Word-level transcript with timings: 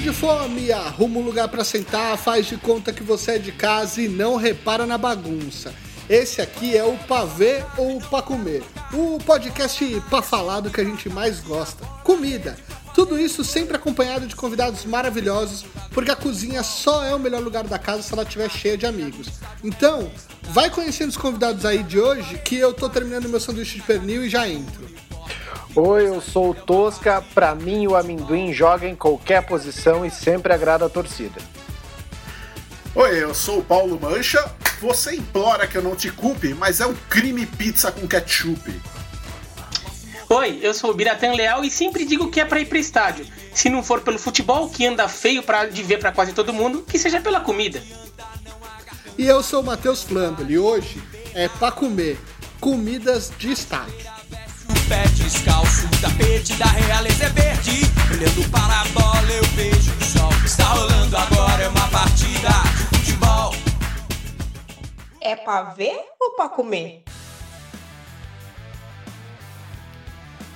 de 0.00 0.12
fome, 0.12 0.70
arruma 0.70 1.18
um 1.18 1.24
lugar 1.24 1.48
para 1.48 1.64
sentar, 1.64 2.16
faz 2.16 2.46
de 2.46 2.56
conta 2.56 2.92
que 2.92 3.02
você 3.02 3.32
é 3.32 3.38
de 3.38 3.50
casa 3.50 4.00
e 4.00 4.08
não 4.08 4.36
repara 4.36 4.86
na 4.86 4.96
bagunça. 4.96 5.74
Esse 6.08 6.40
aqui 6.40 6.76
é 6.76 6.84
o 6.84 6.96
Pavê 6.96 7.64
ou 7.76 8.00
Pra 8.00 8.22
Comer, 8.22 8.62
o 8.92 9.18
podcast 9.18 9.84
pra 10.08 10.22
falar 10.22 10.60
do 10.60 10.70
que 10.70 10.80
a 10.80 10.84
gente 10.84 11.08
mais 11.08 11.40
gosta: 11.40 11.84
comida. 12.04 12.56
Tudo 12.94 13.18
isso 13.18 13.44
sempre 13.44 13.76
acompanhado 13.76 14.26
de 14.26 14.34
convidados 14.34 14.84
maravilhosos, 14.84 15.64
porque 15.90 16.10
a 16.10 16.16
cozinha 16.16 16.62
só 16.62 17.04
é 17.04 17.14
o 17.14 17.18
melhor 17.18 17.42
lugar 17.42 17.64
da 17.64 17.78
casa 17.78 18.02
se 18.02 18.12
ela 18.12 18.22
estiver 18.22 18.50
cheia 18.50 18.76
de 18.76 18.86
amigos. 18.86 19.28
Então, 19.62 20.10
vai 20.50 20.70
conhecendo 20.70 21.10
os 21.10 21.16
convidados 21.16 21.64
aí 21.64 21.82
de 21.82 21.98
hoje, 21.98 22.38
que 22.44 22.56
eu 22.56 22.72
tô 22.72 22.88
terminando 22.88 23.28
meu 23.28 23.40
sanduíche 23.40 23.76
de 23.76 23.82
pernil 23.82 24.24
e 24.24 24.28
já 24.28 24.48
entro. 24.48 24.88
Oi, 25.80 26.08
eu 26.08 26.20
sou 26.20 26.50
o 26.50 26.54
Tosca. 26.54 27.22
Pra 27.32 27.54
mim, 27.54 27.86
o 27.86 27.94
amendoim 27.94 28.52
joga 28.52 28.88
em 28.88 28.96
qualquer 28.96 29.46
posição 29.46 30.04
e 30.04 30.10
sempre 30.10 30.52
agrada 30.52 30.86
a 30.86 30.88
torcida. 30.88 31.40
Oi, 32.96 33.22
eu 33.22 33.32
sou 33.32 33.60
o 33.60 33.64
Paulo 33.64 33.96
Mancha. 34.00 34.44
Você 34.80 35.14
implora 35.14 35.68
que 35.68 35.78
eu 35.78 35.82
não 35.82 35.94
te 35.94 36.10
culpe, 36.10 36.52
mas 36.52 36.80
é 36.80 36.86
um 36.86 36.96
crime 37.08 37.46
pizza 37.46 37.92
com 37.92 38.08
ketchup. 38.08 38.74
Oi, 40.28 40.58
eu 40.60 40.74
sou 40.74 40.90
o 40.90 40.94
Biratan 40.94 41.34
Leal 41.34 41.64
e 41.64 41.70
sempre 41.70 42.04
digo 42.04 42.28
que 42.28 42.40
é 42.40 42.44
para 42.44 42.58
ir 42.58 42.66
para 42.66 42.78
estádio. 42.78 43.24
Se 43.54 43.70
não 43.70 43.80
for 43.80 44.00
pelo 44.00 44.18
futebol, 44.18 44.68
que 44.68 44.84
anda 44.84 45.06
feio 45.06 45.44
para 45.44 45.66
de 45.66 45.84
ver 45.84 46.00
para 46.00 46.10
quase 46.10 46.32
todo 46.32 46.52
mundo, 46.52 46.82
que 46.82 46.98
seja 46.98 47.20
pela 47.20 47.38
comida. 47.38 47.80
E 49.16 49.24
eu 49.24 49.44
sou 49.44 49.62
o 49.62 49.64
Matheus 49.64 50.02
Flandoli 50.02 50.54
e 50.54 50.58
hoje 50.58 51.00
é 51.34 51.48
para 51.48 51.70
comer 51.70 52.18
comidas 52.60 53.30
de 53.38 53.52
estádio 53.52 54.17
pé 54.88 55.06
descalço, 55.08 55.86
o 55.86 56.00
tapete 56.00 56.54
da 56.54 56.66
realeza 56.66 57.26
é 57.26 57.28
verde. 57.28 57.82
Olhando 58.10 58.50
para 58.50 58.80
a 58.80 58.84
bola, 58.86 59.30
eu 59.30 59.44
vejo 59.54 59.92
o 59.92 60.04
sol. 60.04 60.30
Está 60.44 60.64
rolando 60.64 61.16
agora, 61.16 61.62
é 61.62 61.68
uma 61.68 61.88
partida 61.88 62.48
de 62.76 62.96
futebol. 62.96 63.54
É 65.20 65.36
pra 65.36 65.62
ver 65.74 66.00
ou 66.18 66.34
pra 66.34 66.48
comer? 66.48 67.04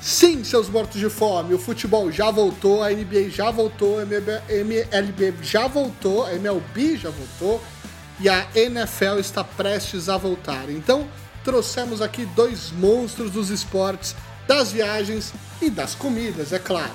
Sim, 0.01 0.43
seus 0.43 0.69
mortos 0.69 0.99
de 0.99 1.09
fome, 1.09 1.55
o 1.55 1.59
futebol 1.59 2.11
já 2.11 2.29
voltou, 2.31 2.83
a 2.83 2.91
NBA 2.91 3.31
já 3.31 3.53
voltou, 3.53 4.01
a 4.01 4.03
MLB 4.03 5.35
já 5.43 5.69
voltou, 5.69 6.27
a 6.27 6.35
MLB 6.35 6.97
já 6.97 7.11
voltou 7.11 7.63
e 8.19 8.29
a 8.29 8.47
NFL 8.55 9.21
está 9.21 9.45
prestes 9.45 10.09
a 10.09 10.17
voltar. 10.17 10.69
Então, 10.69 11.07
trouxemos 11.45 12.01
aqui 12.01 12.25
dois 12.27 12.71
monstros 12.71 13.31
dos 13.31 13.51
esportes, 13.51 14.15
das 14.47 14.73
viagens 14.73 15.33
e 15.61 15.71
das 15.71 15.95
comidas, 15.95 16.53
é 16.53 16.59
claro. 16.59 16.93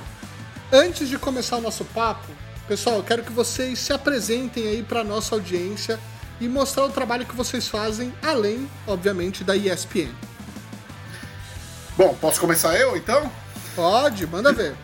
Antes 0.72 1.08
de 1.08 1.18
começar 1.18 1.58
o 1.58 1.62
nosso 1.62 1.86
papo, 1.86 2.28
pessoal, 2.68 2.98
eu 2.98 3.04
quero 3.04 3.24
que 3.24 3.32
vocês 3.32 3.80
se 3.80 3.94
apresentem 3.94 4.68
aí 4.68 4.84
para 4.84 5.04
nossa 5.04 5.36
audiência 5.36 6.00
e 6.40 6.48
mostrar 6.48 6.86
o 6.86 6.90
trabalho 6.90 7.26
que 7.26 7.36
vocês 7.36 7.68
fazem, 7.68 8.14
além, 8.22 8.70
obviamente, 8.86 9.44
da 9.44 9.56
ESPN. 9.56 10.14
Bom, 11.98 12.14
posso 12.22 12.40
começar 12.40 12.78
eu 12.78 12.96
então? 12.96 13.32
Pode, 13.76 14.28
manda 14.28 14.54
ver. 14.54 14.76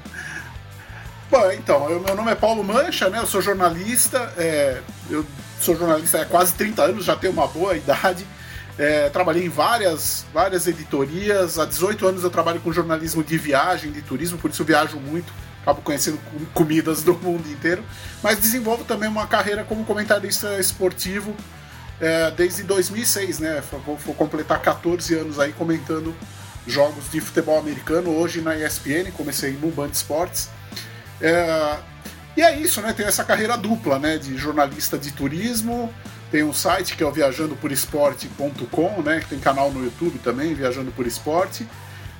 Bom, 1.30 1.52
então, 1.52 1.90
eu, 1.90 2.00
meu 2.00 2.16
nome 2.16 2.32
é 2.32 2.36
Paulo 2.36 2.64
Mancha, 2.64 3.10
né? 3.10 3.20
Eu 3.20 3.28
sou 3.28 3.42
jornalista, 3.42 4.34
é, 4.38 4.82
eu 5.10 5.26
sou 5.60 5.76
jornalista 5.76 6.22
há 6.22 6.26
quase 6.26 6.54
30 6.54 6.82
anos, 6.82 7.06
já 7.06 7.16
tenho 7.16 7.34
uma 7.34 7.48
boa 7.48 7.76
idade. 7.76 8.26
É, 8.78 9.08
trabalhei 9.10 9.46
em 9.46 9.50
várias, 9.50 10.26
várias 10.34 10.68
editorias. 10.68 11.60
Há 11.60 11.66
18 11.66 12.08
anos 12.08 12.24
eu 12.24 12.30
trabalho 12.30 12.60
com 12.60 12.72
jornalismo 12.72 13.24
de 13.24 13.38
viagem, 13.38 13.92
de 13.92 14.02
turismo, 14.02 14.38
por 14.38 14.50
isso 14.50 14.62
eu 14.62 14.66
viajo 14.66 14.98
muito. 14.98 15.32
Acabo 15.62 15.82
conhecendo 15.82 16.20
comidas 16.54 17.04
do 17.04 17.14
mundo 17.14 17.48
inteiro. 17.50 17.84
Mas 18.22 18.40
desenvolvo 18.40 18.84
também 18.84 19.08
uma 19.08 19.28
carreira 19.28 19.64
como 19.64 19.86
comentarista 19.86 20.60
esportivo 20.60 21.34
é, 22.02 22.32
desde 22.32 22.64
2006, 22.64 23.40
né? 23.40 23.64
Vou, 23.86 23.96
vou, 23.96 24.16
completar 24.16 24.62
14 24.62 25.14
anos 25.16 25.40
aí 25.40 25.54
comentando 25.54 26.14
jogos 26.68 27.10
de 27.10 27.22
futebol 27.22 27.58
americano. 27.58 28.10
Hoje 28.10 28.42
na 28.42 28.58
ESPN, 28.58 29.12
comecei 29.16 29.54
no 29.54 29.72
Band 29.72 29.90
Esportes. 29.90 30.50
É, 31.22 31.78
e 32.36 32.42
é 32.42 32.58
isso, 32.58 32.82
né? 32.82 32.92
Tem 32.92 33.06
essa 33.06 33.24
carreira 33.24 33.56
dupla, 33.56 34.00
né? 34.00 34.18
De 34.18 34.36
jornalista 34.36 34.98
de 34.98 35.12
turismo 35.12 35.94
tem 36.34 36.44
um 36.44 36.52
site 36.52 36.98
que 36.98 37.04
é 37.04 37.06
o 37.06 37.12
viajandoporesporte.com, 37.12 39.04
né? 39.04 39.20
Que 39.20 39.28
tem 39.28 39.40
canal 39.40 39.72
no 39.72 39.84
YouTube 39.84 40.18
também, 40.18 40.56
Viajando 40.56 40.92
por 40.92 41.06
Esporte. 41.06 41.68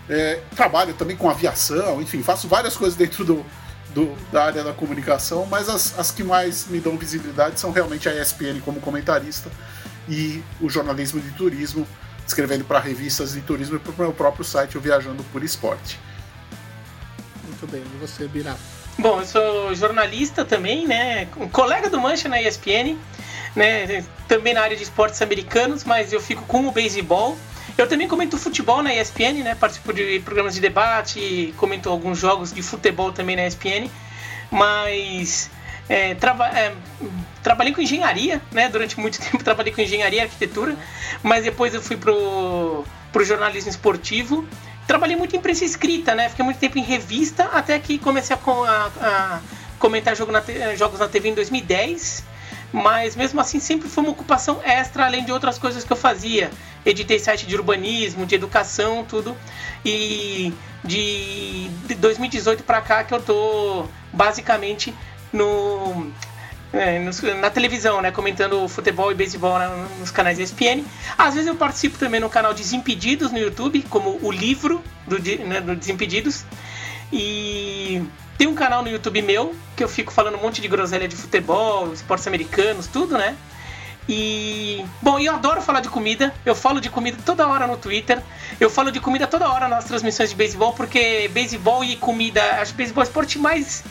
É, 0.08 0.40
trabalho 0.56 0.94
também 0.94 1.18
com 1.18 1.28
aviação, 1.28 2.00
enfim, 2.00 2.22
faço 2.22 2.48
várias 2.48 2.78
coisas 2.78 2.96
dentro 2.96 3.26
do, 3.26 3.44
do, 3.92 4.16
da 4.32 4.44
área 4.46 4.64
da 4.64 4.72
comunicação, 4.72 5.48
mas 5.48 5.68
as, 5.68 5.98
as 5.98 6.12
que 6.12 6.24
mais 6.24 6.68
me 6.68 6.80
dão 6.80 6.96
visibilidade 6.96 7.60
são 7.60 7.72
realmente 7.72 8.08
a 8.08 8.14
ESPN 8.14 8.62
como 8.64 8.80
comentarista 8.82 9.50
e 10.08 10.44
o 10.62 10.70
jornalismo 10.70 11.20
de 11.20 11.32
turismo, 11.32 11.88
escrevendo 12.28 12.66
para 12.66 12.78
revistas 12.78 13.34
de 13.34 13.42
turismo 13.42 13.78
e 13.78 13.80
para 13.80 13.94
o 13.94 13.96
meu 13.98 14.14
próprio 14.14 14.46
site, 14.46 14.78
o 14.78 14.82
Viajando 14.82 15.24
por 15.32 15.44
Esporte. 15.44 16.00
Muito 17.48 17.66
bem, 17.66 17.82
e 17.82 17.98
você, 18.00 18.28
Birá? 18.28 18.56
Bom, 19.00 19.22
eu 19.22 19.26
sou 19.26 19.74
jornalista 19.74 20.46
também, 20.46 20.86
né? 20.86 21.28
Um 21.36 21.50
colega 21.50 21.90
do 21.90 22.00
Mancha 22.00 22.30
na 22.30 22.40
ESPN 22.40 22.96
né? 23.56 24.04
Também 24.28 24.54
na 24.54 24.62
área 24.62 24.76
de 24.76 24.84
esportes 24.84 25.22
americanos, 25.22 25.84
mas 25.84 26.12
eu 26.12 26.20
fico 26.20 26.44
com 26.44 26.68
o 26.68 26.72
beisebol. 26.72 27.38
Eu 27.78 27.88
também 27.88 28.08
comento 28.08 28.38
futebol 28.38 28.84
na 28.84 28.94
ESPN, 28.94 29.44
né? 29.44 29.56
Participo 29.56 29.94
de 29.94 30.20
programas 30.20 30.54
de 30.54 30.62
debate, 30.62 31.54
comento 31.58 31.90
alguns 31.90 32.20
jogos 32.20 32.54
de 32.54 32.62
futebol 32.62 33.12
também 33.12 33.36
na 33.36 33.48
ESPN, 33.48 33.90
mas 34.52 35.50
é, 35.90 36.12
é, 36.12 36.76
trabalhei 37.42 37.74
com 37.74 37.82
engenharia, 37.82 38.42
né? 38.52 38.70
Durante 38.70 39.00
muito 39.00 39.20
tempo 39.22 39.44
trabalhei 39.44 39.74
com 39.74 39.82
engenharia 39.82 40.20
e 40.20 40.24
arquitetura, 40.24 40.76
mas 41.22 41.44
depois 41.44 41.74
eu 41.74 41.82
fui 41.82 41.98
pro, 41.98 42.84
pro 43.12 43.24
jornalismo 43.24 43.70
esportivo. 43.70 44.46
Trabalhei 44.86 45.16
muito 45.16 45.36
em 45.36 45.40
imprensa 45.40 45.64
escrita, 45.64 46.14
né? 46.14 46.30
Fiquei 46.30 46.44
muito 46.44 46.60
tempo 46.60 46.78
em 46.78 46.84
revista, 46.84 47.46
até 47.46 47.80
que 47.80 47.98
comecei 47.98 48.36
a, 48.36 48.40
a, 48.40 48.92
a 49.02 49.42
comentar 49.80 50.16
jogo 50.16 50.32
na, 50.32 50.44
jogos 50.76 51.00
na 51.00 51.08
TV 51.08 51.30
em 51.30 51.34
2010 51.34 52.33
mas 52.74 53.16
mesmo 53.16 53.40
assim 53.40 53.60
sempre 53.60 53.88
foi 53.88 54.04
uma 54.04 54.12
ocupação 54.12 54.60
extra, 54.64 55.06
além 55.06 55.24
de 55.24 55.32
outras 55.32 55.60
coisas 55.60 55.84
que 55.84 55.94
eu 55.94 55.98
fazia. 55.98 56.50
Editei 56.84 57.20
site 57.20 57.46
de 57.46 57.56
urbanismo, 57.56 58.26
de 58.26 58.34
educação, 58.34 59.06
tudo. 59.08 59.38
E 59.86 60.52
de 60.84 61.70
2018 62.00 62.64
para 62.64 62.82
cá 62.82 63.04
que 63.04 63.14
eu 63.14 63.22
tô 63.22 63.86
basicamente 64.12 64.94
no, 65.32 66.12
é, 66.74 67.00
na 67.40 67.50
televisão, 67.52 68.02
né, 68.02 68.10
comentando 68.10 68.68
futebol 68.68 69.12
e 69.12 69.16
beisebol 69.16 69.54
nos 70.00 70.10
canais 70.10 70.40
ESPN. 70.40 70.84
Às 71.16 71.36
vezes 71.36 71.48
eu 71.48 71.56
participo 71.56 72.00
também 72.00 72.20
no 72.20 72.30
canal 72.30 72.56
Desimpedidos 72.56 73.32
no 73.32 73.38
YouTube, 73.38 73.84
como 73.84 74.18
o 74.22 74.32
livro 74.32 74.84
do, 75.08 75.20
né, 75.46 75.62
do 75.62 75.76
Desimpedidos. 75.76 76.44
E 77.12 78.02
tem 78.38 78.48
um 78.48 78.56
canal 78.56 78.82
no 78.82 78.90
YouTube 78.90 79.22
meu, 79.22 79.56
que 79.76 79.84
eu 79.84 79.90
fico 79.90 80.12
falando 80.12 80.36
um 80.36 80.42
monte 80.42 80.62
de 80.62 80.68
groselha 80.68 81.08
de 81.08 81.16
futebol, 81.16 81.92
esportes 81.94 82.28
americanos, 82.28 82.88
tudo, 82.88 83.18
né? 83.18 83.36
E. 84.08 84.84
Bom, 85.02 85.18
eu 85.20 85.34
adoro 85.34 85.62
falar 85.62 85.80
de 85.80 85.90
comida. 85.90 86.34
Eu 86.46 86.56
falo 86.56 86.82
de 86.82 86.90
comida 86.90 87.18
toda 87.26 87.48
hora 87.48 87.66
no 87.66 87.78
Twitter. 87.78 88.22
Eu 88.60 88.70
falo 88.70 88.92
de 88.92 89.00
comida 89.00 89.26
toda 89.26 89.48
hora 89.50 89.68
nas 89.68 89.86
transmissões 89.86 90.30
de 90.30 90.36
beisebol, 90.36 90.74
porque 90.74 91.30
beisebol 91.34 91.84
e 91.84 91.96
comida. 91.96 92.42
Acho 92.62 92.72
que 92.72 92.78
beisebol 92.78 93.04
é 93.04 93.06
o 93.06 93.08
esporte 93.08 93.40
mais, 93.40 93.84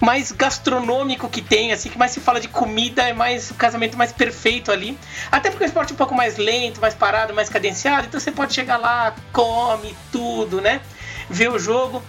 mais 0.00 0.32
gastronômico 0.32 1.28
que 1.28 1.42
tem, 1.42 1.72
assim, 1.72 1.90
que 1.90 1.98
mais 1.98 2.12
se 2.12 2.20
fala 2.20 2.40
de 2.40 2.48
comida, 2.48 3.02
é 3.02 3.12
mais 3.12 3.50
o 3.50 3.54
casamento 3.54 3.96
mais 3.96 4.12
perfeito 4.12 4.72
ali. 4.72 4.98
Até 5.30 5.50
porque 5.50 5.64
é 5.64 5.66
um 5.66 5.68
esporte 5.68 5.92
um 5.92 5.96
pouco 5.96 6.14
mais 6.14 6.38
lento, 6.38 6.80
mais 6.80 6.94
parado, 6.94 7.34
mais 7.34 7.48
cadenciado. 7.48 8.06
Então 8.06 8.18
você 8.18 8.32
pode 8.32 8.54
chegar 8.54 8.78
lá, 8.78 9.14
come 9.32 9.94
tudo, 10.10 10.60
né? 10.60 10.80
Ver 11.28 11.50
o 11.50 11.58
jogo. 11.58 12.02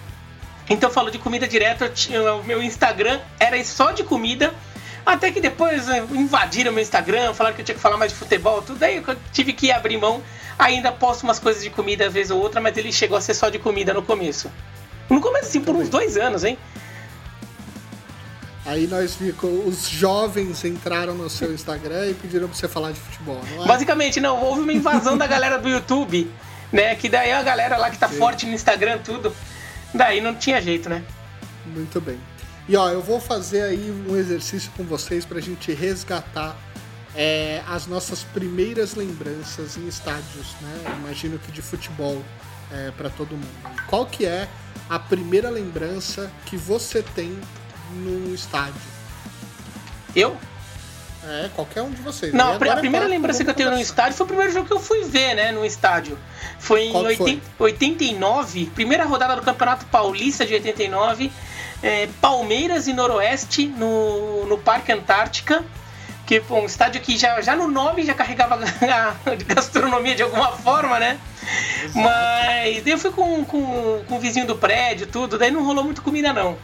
Então 0.70 0.88
eu 0.88 0.94
falo 0.94 1.10
de 1.10 1.18
comida 1.18 1.48
direto, 1.48 1.88
tinha, 1.88 2.32
o 2.34 2.44
meu 2.44 2.62
Instagram 2.62 3.18
era 3.40 3.62
só 3.64 3.90
de 3.90 4.04
comida. 4.04 4.54
Até 5.04 5.32
que 5.32 5.40
depois 5.40 5.88
né, 5.88 6.06
invadiram 6.12 6.70
meu 6.70 6.80
Instagram, 6.80 7.34
falaram 7.34 7.56
que 7.56 7.62
eu 7.62 7.64
tinha 7.64 7.74
que 7.74 7.80
falar 7.80 7.96
mais 7.96 8.12
de 8.12 8.18
futebol, 8.18 8.62
tudo. 8.62 8.80
Aí 8.84 8.96
eu 8.96 9.16
tive 9.32 9.52
que 9.52 9.72
abrir 9.72 9.98
mão. 9.98 10.22
Ainda 10.56 10.92
posto 10.92 11.24
umas 11.24 11.40
coisas 11.40 11.64
de 11.64 11.70
comida 11.70 12.08
vez 12.08 12.30
ou 12.30 12.40
outra, 12.40 12.60
mas 12.60 12.76
ele 12.76 12.92
chegou 12.92 13.18
a 13.18 13.20
ser 13.20 13.34
só 13.34 13.48
de 13.48 13.58
comida 13.58 13.92
no 13.92 14.02
começo. 14.02 14.48
No 15.08 15.20
começo, 15.20 15.48
assim, 15.48 15.60
por 15.60 15.74
uns 15.74 15.88
dois 15.88 16.16
anos, 16.16 16.44
hein? 16.44 16.56
Aí 18.64 18.86
nós 18.86 19.16
ficou, 19.16 19.50
os 19.66 19.88
jovens 19.88 20.64
entraram 20.64 21.14
no 21.14 21.28
seu 21.28 21.52
Instagram 21.52 22.10
e 22.10 22.14
pediram 22.14 22.46
pra 22.46 22.56
você 22.56 22.68
falar 22.68 22.92
de 22.92 23.00
futebol, 23.00 23.40
não 23.56 23.64
é? 23.64 23.66
Basicamente, 23.66 24.20
não, 24.20 24.40
houve 24.40 24.60
uma 24.60 24.72
invasão 24.72 25.18
da 25.18 25.26
galera 25.26 25.58
do 25.58 25.68
YouTube, 25.68 26.30
né? 26.70 26.94
Que 26.94 27.08
daí 27.08 27.32
a 27.32 27.42
galera 27.42 27.76
lá 27.76 27.90
que 27.90 27.98
tá 27.98 28.08
Sim. 28.08 28.18
forte 28.18 28.46
no 28.46 28.52
Instagram, 28.52 28.98
tudo. 28.98 29.34
Daí 29.94 30.20
não 30.20 30.34
tinha 30.34 30.60
jeito, 30.60 30.88
né? 30.88 31.04
Muito 31.66 32.00
bem. 32.00 32.18
E 32.68 32.76
ó, 32.76 32.88
eu 32.90 33.02
vou 33.02 33.20
fazer 33.20 33.62
aí 33.62 33.90
um 34.08 34.16
exercício 34.16 34.70
com 34.76 34.84
vocês 34.84 35.24
pra 35.24 35.40
gente 35.40 35.72
resgatar 35.72 36.56
é, 37.14 37.62
as 37.66 37.86
nossas 37.86 38.22
primeiras 38.22 38.94
lembranças 38.94 39.76
em 39.76 39.88
estádios, 39.88 40.54
né? 40.60 40.96
Imagino 41.00 41.38
que 41.38 41.50
de 41.50 41.62
futebol 41.62 42.22
é, 42.72 42.92
para 42.92 43.10
todo 43.10 43.32
mundo. 43.32 43.82
Qual 43.88 44.06
que 44.06 44.24
é 44.24 44.48
a 44.88 44.98
primeira 44.98 45.50
lembrança 45.50 46.30
que 46.46 46.56
você 46.56 47.02
tem 47.02 47.36
no 47.96 48.32
estádio? 48.34 48.80
Eu? 50.14 50.36
É, 51.22 51.50
qualquer 51.54 51.82
um 51.82 51.90
de 51.90 52.00
vocês. 52.00 52.32
Não, 52.32 52.54
a, 52.54 52.56
primeira 52.58 52.80
fala, 52.90 53.06
lembrança 53.06 53.44
que 53.44 53.50
eu 53.50 53.54
tenho 53.54 53.70
no 53.70 53.78
estádio 53.78 54.16
foi 54.16 54.24
o 54.24 54.28
primeiro 54.28 54.52
jogo 54.52 54.66
que 54.66 54.72
eu 54.72 54.80
fui 54.80 55.04
ver, 55.04 55.34
né, 55.34 55.52
no 55.52 55.64
estádio. 55.64 56.18
Foi 56.58 56.84
em 56.84 56.92
Qual 56.92 57.04
que 57.06 57.16
foi? 57.16 57.26
80 57.26 57.46
89, 57.58 58.66
primeira 58.74 59.04
rodada 59.04 59.36
do 59.36 59.42
Campeonato 59.42 59.84
Paulista 59.86 60.46
de 60.46 60.54
89, 60.54 61.30
é, 61.82 62.08
Palmeiras 62.20 62.86
e 62.86 62.94
Noroeste 62.94 63.66
no, 63.66 64.46
no 64.46 64.56
Parque 64.58 64.92
Antártica. 64.92 65.62
Que 66.26 66.40
um 66.48 66.64
estádio 66.64 67.00
que 67.00 67.18
já, 67.18 67.40
já 67.42 67.56
no 67.56 67.66
nome 67.66 68.04
já 68.04 68.14
carregava 68.14 68.56
a 68.64 69.34
gastronomia 69.52 70.14
de 70.14 70.22
alguma 70.22 70.52
forma, 70.52 70.98
né? 70.98 71.18
Mas 71.92 72.82
daí 72.84 72.92
eu 72.92 72.98
fui 72.98 73.10
com, 73.10 73.44
com, 73.44 74.04
com 74.06 74.16
o 74.16 74.20
vizinho 74.20 74.46
do 74.46 74.56
prédio, 74.56 75.08
tudo, 75.08 75.36
daí 75.36 75.50
não 75.50 75.64
rolou 75.64 75.82
muito 75.82 76.02
comida 76.02 76.32
não. 76.32 76.56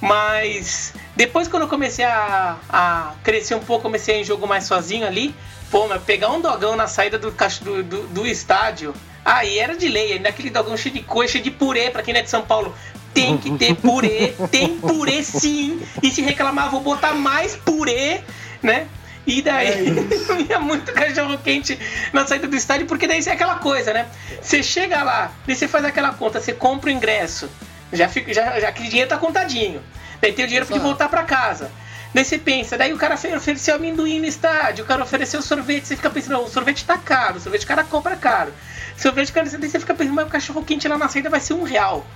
Mas 0.00 0.92
depois 1.14 1.48
quando 1.48 1.62
eu 1.62 1.68
comecei 1.68 2.04
a, 2.04 2.56
a 2.68 3.14
crescer 3.22 3.54
um 3.54 3.60
pouco, 3.60 3.82
comecei 3.82 4.14
a 4.14 4.18
ir 4.18 4.20
em 4.20 4.24
jogo 4.24 4.46
mais 4.46 4.64
sozinho 4.64 5.06
ali, 5.06 5.34
pô, 5.70 5.86
mas 5.88 6.02
pegar 6.02 6.30
um 6.30 6.40
dogão 6.40 6.76
na 6.76 6.86
saída 6.86 7.18
do, 7.18 7.30
do, 7.30 7.82
do, 7.82 8.02
do 8.08 8.26
estádio, 8.26 8.94
aí 9.24 9.58
era 9.58 9.76
de 9.76 9.88
lei, 9.88 10.18
naquele 10.18 10.50
dogão 10.50 10.76
cheio 10.76 10.94
de 10.94 11.02
coisa, 11.02 11.32
cheio 11.32 11.44
de 11.44 11.50
purê, 11.50 11.90
pra 11.90 12.02
quem 12.02 12.12
não 12.12 12.20
é 12.20 12.22
de 12.22 12.30
São 12.30 12.42
Paulo. 12.42 12.74
Tem 13.14 13.38
que 13.38 13.50
ter 13.56 13.74
purê, 13.80 14.34
tem 14.50 14.78
purê 14.78 15.22
sim. 15.22 15.80
E 16.02 16.10
se 16.10 16.20
reclamar, 16.20 16.70
vou 16.70 16.80
botar 16.80 17.14
mais 17.14 17.56
purê, 17.56 18.20
né? 18.62 18.86
E 19.26 19.42
daí 19.42 19.88
ia 20.48 20.60
muito 20.60 20.92
cachorro 20.92 21.36
quente 21.38 21.76
na 22.12 22.26
saída 22.26 22.46
do 22.46 22.54
estádio, 22.54 22.86
porque 22.86 23.08
daí 23.08 23.20
é 23.26 23.30
aquela 23.32 23.56
coisa, 23.56 23.92
né? 23.92 24.06
Você 24.40 24.62
chega 24.62 25.02
lá, 25.02 25.32
daí 25.46 25.56
você 25.56 25.66
faz 25.66 25.84
aquela 25.84 26.12
conta, 26.12 26.40
você 26.40 26.52
compra 26.52 26.90
o 26.90 26.92
ingresso, 26.92 27.50
já 27.92 28.08
fica, 28.08 28.32
já, 28.32 28.58
já 28.60 28.68
aquele 28.68 28.88
dinheiro 28.88 29.08
tá 29.08 29.16
contadinho. 29.18 29.82
Daí 30.20 30.32
tem 30.32 30.44
o 30.44 30.48
dinheiro 30.48 30.66
Exato. 30.66 30.80
voltar 30.80 31.08
pra 31.08 31.22
casa. 31.24 31.70
Daí 32.14 32.24
você 32.24 32.38
pensa, 32.38 32.78
daí 32.78 32.92
o 32.92 32.96
cara 32.96 33.14
ofe- 33.14 33.34
ofereceu 33.36 33.74
amendoim 33.76 34.20
no 34.20 34.26
estádio, 34.26 34.84
o 34.84 34.88
cara 34.88 35.02
ofereceu 35.02 35.42
sorvete, 35.42 35.86
você 35.86 35.96
fica 35.96 36.08
pensando, 36.08 36.32
não, 36.34 36.44
o 36.44 36.48
sorvete 36.48 36.84
tá 36.84 36.96
caro, 36.96 37.36
o 37.36 37.40
sorvete 37.40 37.64
o 37.64 37.66
cara 37.66 37.84
compra 37.84 38.16
caro. 38.16 38.52
Sorvete, 38.96 39.30
cara, 39.32 39.48
daí 39.50 39.68
você 39.68 39.78
fica 39.78 39.94
pensando, 39.94 40.14
mas 40.14 40.26
o 40.26 40.30
cachorro 40.30 40.64
quente 40.64 40.88
lá 40.88 40.96
na 40.96 41.08
saída 41.08 41.28
vai 41.28 41.40
ser 41.40 41.52
um 41.52 41.62
real. 41.62 42.06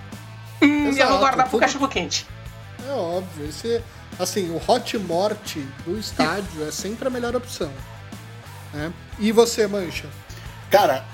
Hum, 0.63 0.91
eu 0.97 1.09
vou 1.09 1.19
guardar 1.19 1.45
pro 1.45 1.51
tudo- 1.53 1.61
cachorro 1.61 1.89
quente. 1.89 2.27
É 2.89 2.93
óbvio. 2.93 3.47
Esse, 3.49 3.83
assim, 4.19 4.49
o 4.51 4.61
hot 4.67 4.97
morte 4.99 5.59
do 5.85 5.99
estádio 5.99 6.67
é 6.67 6.71
sempre 6.71 7.07
a 7.07 7.11
melhor 7.11 7.37
opção. 7.37 7.71
Né? 8.73 8.91
E 9.19 9.33
você, 9.33 9.67
Mancha? 9.67 10.07
Cara, 10.71 11.05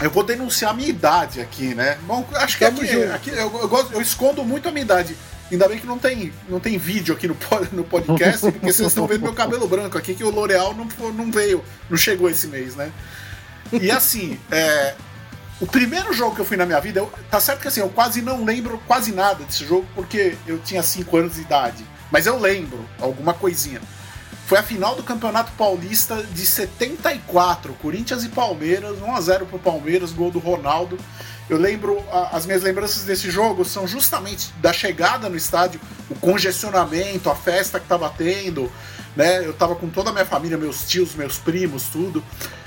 eu 0.00 0.10
vou 0.10 0.22
denunciar 0.24 0.70
a 0.70 0.74
minha 0.74 0.88
idade 0.88 1.40
aqui, 1.40 1.74
né? 1.74 1.98
Bom, 2.02 2.26
acho 2.34 2.56
que 2.58 2.64
Tamo 2.64 2.80
aqui, 2.80 2.92
junto. 2.92 3.12
aqui 3.12 3.30
eu, 3.30 3.36
eu 3.60 3.68
gosto- 3.68 3.92
eu 3.92 4.00
escondo 4.00 4.44
muito 4.44 4.68
a 4.68 4.72
minha 4.72 4.82
idade. 4.84 5.16
Ainda 5.50 5.68
bem 5.68 5.78
que 5.80 5.86
não 5.86 5.98
tem, 5.98 6.32
não 6.48 6.60
tem 6.60 6.78
vídeo 6.78 7.12
aqui 7.14 7.26
no, 7.26 7.36
no 7.72 7.84
podcast, 7.84 8.40
porque 8.52 8.72
vocês 8.72 8.88
estão 8.88 9.06
vendo 9.06 9.22
meu 9.22 9.32
cabelo 9.34 9.66
branco 9.66 9.98
aqui, 9.98 10.14
que 10.14 10.22
o 10.24 10.30
L'Oreal 10.30 10.74
não, 10.74 10.86
não 11.12 11.30
veio, 11.30 11.62
não 11.88 11.96
chegou 11.96 12.30
esse 12.30 12.46
mês, 12.46 12.76
né? 12.76 12.90
E 13.72 13.90
assim, 13.90 14.38
é, 14.50 14.94
o 15.60 15.66
primeiro 15.66 16.12
jogo 16.12 16.34
que 16.36 16.40
eu 16.40 16.44
fui 16.44 16.56
na 16.56 16.64
minha 16.64 16.80
vida, 16.80 17.00
eu- 17.00 17.12
tá 17.30 17.40
certo 17.40 17.60
que 17.62 17.68
assim, 17.68 17.80
eu 17.80 17.88
quase 17.88 18.22
não 18.22 18.44
lembro 18.44 18.80
quase 18.86 19.12
nada 19.12 19.44
desse 19.44 19.66
jogo, 19.66 19.86
porque 19.94 20.36
eu 20.46 20.58
tinha 20.60 20.82
5 20.82 21.16
anos 21.16 21.34
de 21.34 21.40
idade. 21.42 21.84
Mas 22.12 22.26
eu 22.26 22.38
lembro 22.38 22.84
alguma 23.00 23.34
coisinha. 23.34 23.80
Foi 24.50 24.58
a 24.58 24.64
final 24.64 24.96
do 24.96 25.04
Campeonato 25.04 25.52
Paulista 25.52 26.24
de 26.24 26.44
74, 26.44 27.72
Corinthians 27.74 28.24
e 28.24 28.28
Palmeiras, 28.28 28.98
1x0 28.98 29.46
pro 29.46 29.60
Palmeiras, 29.60 30.10
gol 30.10 30.28
do 30.32 30.40
Ronaldo. 30.40 30.98
Eu 31.48 31.56
lembro, 31.56 32.02
a- 32.10 32.30
as 32.36 32.46
minhas 32.46 32.60
lembranças 32.60 33.04
desse 33.04 33.30
jogo 33.30 33.64
são 33.64 33.86
justamente 33.86 34.52
da 34.60 34.72
chegada 34.72 35.28
no 35.28 35.36
estádio, 35.36 35.80
o 36.10 36.16
congestionamento, 36.16 37.30
a 37.30 37.36
festa 37.36 37.78
que 37.78 37.86
tava 37.86 38.10
tendo, 38.10 38.68
né? 39.16 39.44
Eu 39.44 39.52
tava 39.52 39.74
com 39.74 39.88
toda 39.88 40.10
a 40.10 40.12
minha 40.12 40.24
família, 40.26 40.56
meus 40.58 40.86
tios, 40.88 41.14
meus 41.14 41.38
primos, 41.38 41.84
tudo. 41.84 42.22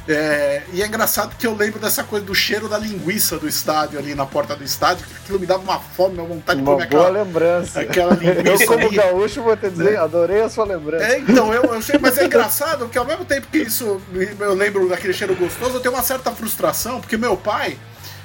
É, 0.05 0.63
e 0.73 0.81
é 0.81 0.85
engraçado 0.85 1.33
que 1.37 1.47
eu 1.47 1.55
lembro 1.55 1.79
dessa 1.79 2.03
coisa 2.03 2.25
do 2.25 2.35
cheiro 2.35 2.67
da 2.67 2.77
linguiça 2.77 3.37
do 3.39 3.47
estádio 3.47 3.97
ali 3.97 4.13
na 4.13 4.25
porta 4.25 4.53
do 4.53 4.61
estádio, 4.63 5.05
que 5.07 5.13
aquilo 5.23 5.39
me 5.39 5.45
dava 5.45 5.63
uma 5.63 5.79
fome, 5.79 6.17
uma 6.17 6.27
vontade 6.27 6.59
de 6.59 6.67
Uma 6.67 6.73
comer 6.75 6.89
boa 6.89 7.03
aquela, 7.07 7.23
lembrança. 7.23 7.79
aquela 7.79 8.13
Eu, 8.21 8.33
linguiça 8.33 8.65
como 8.67 8.85
ali. 8.87 8.95
gaúcho, 8.97 9.41
vou 9.41 9.55
te 9.55 9.69
dizer, 9.69 9.97
adorei 9.97 10.41
a 10.41 10.49
sua 10.49 10.65
lembrança. 10.65 11.05
É, 11.05 11.19
então, 11.19 11.53
eu, 11.53 11.63
eu 11.63 11.81
sei, 11.81 11.97
mas 12.01 12.17
é 12.17 12.25
engraçado 12.25 12.79
porque 12.79 12.97
ao 12.97 13.05
mesmo 13.05 13.23
tempo 13.23 13.47
que 13.49 13.59
isso 13.59 14.01
eu 14.39 14.53
lembro 14.53 14.89
daquele 14.89 15.13
cheiro 15.13 15.35
gostoso, 15.37 15.75
eu 15.75 15.79
tenho 15.79 15.93
uma 15.95 16.03
certa 16.03 16.31
frustração, 16.31 16.99
porque 16.99 17.15
meu 17.15 17.37
pai, 17.37 17.77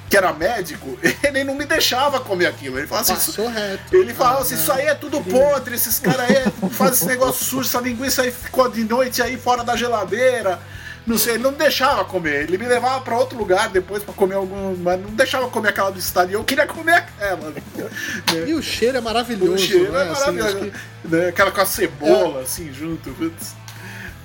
que 0.09 0.17
era 0.17 0.33
médico, 0.33 0.97
ele 1.23 1.43
não 1.43 1.53
me 1.55 1.65
deixava 1.65 2.19
comer 2.19 2.47
aquilo. 2.47 2.77
Ele 2.77 2.87
falava 2.87 3.11
assim, 3.13 3.27
Passou 3.31 3.47
reto. 3.47 3.95
ele 3.95 4.13
falava 4.13 4.41
assim, 4.41 4.55
né? 4.55 4.61
isso 4.61 4.71
aí 4.71 4.85
é 4.87 4.95
tudo 4.95 5.21
podre, 5.21 5.75
esses 5.75 5.99
caras 5.99 6.21
aí 6.21 6.43
fazem 6.71 6.93
esse 6.95 7.05
negócio 7.05 7.45
sujo, 7.45 7.67
essa 7.69 7.79
linguiça 7.79 8.23
aí 8.23 8.31
ficou 8.31 8.67
de 8.69 8.83
noite 8.83 9.21
aí 9.21 9.37
fora 9.37 9.63
da 9.63 9.75
geladeira. 9.75 10.59
Não 11.07 11.17
sei, 11.17 11.35
ele 11.35 11.43
não 11.43 11.51
me 11.51 11.57
deixava 11.57 12.05
comer. 12.05 12.43
Ele 12.43 12.57
me 12.57 12.67
levava 12.67 13.01
pra 13.01 13.17
outro 13.17 13.35
lugar 13.35 13.69
depois 13.69 14.03
pra 14.03 14.13
comer 14.13 14.35
algum. 14.35 14.75
Mas 14.75 15.01
não 15.01 15.09
deixava 15.11 15.47
comer 15.49 15.69
aquela 15.69 15.89
do 15.91 15.97
estádio. 15.97 16.35
Eu 16.35 16.43
queria 16.43 16.67
comer 16.67 16.93
aquela. 16.93 17.49
né? 17.49 17.61
E 18.47 18.53
o 18.53 18.61
cheiro 18.61 18.97
é 18.97 19.01
maravilhoso, 19.01 19.53
O 19.53 19.57
cheiro 19.57 19.91
né? 19.91 20.05
é 20.07 20.11
Assim, 20.11 20.19
maravilhoso. 20.31 20.57
acho 20.57 20.65
que- 20.71 21.07
né? 21.07 21.27
Aquela 21.29 21.49
com 21.51 21.61
a 21.61 21.65
cebola, 21.65 22.41
assim, 22.43 22.71
junto. 22.71 23.15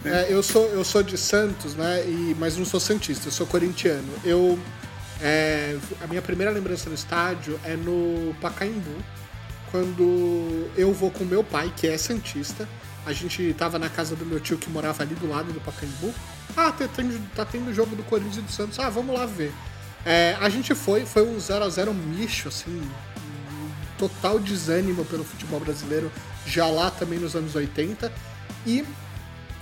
É, 0.04 0.26
eu, 0.28 0.42
sou, 0.42 0.66
eu 0.66 0.84
sou 0.84 1.02
de 1.02 1.16
Santos, 1.16 1.74
né? 1.74 2.02
E, 2.06 2.36
mas 2.38 2.56
não 2.58 2.66
sou 2.66 2.78
santista, 2.78 3.28
eu 3.28 3.32
sou 3.32 3.46
corintiano. 3.46 4.12
Eu, 4.22 4.58
é, 5.24 5.78
a 6.02 6.06
minha 6.06 6.20
primeira 6.20 6.52
lembrança 6.52 6.90
no 6.90 6.94
estádio 6.94 7.58
é 7.64 7.74
no 7.76 8.34
Pacaembu, 8.42 8.94
quando 9.70 10.70
eu 10.76 10.92
vou 10.92 11.10
com 11.10 11.24
meu 11.24 11.42
pai, 11.42 11.72
que 11.74 11.86
é 11.86 11.96
santista. 11.96 12.68
A 13.06 13.12
gente 13.14 13.54
tava 13.54 13.78
na 13.78 13.88
casa 13.88 14.14
do 14.14 14.26
meu 14.26 14.38
tio 14.38 14.58
que 14.58 14.68
morava 14.68 15.02
ali 15.02 15.14
do 15.14 15.26
lado 15.26 15.50
do 15.50 15.60
Pacaembu. 15.62 16.12
Ah, 16.54 16.70
tá 16.70 16.86
tendo, 16.86 17.18
tá 17.34 17.44
tendo 17.46 17.72
jogo 17.72 17.96
do 17.96 18.02
Corinthians 18.02 18.36
e 18.36 18.40
do 18.42 18.52
Santos. 18.52 18.78
Ah, 18.78 18.90
vamos 18.90 19.18
lá 19.18 19.24
ver. 19.24 19.50
É, 20.04 20.36
a 20.40 20.50
gente 20.50 20.74
foi, 20.74 21.06
foi 21.06 21.26
um 21.26 21.40
0 21.40 21.64
a 21.64 21.68
0 21.70 21.94
misto, 21.94 22.48
assim, 22.48 22.86
total 23.96 24.38
desânimo 24.38 25.06
pelo 25.06 25.24
futebol 25.24 25.58
brasileiro, 25.58 26.12
já 26.46 26.66
lá 26.66 26.90
também 26.90 27.18
nos 27.18 27.34
anos 27.34 27.54
80. 27.54 28.12
E 28.66 28.84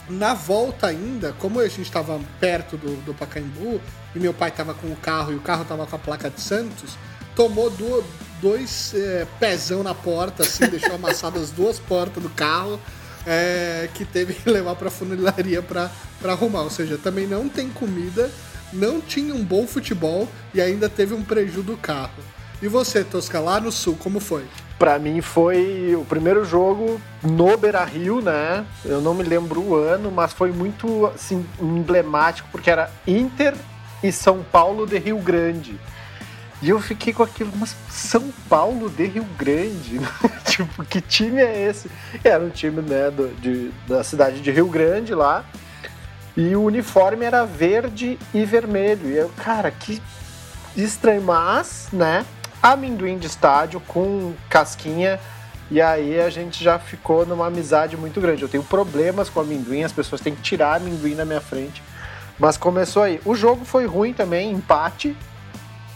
na 0.08 0.34
volta 0.34 0.88
ainda, 0.88 1.32
como 1.38 1.60
a 1.60 1.69
gente 1.69 1.82
estava 1.82 2.20
perto 2.40 2.76
do, 2.76 2.96
do 3.04 3.14
Pacaembu 3.14 3.81
e 4.15 4.19
meu 4.19 4.34
pai 4.34 4.48
estava 4.50 4.74
com 4.74 4.88
o 4.88 4.96
carro 4.96 5.32
e 5.32 5.36
o 5.36 5.41
carro 5.41 5.62
estava 5.62 5.86
com 5.86 5.96
a 5.96 5.98
placa 5.98 6.29
de 6.29 6.41
Santos, 6.41 6.96
tomou 7.34 7.70
do- 7.70 8.05
dois 8.41 8.93
é, 8.94 9.26
pezão 9.38 9.82
na 9.82 9.94
porta, 9.94 10.43
assim, 10.43 10.67
deixou 10.69 10.94
amassadas 10.96 11.43
as 11.44 11.50
duas 11.50 11.79
portas 11.79 12.22
do 12.22 12.29
carro, 12.31 12.79
é, 13.26 13.88
que 13.94 14.05
teve 14.05 14.34
que 14.34 14.50
levar 14.50 14.74
para 14.74 14.88
a 14.88 14.91
funilaria 14.91 15.62
para 15.62 15.91
arrumar. 16.24 16.62
Ou 16.62 16.70
seja, 16.70 16.98
também 16.98 17.26
não 17.26 17.48
tem 17.48 17.70
comida, 17.70 18.31
não 18.72 19.00
tinha 19.00 19.32
um 19.34 19.44
bom 19.44 19.67
futebol 19.67 20.29
e 20.53 20.60
ainda 20.60 20.88
teve 20.88 21.15
um 21.15 21.22
prejuízo 21.22 21.62
do 21.62 21.76
carro. 21.76 22.10
E 22.60 22.67
você, 22.69 23.03
Tosca, 23.05 23.38
lá 23.41 23.60
no 23.60 23.70
sul, 23.72 23.96
como 23.98 24.19
foi? 24.20 24.44
Pra 24.82 24.98
mim 24.98 25.20
foi 25.20 25.94
o 25.96 26.05
primeiro 26.05 26.44
jogo 26.44 27.01
no 27.22 27.56
Beira 27.56 27.84
Rio, 27.84 28.20
né? 28.20 28.67
Eu 28.84 29.01
não 29.01 29.15
me 29.15 29.22
lembro 29.22 29.60
o 29.60 29.77
ano, 29.77 30.10
mas 30.10 30.32
foi 30.32 30.51
muito 30.51 31.06
assim, 31.06 31.46
emblemático, 31.60 32.48
porque 32.51 32.69
era 32.69 32.91
Inter 33.06 33.55
e 34.03 34.10
São 34.10 34.43
Paulo 34.43 34.84
de 34.84 34.98
Rio 34.98 35.19
Grande. 35.19 35.79
E 36.60 36.69
eu 36.69 36.81
fiquei 36.81 37.12
com 37.12 37.22
aquilo, 37.22 37.53
mas 37.55 37.77
São 37.89 38.32
Paulo 38.48 38.91
de 38.91 39.05
Rio 39.06 39.24
Grande? 39.39 40.01
tipo, 40.46 40.84
que 40.86 41.01
time 41.01 41.41
é 41.41 41.69
esse? 41.69 41.89
Era 42.24 42.43
um 42.43 42.51
time 42.51 42.82
né, 42.82 43.08
do- 43.08 43.32
de, 43.36 43.70
da 43.86 44.03
cidade 44.03 44.41
de 44.41 44.51
Rio 44.51 44.67
Grande 44.67 45.15
lá. 45.15 45.44
E 46.36 46.56
o 46.56 46.62
uniforme 46.65 47.24
era 47.24 47.44
verde 47.44 48.19
e 48.34 48.44
vermelho. 48.44 49.08
E 49.08 49.17
eu, 49.17 49.31
cara, 49.36 49.70
que 49.70 50.03
estranho, 50.77 51.22
mas, 51.22 51.86
né? 51.93 52.27
Amendoim 52.62 53.19
de 53.19 53.26
estádio 53.26 53.81
com 53.81 54.34
casquinha. 54.48 55.19
E 55.70 55.81
aí 55.81 56.20
a 56.20 56.31
gente 56.31 56.62
já 56.62 56.78
ficou 56.78 57.24
numa 57.26 57.46
amizade 57.46 57.96
muito 57.96 58.20
grande. 58.20 58.42
Eu 58.42 58.48
tenho 58.48 58.62
problemas 58.62 59.28
com 59.28 59.40
amendoim, 59.40 59.82
as 59.82 59.92
pessoas 59.92 60.20
têm 60.20 60.34
que 60.34 60.42
tirar 60.42 60.76
amendoim 60.76 61.14
na 61.14 61.24
minha 61.24 61.40
frente. 61.40 61.82
Mas 62.38 62.56
começou 62.56 63.02
aí. 63.02 63.20
O 63.24 63.34
jogo 63.34 63.64
foi 63.64 63.86
ruim 63.86 64.12
também, 64.12 64.52
empate, 64.52 65.16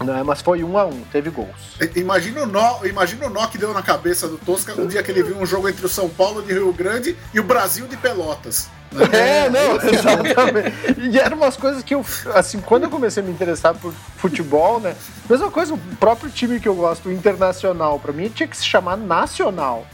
né? 0.05 0.23
Mas 0.23 0.41
foi 0.43 0.63
um 0.63 0.77
a 0.79 0.87
um, 0.87 1.03
teve 1.13 1.31
gols. 1.31 1.77
Imagina 1.95 2.43
o, 2.43 2.47
nó, 2.47 2.85
imagina 2.85 3.27
o 3.27 3.31
nó 3.31 3.47
que 3.47 3.59
deu 3.59 3.73
na 3.73 3.83
cabeça 3.83 4.29
do 4.29 4.39
Tosca 4.39 4.81
o 4.81 4.87
dia 4.87 5.03
que 5.03 5.11
ele 5.11 5.23
viu 5.23 5.39
um 5.39 5.47
jogo 5.47 5.69
entre 5.69 5.85
o 5.85 5.89
São 5.89 6.09
Paulo 6.09 6.43
de 6.43 6.53
Rio 6.53 6.73
Grande 6.73 7.17
e 7.33 7.41
o 7.41 7.45
Brasil 7.45 7.87
de 7.87 7.97
Pelotas. 7.97 8.69
Né? 8.93 9.07
É, 9.47 9.51
não, 9.51 9.77
exatamente. 9.83 10.73
E 11.11 11.19
eram 11.19 11.37
umas 11.37 11.57
coisas 11.57 11.83
que 11.83 11.95
eu, 11.95 12.05
assim, 12.35 12.61
quando 12.61 12.85
eu 12.85 12.91
comecei 12.91 13.23
a 13.23 13.27
me 13.27 13.33
interessar 13.33 13.75
por 13.75 13.93
futebol, 14.17 14.81
né? 14.81 14.95
Mesma 15.29 15.51
coisa, 15.51 15.75
o 15.75 15.79
próprio 15.99 16.31
time 16.31 16.59
que 16.61 16.69
eu 16.69 16.75
gosto, 16.75 17.09
o 17.09 17.13
Internacional, 17.13 17.99
pra 17.99 18.13
mim 18.13 18.29
tinha 18.29 18.47
que 18.49 18.57
se 18.57 18.65
chamar 18.65 18.97
Nacional. 18.97 19.87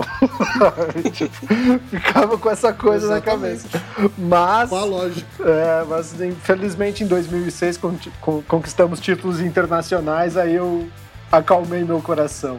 tipo, 1.12 1.46
ficava 1.90 2.36
com 2.38 2.50
essa 2.50 2.72
coisa 2.72 3.08
na 3.08 3.14
Exatamente. 3.16 3.68
cabeça. 3.68 4.12
Mas, 4.18 4.68
Qual 4.68 4.82
a 4.82 4.84
lógica? 4.86 5.26
é, 5.44 5.84
mas 5.88 6.20
infelizmente 6.20 7.02
em 7.04 7.06
2006 7.06 7.76
con- 7.78 7.98
con- 8.20 8.42
conquistamos 8.46 9.00
títulos 9.00 9.40
internacionais, 9.40 10.36
aí 10.36 10.54
eu 10.54 10.88
acalmei 11.30 11.82
meu 11.84 12.00
coração. 12.00 12.58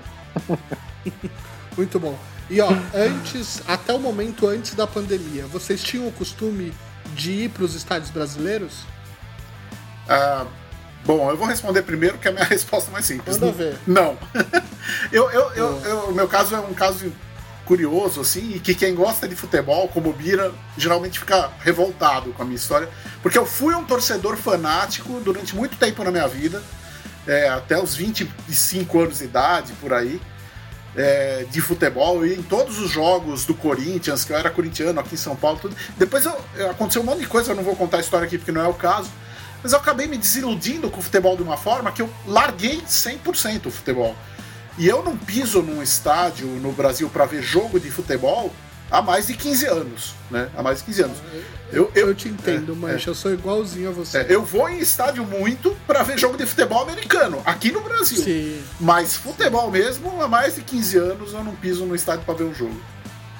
Muito 1.77 1.99
bom. 1.99 2.15
E 2.49 2.59
ó, 2.61 2.69
antes, 2.93 3.61
até 3.67 3.93
o 3.93 3.99
momento 3.99 4.47
antes 4.47 4.75
da 4.75 4.85
pandemia, 4.85 5.45
vocês 5.47 5.81
tinham 5.81 6.07
o 6.07 6.11
costume 6.11 6.73
de 7.15 7.31
ir 7.31 7.49
para 7.49 7.63
os 7.63 7.75
estádios 7.75 8.09
brasileiros? 8.09 8.85
Ah, 10.07 10.45
bom, 11.05 11.29
eu 11.29 11.37
vou 11.37 11.47
responder 11.47 11.81
primeiro, 11.83 12.17
que 12.17 12.27
é 12.27 12.31
a 12.31 12.33
minha 12.33 12.45
resposta 12.47 12.91
mais 12.91 13.05
simples. 13.05 13.37
Manda 13.37 13.51
ver. 13.51 13.77
Não. 13.87 14.17
eu, 15.11 15.29
eu, 15.31 15.51
eu, 15.53 15.81
eu, 15.85 15.97
o 16.09 16.13
meu 16.13 16.27
caso 16.27 16.55
é 16.55 16.59
um 16.59 16.73
caso 16.73 17.11
curioso, 17.65 18.19
assim, 18.19 18.55
e 18.55 18.59
que 18.59 18.75
quem 18.75 18.93
gosta 18.93 19.27
de 19.27 19.35
futebol, 19.35 19.87
como 19.87 20.11
Bira, 20.11 20.51
geralmente 20.77 21.19
fica 21.19 21.49
revoltado 21.61 22.33
com 22.33 22.41
a 22.41 22.45
minha 22.45 22.57
história, 22.57 22.89
porque 23.21 23.37
eu 23.37 23.45
fui 23.45 23.73
um 23.73 23.85
torcedor 23.85 24.35
fanático 24.35 25.21
durante 25.21 25.55
muito 25.55 25.77
tempo 25.77 26.03
na 26.03 26.11
minha 26.11 26.27
vida, 26.27 26.61
é, 27.25 27.47
até 27.47 27.81
os 27.81 27.95
25 27.95 28.99
anos 28.99 29.19
de 29.19 29.23
idade, 29.23 29.71
por 29.79 29.93
aí, 29.93 30.19
é, 30.95 31.45
de 31.49 31.61
futebol, 31.61 32.25
e 32.25 32.35
em 32.35 32.43
todos 32.43 32.79
os 32.79 32.89
jogos 32.89 33.45
do 33.45 33.53
Corinthians, 33.53 34.23
que 34.23 34.31
eu 34.31 34.37
era 34.37 34.49
corintiano 34.49 34.99
aqui 34.99 35.15
em 35.15 35.17
São 35.17 35.35
Paulo, 35.35 35.59
tudo. 35.59 35.75
Depois 35.97 36.25
eu, 36.25 36.69
aconteceu 36.69 37.01
um 37.01 37.05
monte 37.05 37.19
de 37.19 37.27
coisa, 37.27 37.51
eu 37.51 37.55
não 37.55 37.63
vou 37.63 37.75
contar 37.75 37.97
a 37.97 37.99
história 38.01 38.25
aqui 38.25 38.37
porque 38.37 38.51
não 38.51 38.61
é 38.61 38.67
o 38.67 38.73
caso, 38.73 39.09
mas 39.61 39.71
eu 39.71 39.79
acabei 39.79 40.07
me 40.07 40.17
desiludindo 40.17 40.89
com 40.89 40.99
o 40.99 41.03
futebol 41.03 41.35
de 41.35 41.43
uma 41.43 41.57
forma 41.57 41.91
que 41.91 42.01
eu 42.01 42.09
larguei 42.27 42.81
100% 42.81 43.67
o 43.67 43.71
futebol. 43.71 44.15
E 44.77 44.87
eu 44.87 45.03
não 45.03 45.15
piso 45.15 45.61
num 45.61 45.81
estádio 45.81 46.47
no 46.47 46.71
Brasil 46.71 47.09
para 47.09 47.25
ver 47.25 47.41
jogo 47.41 47.79
de 47.79 47.89
futebol 47.91 48.51
há 48.93 49.01
mais 49.01 49.25
de 49.25 49.33
15 49.33 49.65
anos, 49.65 50.13
né? 50.29 50.49
Há 50.55 50.61
mais 50.61 50.77
de 50.77 50.83
15 50.85 51.01
anos. 51.01 51.17
Eu, 51.71 51.91
eu, 51.95 52.09
eu 52.09 52.15
te 52.15 52.29
entendo, 52.29 52.73
é, 52.73 52.75
mas 52.75 53.07
é. 53.07 53.09
eu 53.09 53.15
sou 53.15 53.33
igualzinho 53.33 53.89
a 53.89 53.91
você. 53.91 54.19
É, 54.19 54.27
eu 54.29 54.45
vou 54.45 54.69
em 54.69 54.77
estádio 54.77 55.25
muito 55.25 55.75
para 55.87 56.03
ver 56.03 56.19
jogo 56.19 56.37
de 56.37 56.45
futebol 56.45 56.83
americano, 56.83 57.41
aqui 57.43 57.71
no 57.71 57.81
Brasil. 57.81 58.23
Sim. 58.23 58.61
Mas 58.79 59.15
futebol 59.15 59.71
mesmo, 59.71 60.21
há 60.21 60.27
mais 60.27 60.55
de 60.55 60.61
15 60.61 60.97
anos 60.97 61.33
eu 61.33 61.43
não 61.43 61.55
piso 61.55 61.85
no 61.85 61.95
estádio 61.95 62.23
para 62.23 62.35
ver 62.35 62.43
um 62.43 62.53
jogo. 62.53 62.79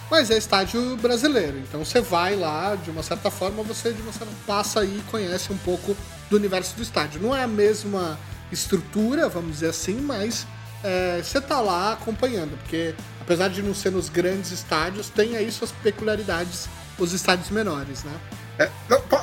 Mas 0.10 0.32
é 0.32 0.38
estádio 0.38 0.98
brasileiro, 0.98 1.58
então 1.60 1.86
você 1.86 2.02
vai 2.02 2.36
lá, 2.36 2.76
de 2.76 2.90
uma 2.90 3.04
certa 3.04 3.32
forma, 3.32 3.64
você 3.64 3.94
de 3.94 4.02
uma 4.02 4.12
certa 4.12 4.34
passa 4.46 4.82
aí 4.82 4.98
e 4.98 5.12
conhece 5.12 5.54
um 5.54 5.58
pouco 5.58 5.96
do 6.30 6.36
universo 6.36 6.76
do 6.76 6.82
estádio. 6.82 7.22
Não 7.22 7.36
é 7.36 7.44
a 7.44 7.48
mesma 7.48 8.20
estrutura, 8.52 9.30
vamos 9.30 9.54
dizer 9.54 9.70
assim, 9.70 9.96
mas 10.02 10.46
é, 10.84 11.22
você 11.24 11.40
tá 11.40 11.62
lá 11.62 11.94
acompanhando, 11.94 12.58
porque 12.60 12.94
apesar 13.24 13.48
de 13.48 13.64
não 13.64 13.74
ser 13.74 13.92
nos 13.92 14.10
grandes 14.10 14.52
estádios, 14.52 15.10
tem 15.10 15.36
aí 15.38 15.50
suas 15.52 15.72
peculiaridades 15.72 16.68
os 17.00 17.14
estádios 17.14 17.50
menores, 17.50 18.04
né? 18.04 18.12
É, 18.60 18.70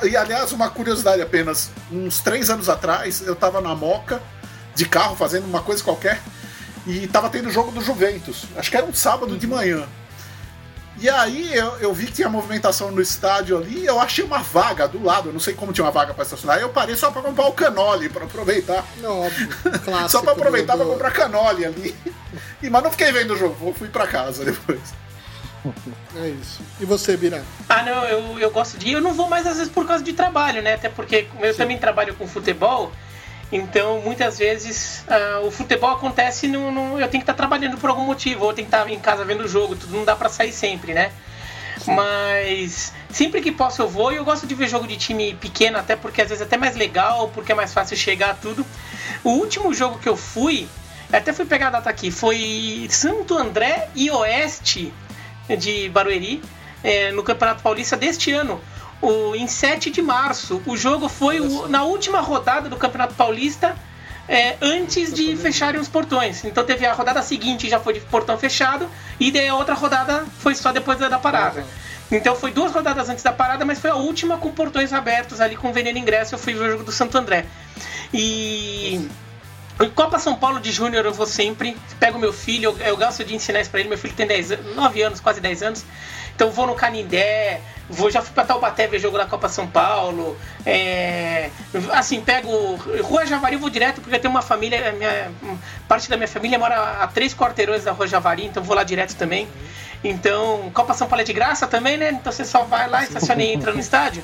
e 0.05 0.17
aliás, 0.17 0.51
uma 0.51 0.69
curiosidade 0.69 1.21
apenas, 1.21 1.69
uns 1.89 2.19
três 2.19 2.49
anos 2.49 2.67
atrás 2.67 3.21
eu 3.25 3.35
tava 3.35 3.61
na 3.61 3.73
Moca 3.73 4.21
de 4.75 4.85
carro 4.85 5.15
fazendo 5.15 5.45
uma 5.45 5.61
coisa 5.61 5.81
qualquer 5.81 6.21
e 6.85 7.07
tava 7.07 7.29
tendo 7.29 7.47
o 7.47 7.51
jogo 7.51 7.71
do 7.71 7.81
Juventus. 7.81 8.45
Acho 8.57 8.69
que 8.69 8.77
era 8.77 8.85
um 8.85 8.93
sábado 8.93 9.37
de 9.37 9.47
manhã. 9.47 9.87
E 10.99 11.09
aí 11.09 11.55
eu, 11.55 11.77
eu, 11.77 11.93
vi 11.93 12.07
que 12.07 12.11
tinha 12.13 12.29
movimentação 12.29 12.91
no 12.91 13.01
estádio 13.01 13.57
ali, 13.57 13.85
eu 13.85 13.99
achei 13.99 14.23
uma 14.23 14.39
vaga 14.39 14.87
do 14.87 15.01
lado, 15.03 15.29
eu 15.29 15.33
não 15.33 15.39
sei 15.39 15.53
como 15.53 15.71
tinha 15.71 15.85
uma 15.85 15.91
vaga 15.91 16.13
para 16.13 16.23
estacionar, 16.23 16.59
eu 16.59 16.69
parei 16.69 16.95
só 16.95 17.09
para 17.09 17.21
comprar 17.21 17.47
o 17.47 17.53
canole 17.53 18.09
para 18.09 18.25
aproveitar. 18.25 18.85
Óbvio, 19.03 19.49
só 20.09 20.21
para 20.21 20.33
aproveitar 20.33 20.75
para 20.75 20.85
comprar 20.85 21.11
canole 21.11 21.65
ali. 21.65 21.95
E, 22.61 22.69
mas 22.69 22.83
não 22.83 22.91
fiquei 22.91 23.11
vendo 23.11 23.33
o 23.33 23.37
jogo, 23.37 23.73
fui 23.73 23.87
para 23.87 24.05
casa 24.05 24.43
depois. 24.43 25.01
É 26.15 26.27
isso. 26.27 26.61
E 26.79 26.85
você, 26.85 27.15
Bira? 27.15 27.43
Ah, 27.69 27.83
não, 27.83 28.03
eu, 28.05 28.39
eu 28.39 28.51
gosto 28.51 28.77
de 28.77 28.89
ir. 28.89 28.93
Eu 28.93 29.01
não 29.01 29.13
vou 29.13 29.29
mais 29.29 29.45
às 29.45 29.57
vezes 29.57 29.71
por 29.71 29.85
causa 29.85 30.03
de 30.03 30.13
trabalho, 30.13 30.61
né? 30.61 30.73
Até 30.73 30.89
porque 30.89 31.27
eu 31.39 31.51
Sim. 31.51 31.57
também 31.57 31.77
trabalho 31.77 32.15
com 32.15 32.27
futebol. 32.27 32.91
Então, 33.51 33.99
muitas 34.01 34.37
vezes, 34.39 35.03
uh, 35.07 35.45
o 35.45 35.51
futebol 35.51 35.91
acontece 35.91 36.47
no, 36.47 36.99
Eu 36.99 37.09
tenho 37.09 37.09
que 37.09 37.17
estar 37.17 37.33
tá 37.33 37.37
trabalhando 37.37 37.77
por 37.77 37.89
algum 37.89 38.05
motivo, 38.05 38.45
ou 38.45 38.53
tenho 38.53 38.67
que 38.67 38.73
estar 38.73 38.85
tá 38.85 38.91
em 38.91 38.99
casa 38.99 39.25
vendo 39.25 39.43
o 39.43 39.47
jogo, 39.47 39.75
tudo 39.75 39.95
não 39.95 40.05
dá 40.05 40.15
para 40.15 40.29
sair 40.29 40.53
sempre, 40.53 40.93
né? 40.93 41.11
Mas 41.85 42.93
sempre 43.09 43.41
que 43.41 43.51
posso 43.51 43.81
eu 43.81 43.89
vou 43.89 44.13
e 44.13 44.15
eu 44.15 44.23
gosto 44.23 44.45
de 44.45 44.53
ver 44.53 44.67
jogo 44.67 44.87
de 44.87 44.95
time 44.97 45.33
pequeno, 45.35 45.77
até 45.77 45.95
porque 45.95 46.21
às 46.21 46.29
vezes 46.29 46.41
é 46.41 46.45
até 46.45 46.55
mais 46.55 46.75
legal, 46.75 47.29
porque 47.33 47.51
é 47.51 47.55
mais 47.55 47.73
fácil 47.73 47.97
chegar 47.97 48.31
a 48.31 48.33
tudo. 48.33 48.65
O 49.23 49.31
último 49.31 49.73
jogo 49.73 49.99
que 49.99 50.07
eu 50.07 50.15
fui, 50.15 50.67
até 51.11 51.33
fui 51.33 51.45
pegar 51.45 51.67
a 51.67 51.71
data 51.71 51.89
aqui, 51.89 52.11
foi 52.11 52.87
Santo 52.89 53.37
André 53.37 53.89
e 53.95 54.09
Oeste 54.11 54.93
de 55.57 55.89
Barueri, 55.89 56.41
é, 56.83 57.11
no 57.11 57.23
Campeonato 57.23 57.61
Paulista 57.61 57.97
deste 57.97 58.31
ano 58.31 58.61
o, 59.01 59.35
em 59.35 59.47
7 59.47 59.89
de 59.89 60.01
março. 60.01 60.61
O 60.65 60.77
jogo 60.77 61.09
foi 61.09 61.39
o, 61.39 61.67
na 61.67 61.83
última 61.83 62.21
rodada 62.21 62.69
do 62.69 62.75
Campeonato 62.77 63.15
Paulista. 63.15 63.75
É, 64.27 64.55
antes 64.61 65.11
de 65.11 65.35
fecharem 65.35 65.81
os 65.81 65.89
portões. 65.89 66.45
Então 66.45 66.63
teve 66.63 66.85
a 66.85 66.93
rodada 66.93 67.21
seguinte 67.21 67.67
já 67.67 67.79
foi 67.79 67.95
de 67.95 67.99
portão 67.99 68.37
fechado 68.37 68.87
e 69.19 69.29
daí 69.29 69.49
a 69.49 69.55
outra 69.55 69.73
rodada 69.73 70.25
foi 70.39 70.55
só 70.55 70.71
depois 70.71 70.97
da, 70.97 71.19
parada. 71.19 71.65
Então 72.09 72.33
foi 72.35 72.51
duas 72.51 72.71
rodadas 72.71 73.09
antes 73.09 73.23
da 73.23 73.33
parada, 73.33 73.65
mas 73.65 73.79
foi 73.79 73.89
a 73.89 73.95
última 73.95 74.37
com 74.37 74.49
portões 74.51 74.93
abertos 74.93 75.41
ali 75.41 75.57
com 75.57 75.73
vendendo 75.73 75.97
ingresso. 75.97 76.35
Eu 76.35 76.39
fui 76.39 76.53
ver 76.53 76.61
o 76.61 76.71
jogo 76.71 76.83
do 76.83 76.91
Santo 76.93 77.17
André. 77.17 77.45
E 78.13 79.09
em 79.81 79.89
Copa 79.89 80.19
São 80.19 80.35
Paulo 80.35 80.59
de 80.59 80.71
Júnior 80.71 81.05
eu 81.05 81.13
vou 81.13 81.25
sempre. 81.25 81.75
Pego 81.99 82.19
meu 82.19 82.31
filho, 82.31 82.75
eu, 82.79 82.87
eu 82.87 82.97
gosto 82.97 83.23
de 83.23 83.33
ensinar 83.33 83.61
isso 83.61 83.69
pra 83.69 83.79
ele. 83.79 83.89
Meu 83.89 83.97
filho 83.97 84.13
tem 84.13 84.27
10, 84.27 84.75
9 84.75 85.01
anos, 85.01 85.19
quase 85.19 85.41
10 85.41 85.63
anos. 85.63 85.85
Então 86.41 86.49
vou 86.49 86.65
no 86.65 86.73
Canindé, 86.73 87.61
vou 87.87 88.09
já 88.09 88.19
fui 88.19 88.33
pra 88.33 88.43
Taubaté 88.43 88.87
ver 88.87 88.97
jogo 88.97 89.15
da 89.15 89.27
Copa 89.27 89.47
São 89.47 89.67
Paulo. 89.67 90.35
É, 90.65 91.51
assim, 91.91 92.19
pego. 92.19 92.77
Rua 93.03 93.27
Javari, 93.27 93.57
vou 93.57 93.69
direto 93.69 94.01
porque 94.01 94.17
tem 94.17 94.27
uma 94.27 94.41
família. 94.41 94.91
Minha, 94.91 95.31
parte 95.87 96.09
da 96.09 96.17
minha 96.17 96.27
família 96.27 96.57
mora 96.57 97.03
a 97.03 97.05
três 97.05 97.31
quarteirões 97.35 97.83
da 97.83 97.91
Rua 97.91 98.07
Javari, 98.07 98.47
então 98.47 98.63
vou 98.63 98.75
lá 98.75 98.83
direto 98.83 99.15
também. 99.15 99.47
Então, 100.03 100.71
Copa 100.73 100.95
São 100.95 101.07
Paulo 101.07 101.21
é 101.21 101.23
de 101.23 101.31
graça 101.31 101.67
também, 101.67 101.95
né? 101.95 102.09
Então 102.09 102.31
você 102.31 102.43
só 102.43 102.63
vai 102.63 102.89
lá, 102.89 103.03
estaciona 103.03 103.43
e 103.43 103.53
entra 103.53 103.71
no 103.71 103.79
estádio. 103.79 104.23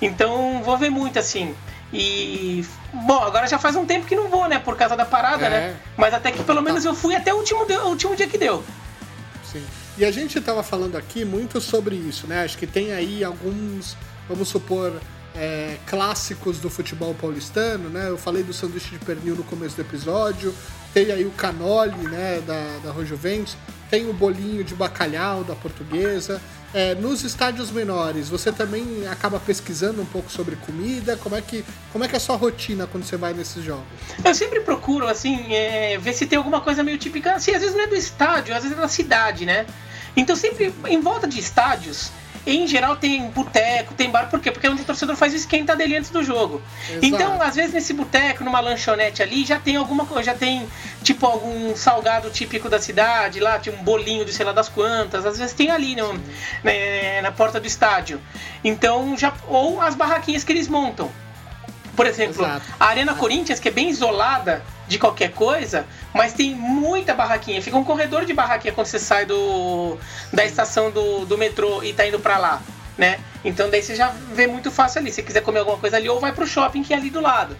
Então 0.00 0.62
vou 0.62 0.78
ver 0.78 0.90
muito 0.90 1.18
assim. 1.18 1.52
E. 1.92 2.64
Bom, 2.92 3.24
agora 3.24 3.48
já 3.48 3.58
faz 3.58 3.74
um 3.74 3.84
tempo 3.84 4.06
que 4.06 4.14
não 4.14 4.28
vou, 4.28 4.48
né? 4.48 4.60
Por 4.60 4.76
causa 4.76 4.96
da 4.96 5.04
parada, 5.04 5.48
né? 5.48 5.56
é. 5.56 5.60
né? 5.70 5.76
Mas 5.96 6.14
até 6.14 6.30
que 6.30 6.44
pelo 6.44 6.62
menos 6.62 6.84
eu 6.84 6.94
fui 6.94 7.16
até 7.16 7.34
o 7.34 7.38
último, 7.38 7.64
o 7.64 7.88
último 7.88 8.14
dia 8.14 8.28
que 8.28 8.38
deu. 8.38 8.62
Sim. 9.42 9.66
E 9.98 10.04
a 10.04 10.10
gente 10.10 10.38
estava 10.38 10.62
falando 10.62 10.96
aqui 10.96 11.24
muito 11.24 11.58
sobre 11.58 11.96
isso, 11.96 12.26
né? 12.26 12.44
Acho 12.44 12.58
que 12.58 12.66
tem 12.66 12.92
aí 12.92 13.24
alguns, 13.24 13.96
vamos 14.28 14.48
supor, 14.48 14.92
é, 15.34 15.78
clássicos 15.86 16.58
do 16.58 16.68
futebol 16.68 17.14
paulistano, 17.14 17.88
né? 17.88 18.08
Eu 18.08 18.18
falei 18.18 18.42
do 18.42 18.52
sanduíche 18.52 18.90
de 18.90 18.98
pernil 18.98 19.34
no 19.34 19.44
começo 19.44 19.74
do 19.74 19.80
episódio, 19.80 20.54
tem 20.92 21.10
aí 21.12 21.24
o 21.24 21.30
canole, 21.30 21.96
né, 22.08 22.42
da, 22.46 22.92
da 22.92 23.04
Juventus, 23.04 23.56
tem 23.90 24.08
o 24.08 24.12
bolinho 24.12 24.64
de 24.64 24.74
bacalhau 24.74 25.44
da 25.44 25.54
portuguesa. 25.54 26.40
É, 26.74 26.94
nos 26.94 27.22
estádios 27.22 27.70
menores, 27.70 28.28
você 28.28 28.52
também 28.52 29.06
acaba 29.08 29.40
pesquisando 29.40 30.02
um 30.02 30.06
pouco 30.06 30.30
sobre 30.30 30.56
comida? 30.56 31.16
Como 31.16 31.34
é 31.34 31.40
que, 31.40 31.64
como 31.92 32.04
é, 32.04 32.08
que 32.08 32.14
é 32.14 32.16
a 32.16 32.20
sua 32.20 32.36
rotina 32.36 32.86
quando 32.86 33.04
você 33.04 33.16
vai 33.16 33.32
nesses 33.32 33.64
jogos? 33.64 33.86
Eu 34.24 34.34
sempre 34.34 34.60
procuro, 34.60 35.06
assim, 35.06 35.54
é, 35.54 35.96
ver 35.98 36.12
se 36.12 36.26
tem 36.26 36.36
alguma 36.36 36.60
coisa 36.60 36.82
meio 36.82 36.98
típica. 36.98 37.34
Assim, 37.34 37.52
às 37.52 37.60
vezes 37.60 37.74
não 37.74 37.84
é 37.84 37.86
do 37.86 37.96
estádio, 37.96 38.54
às 38.54 38.62
vezes 38.62 38.76
é 38.76 38.80
da 38.80 38.88
cidade, 38.88 39.46
né? 39.46 39.66
Então 40.16 40.34
sempre 40.34 40.74
em 40.88 41.00
volta 41.00 41.26
de 41.26 41.38
estádios, 41.38 42.10
em 42.46 42.66
geral 42.66 42.96
tem 42.96 43.28
boteco, 43.30 43.92
tem 43.94 44.08
bar, 44.08 44.30
por 44.30 44.40
quê? 44.40 44.52
Porque 44.52 44.66
é 44.66 44.70
onde 44.70 44.82
o 44.82 44.84
torcedor 44.84 45.16
faz 45.16 45.32
o 45.32 45.36
esquenta 45.36 45.74
dele 45.74 45.96
antes 45.96 46.10
do 46.10 46.22
jogo. 46.22 46.62
Exato. 46.88 47.04
Então, 47.04 47.42
às 47.42 47.56
vezes 47.56 47.72
nesse 47.72 47.92
boteco, 47.92 48.44
numa 48.44 48.60
lanchonete 48.60 49.22
ali, 49.22 49.44
já 49.44 49.58
tem 49.58 49.76
alguma 49.76 50.06
coisa, 50.06 50.32
já 50.32 50.34
tem 50.34 50.66
tipo 51.02 51.26
algum 51.26 51.74
salgado 51.74 52.30
típico 52.30 52.68
da 52.68 52.78
cidade, 52.78 53.40
lá, 53.40 53.58
tipo 53.58 53.76
um 53.76 53.82
bolinho 53.82 54.24
de 54.24 54.32
sei 54.32 54.46
lá 54.46 54.52
das 54.52 54.68
quantas, 54.68 55.26
às 55.26 55.38
vezes 55.38 55.54
tem 55.54 55.70
ali 55.70 55.96
no, 55.96 56.14
né, 56.62 57.20
na 57.20 57.32
porta 57.32 57.58
do 57.58 57.66
estádio. 57.66 58.20
Então, 58.62 59.16
já 59.16 59.32
ou 59.48 59.80
as 59.80 59.94
barraquinhas 59.94 60.44
que 60.44 60.52
eles 60.52 60.68
montam. 60.68 61.10
Por 61.96 62.06
exemplo, 62.06 62.44
Exato. 62.44 62.66
a 62.78 62.86
Arena 62.86 63.14
Corinthians, 63.14 63.58
que 63.58 63.68
é 63.68 63.70
bem 63.70 63.88
isolada 63.88 64.62
de 64.86 64.98
qualquer 64.98 65.32
coisa, 65.32 65.86
mas 66.14 66.32
tem 66.32 66.54
muita 66.54 67.14
barraquinha. 67.14 67.60
Fica 67.60 67.76
um 67.76 67.84
corredor 67.84 68.24
de 68.24 68.32
barraquinha 68.32 68.72
quando 68.72 68.86
você 68.86 68.98
sai 68.98 69.26
do, 69.26 69.96
da 70.32 70.44
estação 70.44 70.90
do, 70.90 71.24
do 71.24 71.36
metrô 71.36 71.82
e 71.82 71.92
tá 71.92 72.06
indo 72.06 72.18
para 72.18 72.38
lá, 72.38 72.62
né? 72.96 73.18
Então 73.44 73.70
daí 73.70 73.82
você 73.82 73.94
já 73.94 74.12
vê 74.32 74.46
muito 74.46 74.70
fácil 74.70 75.00
ali. 75.00 75.12
Se 75.12 75.22
quiser 75.22 75.40
comer 75.40 75.60
alguma 75.60 75.78
coisa 75.78 75.96
ali, 75.96 76.08
ou 76.08 76.20
vai 76.20 76.32
pro 76.32 76.46
shopping 76.46 76.82
que 76.82 76.92
é 76.92 76.96
ali 76.96 77.10
do 77.10 77.20
lado. 77.20 77.56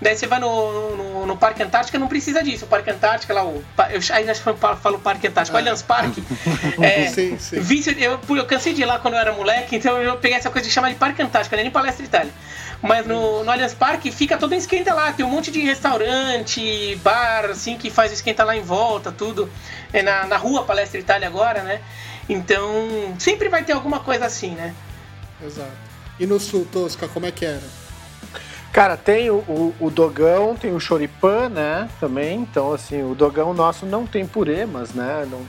Daí 0.00 0.16
você 0.16 0.26
vai 0.26 0.40
no, 0.40 0.96
no, 0.96 1.26
no 1.26 1.36
Parque 1.36 1.62
Antártica, 1.62 1.98
não 1.98 2.08
precisa 2.08 2.42
disso. 2.42 2.64
O 2.64 2.68
Parque 2.68 2.90
Antártica, 2.90 3.32
lá, 3.32 3.44
o, 3.44 3.64
eu 3.90 4.00
ainda 4.12 4.34
falo 4.34 4.98
Parque 4.98 5.26
Antártico, 5.26 5.56
o 5.56 5.60
Allianz 5.60 5.82
Parque. 5.82 6.22
É, 6.80 7.06
sim, 7.06 7.38
sim. 7.38 7.56
eu, 7.98 8.18
eu 8.28 8.46
cansei 8.46 8.74
de 8.74 8.82
ir 8.82 8.84
lá 8.84 8.98
quando 8.98 9.14
eu 9.14 9.20
era 9.20 9.32
moleque, 9.32 9.76
então 9.76 9.96
eu 10.02 10.16
peguei 10.16 10.36
essa 10.36 10.50
coisa 10.50 10.66
de 10.66 10.72
chamar 10.72 10.90
de 10.90 10.96
Parque 10.96 11.22
Antártico, 11.22 11.54
nem 11.56 11.70
Palestra 11.70 12.04
Itália. 12.04 12.32
Mas 12.84 13.06
no, 13.06 13.42
no 13.42 13.50
Allianz 13.50 13.72
Parque 13.72 14.12
fica 14.12 14.36
todo 14.36 14.54
esquenta 14.54 14.92
lá. 14.92 15.10
Tem 15.10 15.24
um 15.24 15.30
monte 15.30 15.50
de 15.50 15.58
restaurante, 15.60 16.94
bar, 17.02 17.46
assim, 17.46 17.78
que 17.78 17.88
faz 17.88 18.12
esquenta 18.12 18.44
lá 18.44 18.54
em 18.54 18.60
volta, 18.60 19.10
tudo. 19.10 19.48
É 19.90 20.02
na, 20.02 20.26
na 20.26 20.36
rua 20.36 20.64
Palestra 20.64 21.00
Itália 21.00 21.26
agora, 21.26 21.62
né? 21.62 21.80
Então, 22.28 23.14
sempre 23.18 23.48
vai 23.48 23.64
ter 23.64 23.72
alguma 23.72 24.00
coisa 24.00 24.26
assim, 24.26 24.50
né? 24.50 24.74
Exato. 25.42 25.72
E 26.20 26.26
no 26.26 26.38
sul, 26.38 26.68
Tosca, 26.70 27.08
como 27.08 27.24
é 27.24 27.30
que 27.30 27.46
era? 27.46 27.62
Cara, 28.70 28.98
tem 28.98 29.30
o, 29.30 29.36
o, 29.36 29.74
o, 29.80 29.90
dogão, 29.90 30.54
tem 30.54 30.74
o 30.74 30.80
choripan, 30.80 31.48
né? 31.48 31.88
Também. 31.98 32.40
Então, 32.40 32.74
assim, 32.74 33.02
o 33.02 33.14
dogão 33.14 33.54
nosso 33.54 33.86
não 33.86 34.06
tem 34.06 34.26
purê, 34.26 34.66
mas, 34.66 34.92
né? 34.92 35.26
Não, 35.30 35.40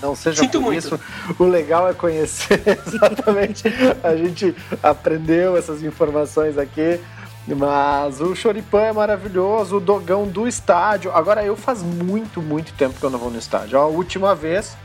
não 0.00 0.14
seja 0.14 0.42
Sinto 0.42 0.60
por 0.60 0.72
muito. 0.72 0.78
isso. 0.78 1.00
O 1.38 1.44
legal 1.44 1.88
é 1.88 1.94
conhecer 1.94 2.62
exatamente. 2.86 3.64
A 4.02 4.16
gente 4.16 4.54
aprendeu 4.82 5.56
essas 5.56 5.82
informações 5.82 6.58
aqui. 6.58 7.00
Mas 7.48 8.20
o 8.20 8.34
Choripan 8.34 8.80
é 8.80 8.92
maravilhoso, 8.92 9.76
o 9.76 9.80
dogão 9.80 10.26
do 10.26 10.48
estádio. 10.48 11.12
Agora, 11.12 11.44
eu 11.44 11.56
faz 11.56 11.80
muito, 11.80 12.42
muito 12.42 12.72
tempo 12.72 12.98
que 12.98 13.04
eu 13.04 13.10
não 13.10 13.20
vou 13.20 13.30
no 13.30 13.38
estádio. 13.38 13.78
A 13.78 13.86
última 13.86 14.34
vez, 14.34 14.76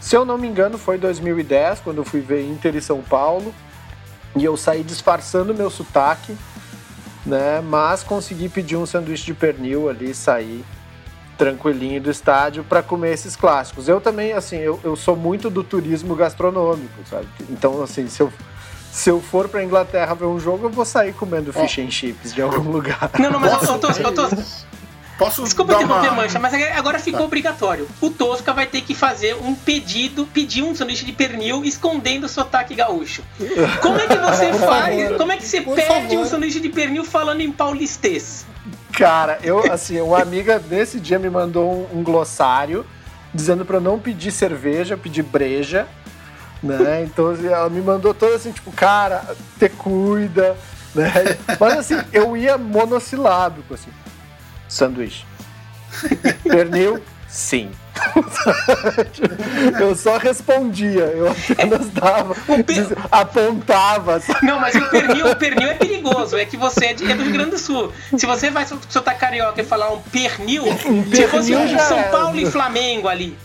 se 0.00 0.16
eu 0.16 0.24
não 0.24 0.36
me 0.36 0.48
engano, 0.48 0.76
foi 0.76 0.96
em 0.96 0.98
2010, 0.98 1.80
quando 1.80 1.98
eu 1.98 2.04
fui 2.04 2.20
ver 2.20 2.44
Inter 2.44 2.74
e 2.74 2.80
São 2.80 3.00
Paulo. 3.00 3.54
E 4.34 4.44
eu 4.44 4.56
saí 4.56 4.82
disfarçando 4.82 5.54
meu 5.54 5.70
sotaque, 5.70 6.36
né? 7.24 7.60
Mas 7.60 8.02
consegui 8.02 8.48
pedir 8.48 8.74
um 8.74 8.84
sanduíche 8.84 9.26
de 9.26 9.34
pernil 9.34 9.88
ali 9.88 10.10
e 10.10 10.14
sair 10.14 10.64
tranquilinho 11.36 12.00
do 12.00 12.10
estádio 12.10 12.64
para 12.64 12.82
comer 12.82 13.12
esses 13.12 13.36
clássicos. 13.36 13.88
Eu 13.88 14.00
também, 14.00 14.32
assim, 14.32 14.56
eu, 14.56 14.78
eu 14.82 14.96
sou 14.96 15.16
muito 15.16 15.50
do 15.50 15.62
turismo 15.62 16.14
gastronômico, 16.14 16.94
sabe? 17.08 17.26
Então, 17.50 17.82
assim, 17.82 18.08
se 18.08 18.22
eu, 18.22 18.32
se 18.90 19.10
eu 19.10 19.20
for 19.20 19.48
para 19.48 19.62
Inglaterra 19.62 20.14
ver 20.14 20.26
um 20.26 20.38
jogo, 20.38 20.66
eu 20.66 20.70
vou 20.70 20.84
sair 20.84 21.12
comendo 21.12 21.52
fish 21.52 21.78
and 21.78 21.90
chips 21.90 22.32
de 22.32 22.42
algum 22.42 22.70
lugar. 22.70 23.10
Não, 23.18 23.30
não, 23.30 23.40
mas 23.40 23.52
Nossa, 23.52 23.72
eu 23.72 23.78
tô, 23.78 23.90
eu 23.90 24.12
tô, 24.12 24.28
Posso 25.18 25.44
Desculpa 25.44 25.74
interromper, 25.74 26.08
uma... 26.08 26.22
Mancha, 26.22 26.38
mas 26.38 26.52
agora 26.76 26.98
ficou 26.98 27.24
obrigatório. 27.24 27.88
O 28.00 28.10
Tosca 28.10 28.52
vai 28.52 28.66
ter 28.66 28.80
que 28.80 28.94
fazer 28.94 29.36
um 29.36 29.54
pedido, 29.54 30.26
pedir 30.26 30.62
um 30.62 30.74
sanduíche 30.74 31.04
de 31.04 31.12
pernil 31.12 31.64
escondendo 31.64 32.24
o 32.24 32.28
sotaque 32.28 32.74
gaúcho. 32.74 33.22
Como 33.80 33.98
é 33.98 34.08
que 34.08 34.16
você 34.16 34.52
faz? 34.54 35.16
Como 35.16 35.32
é 35.32 35.36
que 35.36 35.44
você 35.44 35.60
Por 35.60 35.76
pede 35.76 35.88
favor. 35.88 36.18
um 36.18 36.24
sanduíche 36.24 36.58
de 36.58 36.68
pernil 36.68 37.04
falando 37.04 37.40
em 37.42 37.52
paulistês? 37.52 38.44
Cara, 38.96 39.38
eu, 39.42 39.72
assim, 39.72 40.00
uma 40.00 40.20
amiga 40.20 40.62
nesse 40.70 41.00
dia 41.00 41.18
me 41.18 41.28
mandou 41.28 41.88
um, 41.92 41.98
um 41.98 42.02
glossário 42.02 42.86
dizendo 43.34 43.64
para 43.64 43.78
eu 43.78 43.80
não 43.80 43.98
pedir 43.98 44.30
cerveja, 44.30 44.96
pedir 44.96 45.24
breja, 45.24 45.88
né? 46.62 47.02
Então 47.02 47.30
assim, 47.30 47.48
ela 47.48 47.68
me 47.68 47.80
mandou 47.80 48.14
toda 48.14 48.36
assim, 48.36 48.52
tipo, 48.52 48.70
cara, 48.70 49.24
te 49.58 49.68
cuida, 49.68 50.56
né? 50.94 51.12
Mas 51.58 51.78
assim, 51.78 52.00
eu 52.12 52.36
ia 52.36 52.56
monossilábico, 52.56 53.74
assim, 53.74 53.90
sanduíche. 54.68 55.26
Pernil, 56.44 57.02
sim. 57.28 57.70
eu 59.80 59.94
só 59.94 60.16
respondia, 60.18 61.04
eu 61.14 61.28
apenas 61.30 61.88
dava, 61.90 62.34
dizia- 62.66 62.96
apontava, 63.10 64.20
sabe? 64.20 64.46
Não, 64.46 64.60
mas 64.60 64.74
o 64.74 64.88
pernil, 64.90 65.26
o 65.30 65.36
pernil 65.36 65.68
é 65.68 65.74
perigoso. 65.74 66.36
É 66.36 66.44
que 66.44 66.56
você 66.56 66.86
é, 66.86 66.94
de- 66.94 67.10
é 67.10 67.14
do 67.14 67.22
Rio 67.22 67.32
Grande 67.32 67.50
do 67.52 67.58
Sul. 67.58 67.92
Se 68.16 68.26
você 68.26 68.50
vai 68.50 68.66
sol- 68.66 68.78
soltar 68.88 69.16
carioca 69.16 69.60
e 69.60 69.64
falar 69.64 69.90
um 69.92 70.00
pernil, 70.00 70.64
se 70.64 71.26
fosse 71.28 71.52
pernil 71.52 71.58
um 71.60 71.78
São 71.78 71.98
é. 71.98 72.02
Paulo 72.04 72.38
e 72.38 72.46
Flamengo 72.46 73.08
ali. 73.08 73.36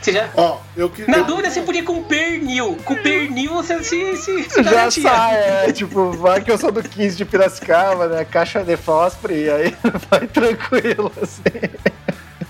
Você 0.00 0.12
já- 0.12 0.30
Ó, 0.34 0.56
eu 0.74 0.88
que... 0.88 1.08
na 1.10 1.18
eu- 1.18 1.24
dúvida, 1.24 1.50
você 1.50 1.60
podia 1.60 1.82
ir 1.82 1.84
com 1.84 2.02
pernil. 2.02 2.76
Com 2.86 2.94
pernil, 2.96 3.52
você 3.54 3.82
se, 3.84 4.16
se, 4.16 4.44
se 4.44 4.62
Já 4.62 4.70
garantia. 4.70 5.02
sai, 5.02 5.34
é, 5.68 5.72
tipo, 5.72 6.12
vai 6.12 6.40
que 6.40 6.50
eu 6.50 6.56
sou 6.56 6.72
do 6.72 6.82
15 6.82 7.16
de 7.16 7.24
Piracicaba, 7.26 8.06
né? 8.08 8.24
Caixa 8.24 8.64
de 8.64 8.76
fósforo, 8.78 9.34
e 9.34 9.50
aí 9.50 9.76
vai 10.10 10.26
tranquilo, 10.26 11.12
assim. 11.22 11.42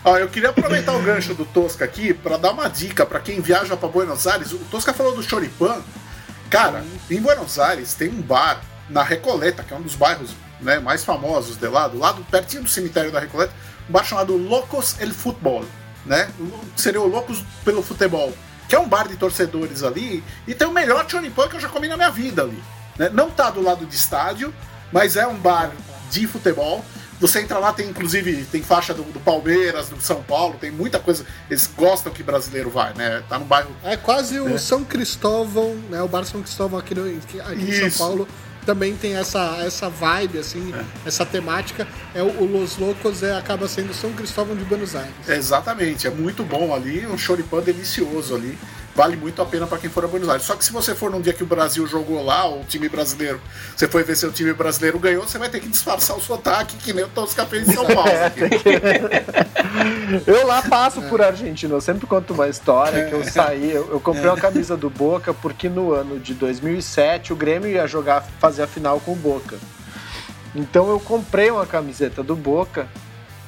Ó, 0.02 0.16
eu 0.16 0.28
queria 0.28 0.48
aproveitar 0.48 0.94
o 0.94 1.02
gancho 1.02 1.34
do 1.34 1.44
Tosca 1.44 1.84
aqui 1.84 2.14
para 2.14 2.38
dar 2.38 2.52
uma 2.52 2.68
dica 2.68 3.04
para 3.04 3.20
quem 3.20 3.40
viaja 3.40 3.76
para 3.76 3.88
Buenos 3.88 4.26
Aires. 4.26 4.52
O 4.52 4.58
Tosca 4.70 4.94
falou 4.94 5.14
do 5.14 5.22
Choripan. 5.22 5.82
Cara, 6.48 6.82
em 7.10 7.20
Buenos 7.20 7.58
Aires 7.58 7.92
tem 7.94 8.08
um 8.08 8.22
bar 8.22 8.62
na 8.88 9.02
Recoleta, 9.02 9.62
que 9.62 9.74
é 9.74 9.76
um 9.76 9.82
dos 9.82 9.94
bairros 9.94 10.30
né, 10.60 10.78
mais 10.78 11.04
famosos 11.04 11.56
de 11.56 11.68
lá, 11.68 11.86
do 11.86 11.98
lado, 11.98 12.24
pertinho 12.30 12.62
do 12.62 12.68
cemitério 12.68 13.12
da 13.12 13.20
Recoleta, 13.20 13.52
um 13.88 13.92
bar 13.92 14.04
chamado 14.04 14.36
Locos 14.36 14.98
El 14.98 15.10
Futebol, 15.12 15.64
né? 16.04 16.30
Seria 16.76 17.00
o 17.00 17.06
Loucos 17.06 17.44
pelo 17.64 17.82
Futebol, 17.82 18.32
que 18.68 18.74
é 18.74 18.78
um 18.78 18.88
bar 18.88 19.06
de 19.06 19.16
torcedores 19.16 19.82
ali 19.82 20.24
e 20.46 20.54
tem 20.54 20.66
o 20.66 20.72
melhor 20.72 21.08
choripan 21.08 21.46
que 21.48 21.56
eu 21.56 21.60
já 21.60 21.68
comi 21.68 21.88
na 21.88 21.96
minha 21.96 22.10
vida 22.10 22.42
ali. 22.42 22.62
né? 22.98 23.10
Não 23.10 23.30
tá 23.30 23.50
do 23.50 23.60
lado 23.62 23.84
de 23.84 23.94
estádio, 23.94 24.52
mas 24.90 25.16
é 25.16 25.26
um 25.26 25.36
bar 25.36 25.70
de 26.10 26.26
futebol. 26.26 26.84
Você 27.20 27.40
entra 27.40 27.58
lá, 27.58 27.72
tem 27.72 27.88
inclusive 27.88 28.44
tem 28.50 28.62
faixa 28.62 28.94
do, 28.94 29.02
do 29.02 29.20
Palmeiras, 29.20 29.90
do 29.90 30.00
São 30.00 30.22
Paulo, 30.22 30.56
tem 30.58 30.70
muita 30.70 30.98
coisa. 30.98 31.24
Eles 31.50 31.70
gostam 31.76 32.12
que 32.12 32.22
brasileiro 32.22 32.70
vai, 32.70 32.94
né? 32.94 33.22
Tá 33.28 33.38
no 33.38 33.44
bairro 33.44 33.70
É 33.84 33.96
quase 33.96 34.40
o 34.40 34.58
São 34.58 34.84
Cristóvão, 34.84 35.74
né? 35.90 36.02
O 36.02 36.08
Bar 36.08 36.24
São 36.24 36.42
Cristóvão 36.42 36.78
aqui, 36.78 36.94
no, 36.94 37.04
aqui 37.06 37.38
em 37.38 37.90
São. 37.90 38.06
Paulo 38.06 38.26
também 38.64 38.94
tem 38.94 39.16
essa, 39.16 39.58
essa 39.64 39.88
vibe, 39.88 40.38
assim, 40.38 40.72
essa 41.04 41.24
temática. 41.24 41.86
É 42.14 42.22
o, 42.22 42.44
Los 42.44 42.76
Locos 42.76 43.22
é, 43.22 43.36
acaba 43.36 43.66
sendo 43.68 43.92
São 43.92 44.12
Cristóvão 44.12 44.56
de 44.56 44.64
Buenos 44.64 44.94
Aires. 44.94 45.12
Exatamente, 45.28 46.06
é 46.06 46.10
muito 46.10 46.44
bom 46.44 46.74
ali, 46.74 47.06
um 47.06 47.18
choripan 47.18 47.60
delicioso 47.60 48.34
ali. 48.34 48.58
Vale 49.00 49.16
muito 49.16 49.40
a 49.40 49.46
pena 49.46 49.66
para 49.66 49.78
quem 49.78 49.88
for 49.88 50.04
a 50.04 50.08
Buenos 50.08 50.28
Aires. 50.28 50.44
Só 50.44 50.54
que 50.54 50.62
se 50.62 50.70
você 50.70 50.94
for 50.94 51.10
num 51.10 51.22
dia 51.22 51.32
que 51.32 51.42
o 51.42 51.46
Brasil 51.46 51.86
jogou 51.86 52.22
lá, 52.22 52.46
o 52.46 52.62
time 52.64 52.86
brasileiro, 52.86 53.40
você 53.74 53.88
foi 53.88 54.04
ver 54.04 54.14
se 54.14 54.26
o 54.26 54.30
time 54.30 54.52
brasileiro 54.52 54.98
ganhou, 54.98 55.26
você 55.26 55.38
vai 55.38 55.48
ter 55.48 55.58
que 55.60 55.68
disfarçar 55.68 56.18
o 56.18 56.20
sotaque, 56.20 56.76
que 56.76 56.92
nem 56.92 57.02
o 57.06 57.08
Tosca 57.08 57.46
fez 57.46 57.66
em 57.66 57.72
São 57.72 57.86
Paulo. 57.86 58.10
aqui. 58.26 58.50
Eu 60.26 60.46
lá 60.46 60.60
passo 60.60 61.00
por 61.02 61.22
Argentina, 61.22 61.72
eu 61.74 61.80
sempre 61.80 62.06
conto 62.06 62.34
uma 62.34 62.46
história 62.46 63.06
que 63.06 63.14
eu 63.14 63.24
saí, 63.24 63.70
eu, 63.72 63.88
eu 63.90 64.00
comprei 64.00 64.26
uma 64.26 64.36
camisa 64.36 64.76
do 64.76 64.90
Boca 64.90 65.32
porque 65.32 65.70
no 65.70 65.94
ano 65.94 66.18
de 66.18 66.34
2007 66.34 67.32
o 67.32 67.36
Grêmio 67.36 67.70
ia 67.70 67.86
jogar, 67.86 68.22
fazer 68.38 68.64
a 68.64 68.66
final 68.66 69.00
com 69.00 69.12
o 69.12 69.16
Boca. 69.16 69.56
Então 70.54 70.90
eu 70.90 71.00
comprei 71.00 71.50
uma 71.50 71.64
camiseta 71.64 72.22
do 72.22 72.36
Boca 72.36 72.86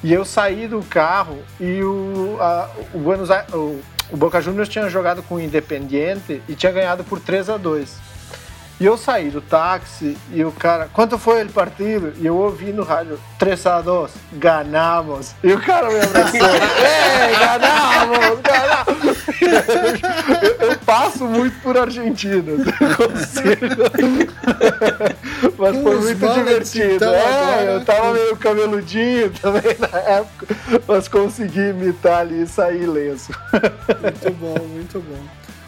e 0.03 0.11
eu 0.11 0.25
saí 0.25 0.67
do 0.67 0.81
carro 0.81 1.37
e 1.59 1.83
o, 1.83 2.37
a- 2.39 2.69
o 2.93 2.97
Buenos 2.97 3.29
Aires, 3.29 3.53
o, 3.53 3.79
o 4.13 4.15
Boca 4.17 4.39
Juniors 4.39 4.69
tinha 4.69 4.87
jogado 4.89 5.23
com 5.23 5.35
o 5.35 5.39
Independiente 5.41 6.39
e 6.47 6.53
tinha 6.53 6.71
ganhado 6.71 7.03
por 7.03 7.19
3 7.19 7.49
a 7.49 7.57
2 7.57 8.12
E 8.83 8.85
eu 8.85 8.97
saí 8.97 9.29
do 9.29 9.39
táxi 9.39 10.17
e 10.33 10.43
o 10.43 10.51
cara, 10.51 10.89
quanto 10.91 11.17
foi 11.17 11.41
o 11.45 11.49
partido? 11.49 12.11
E 12.19 12.25
eu 12.25 12.35
ouvi 12.35 12.73
no 12.73 12.83
rádio, 12.83 13.17
3 13.39 13.65
a 13.65 13.79
2, 13.79 14.11
ganamos. 14.33 15.33
E 15.41 15.53
o 15.53 15.61
cara 15.61 15.87
me 15.87 16.01
abraçou, 16.01 16.41
é, 16.83 17.31
ganamos, 17.39 18.41
ganamos. 18.41 19.17
Eu, 20.41 20.67
eu 20.67 20.77
passo 20.79 21.23
muito 21.23 21.57
por 21.61 21.77
Argentina. 21.77 22.43
Mas 25.57 25.77
foi 25.81 25.95
Os 25.95 26.03
muito 26.03 26.33
divertido. 26.33 26.95
então, 26.95 27.13
é, 27.13 27.75
eu 27.77 27.85
tava 27.85 28.11
meio 28.11 28.35
cabeludinho 28.35 29.31
também 29.41 29.77
na 29.79 29.97
época, 29.97 30.47
mas 30.85 31.07
consegui 31.07 31.69
imitar 31.69 32.19
ali 32.19 32.41
e 32.41 32.47
sair 32.47 32.81
ileso. 32.81 33.31
Muito 34.01 34.31
bom, 34.31 34.67
muito 34.67 34.99
bom. 34.99 35.23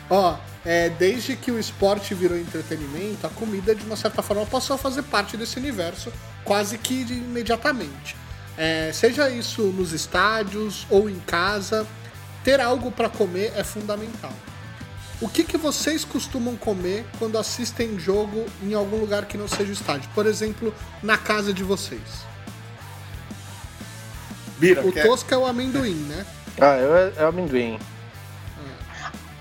Ó, 0.10 0.36
é, 0.66 0.90
desde 0.90 1.36
que 1.36 1.52
o 1.52 1.60
esporte 1.60 2.14
virou 2.16 2.38
entretenimento, 2.38 3.26
a 3.28 3.30
comida, 3.30 3.76
de 3.76 3.86
uma 3.86 3.96
certa 3.96 4.22
forma, 4.22 4.46
passou 4.46 4.76
a 4.76 4.78
fazer 4.80 5.04
parte 5.04 5.38
desse 5.38 5.58
universo 5.58 6.12
quase 6.44 6.78
que 6.78 7.04
de- 7.04 7.14
imediatamente. 7.14 8.16
É, 8.58 8.92
seja 8.94 9.30
isso 9.30 9.62
nos 9.64 9.92
estádios 9.92 10.88
ou 10.90 11.10
em 11.10 11.20
casa, 11.20 11.86
ter 12.44 12.60
algo 12.62 12.92
para 12.92 13.10
comer 13.10 13.52
é 13.56 13.64
fundamental. 13.64 14.34
O 15.22 15.30
que, 15.30 15.44
que 15.44 15.58
vocês 15.58 16.04
costumam 16.04 16.56
comer 16.56 17.06
quando 17.20 17.38
assistem 17.38 17.98
jogo 18.00 18.46
em 18.64 18.74
algum 18.74 18.98
lugar 18.98 19.26
que 19.26 19.38
não 19.38 19.48
seja 19.48 19.70
o 19.70 19.74
estádio? 19.74 20.10
Por 20.14 20.26
exemplo, 20.26 20.74
na 21.02 21.18
casa 21.18 21.54
de 21.54 21.64
vocês. 21.64 22.02
Bira, 24.58 24.86
O 24.86 24.92
quer- 24.92 25.06
tosca 25.06 25.36
é 25.36 25.38
o 25.38 25.46
amendoim, 25.46 25.94
né? 26.08 26.26
Ah, 26.60 26.78
eu, 26.78 26.96
é 26.96 27.26
o 27.26 27.28
amendoim. 27.28 27.78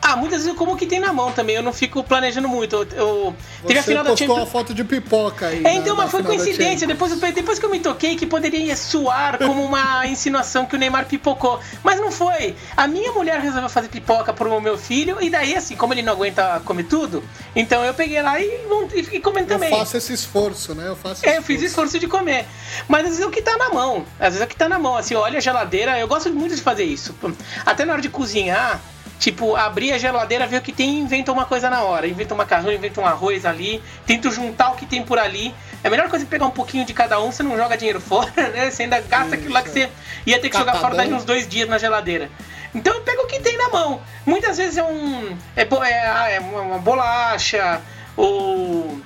Ah, 0.06 0.16
muitas 0.16 0.40
vezes 0.40 0.48
eu 0.48 0.54
como 0.54 0.72
o 0.72 0.76
que 0.76 0.84
tem 0.84 1.00
na 1.00 1.14
mão 1.14 1.32
também, 1.32 1.56
eu 1.56 1.62
não 1.62 1.72
fico 1.72 2.04
planejando 2.04 2.46
muito. 2.46 2.76
Eu, 2.76 2.86
eu- 2.94 3.36
teve 3.66 3.78
a 3.78 3.82
final 3.82 4.04
da 4.04 4.14
Champions. 4.14 4.36
uma 4.38 4.46
foto 4.46 4.74
de 4.74 4.84
pipoca 4.84 5.46
aí. 5.46 5.60
É, 5.60 5.62
na- 5.62 5.72
então, 5.72 5.96
na 5.96 6.02
mas 6.02 6.10
foi 6.10 6.22
coincidência. 6.22 6.86
Depois, 6.86 7.10
eu- 7.10 7.32
depois 7.32 7.58
que 7.58 7.64
eu 7.64 7.70
me 7.70 7.80
toquei 7.80 8.14
que 8.14 8.26
poderia 8.26 8.76
soar 8.76 9.38
como 9.38 9.64
uma 9.64 10.04
insinuação 10.06 10.66
que 10.66 10.76
o 10.76 10.78
Neymar 10.78 11.06
pipocou. 11.06 11.58
Mas 11.82 11.98
não 11.98 12.12
foi. 12.12 12.54
A 12.76 12.86
minha 12.86 13.12
mulher 13.12 13.40
resolveu 13.40 13.70
fazer 13.70 13.88
pipoca 13.88 14.30
pro 14.34 14.60
meu 14.60 14.76
filho, 14.76 15.16
e 15.22 15.30
daí, 15.30 15.56
assim, 15.56 15.74
como 15.74 15.94
ele 15.94 16.02
não 16.02 16.12
aguenta 16.12 16.60
comer 16.66 16.84
tudo, 16.84 17.24
então 17.56 17.82
eu 17.82 17.94
peguei 17.94 18.20
lá 18.20 18.38
e, 18.38 18.44
e 18.94 19.02
fiquei 19.04 19.20
comendo 19.20 19.50
Eu 19.52 19.58
também. 19.58 19.70
faço 19.70 19.96
esse 19.96 20.12
esforço, 20.12 20.74
né? 20.74 20.86
Eu 20.88 20.96
faço 20.96 21.24
É, 21.26 21.38
eu 21.38 21.42
fiz 21.42 21.62
esforço 21.62 21.98
de 21.98 22.06
comer. 22.06 22.44
Mas 22.86 23.04
às 23.04 23.08
vezes 23.08 23.20
é 23.22 23.26
o 23.26 23.30
que 23.30 23.40
tá 23.40 23.56
na 23.56 23.70
mão. 23.70 24.04
Às 24.20 24.26
vezes 24.34 24.42
é 24.42 24.44
o 24.44 24.48
que 24.48 24.56
tá 24.56 24.68
na 24.68 24.78
mão. 24.78 24.96
Assim, 24.96 25.14
olha 25.14 25.38
a 25.38 25.40
geladeira. 25.40 25.98
Eu 25.98 26.06
gosto 26.06 26.28
muito 26.30 26.54
de 26.54 26.60
fazer 26.60 26.84
isso. 26.84 27.14
Até 27.64 27.86
na 27.86 27.94
hora 27.94 28.02
de 28.02 28.10
cozinhar, 28.10 28.80
tipo, 29.18 29.56
abrir 29.56 29.92
a 29.92 29.98
geladeira, 29.98 30.46
ver 30.46 30.58
o 30.58 30.62
que 30.62 30.72
tem 30.72 30.90
e 30.90 31.00
inventa 31.00 31.32
uma 31.32 31.44
coisa 31.46 31.70
na 31.70 31.82
hora. 31.82 32.06
Inventa 32.06 32.34
um 32.34 32.36
macarrão, 32.36 32.72
inventa 32.72 33.00
um 33.00 33.06
arroz 33.06 33.44
ali. 33.46 33.82
Tento 34.06 34.30
juntar 34.30 34.70
o 34.72 34.76
que 34.76 34.84
tem 34.86 35.02
por 35.02 35.18
ali. 35.18 35.54
É 35.82 35.88
a 35.88 35.90
melhor 35.90 36.08
coisa 36.08 36.24
é 36.24 36.28
pegar 36.28 36.46
um 36.46 36.50
pouquinho 36.50 36.84
de 36.84 36.92
cada 36.94 37.20
um, 37.20 37.30
você 37.32 37.42
não 37.42 37.56
joga 37.56 37.76
dinheiro 37.76 38.00
fora, 38.02 38.30
né? 38.50 38.70
Você 38.70 38.84
ainda 38.84 39.00
gasta 39.00 39.34
aquilo 39.34 39.52
lá 39.52 39.62
que 39.62 39.70
você 39.70 39.88
ia 40.26 40.38
ter 40.40 40.48
que 40.50 40.56
jogar 40.56 40.72
fora 40.72 40.82
Catadão. 40.90 41.04
daqui 41.04 41.14
uns 41.14 41.24
dois 41.24 41.46
dias 41.48 41.68
na 41.68 41.78
geladeira. 41.78 42.30
Então 42.74 42.92
eu 42.94 43.02
pego 43.02 43.22
o 43.22 43.26
que 43.26 43.38
tem 43.40 43.56
na 43.56 43.68
mão. 43.68 44.00
Muitas 44.26 44.56
vezes 44.56 44.76
é 44.76 44.82
um. 44.82 45.36
É, 45.54 45.64
bo- 45.64 45.82
é, 45.84 46.06
ah, 46.06 46.28
é 46.30 46.40
uma, 46.40 46.78
bolacha, 46.78 47.80
ou 48.16 49.00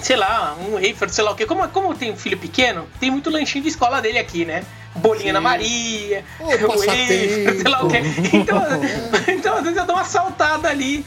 sei 0.00 0.16
lá, 0.16 0.56
um 0.60 0.72
wafer, 0.74 1.08
sei 1.10 1.24
lá 1.24 1.30
o 1.32 1.34
quê. 1.34 1.44
Como, 1.46 1.66
como 1.68 1.94
tem 1.94 2.10
um 2.12 2.16
filho 2.16 2.38
pequeno, 2.38 2.88
tem 3.00 3.10
muito 3.10 3.28
lanchinho 3.30 3.62
de 3.62 3.68
escola 3.70 4.00
dele 4.00 4.18
aqui, 4.18 4.44
né? 4.44 4.62
Bolinha 4.96 5.26
Sim. 5.26 5.32
na 5.32 5.40
Maria, 5.40 6.24
wafer, 6.40 6.66
passatempo. 6.66 7.60
sei 7.60 7.70
lá 7.70 7.84
o 7.84 7.88
quê. 7.88 8.02
Então, 8.32 8.62
então, 9.34 9.56
às 9.56 9.62
vezes 9.62 9.78
eu 9.78 9.86
dou 9.86 9.96
uma 9.96 10.04
saltada 10.04 10.68
ali. 10.68 11.04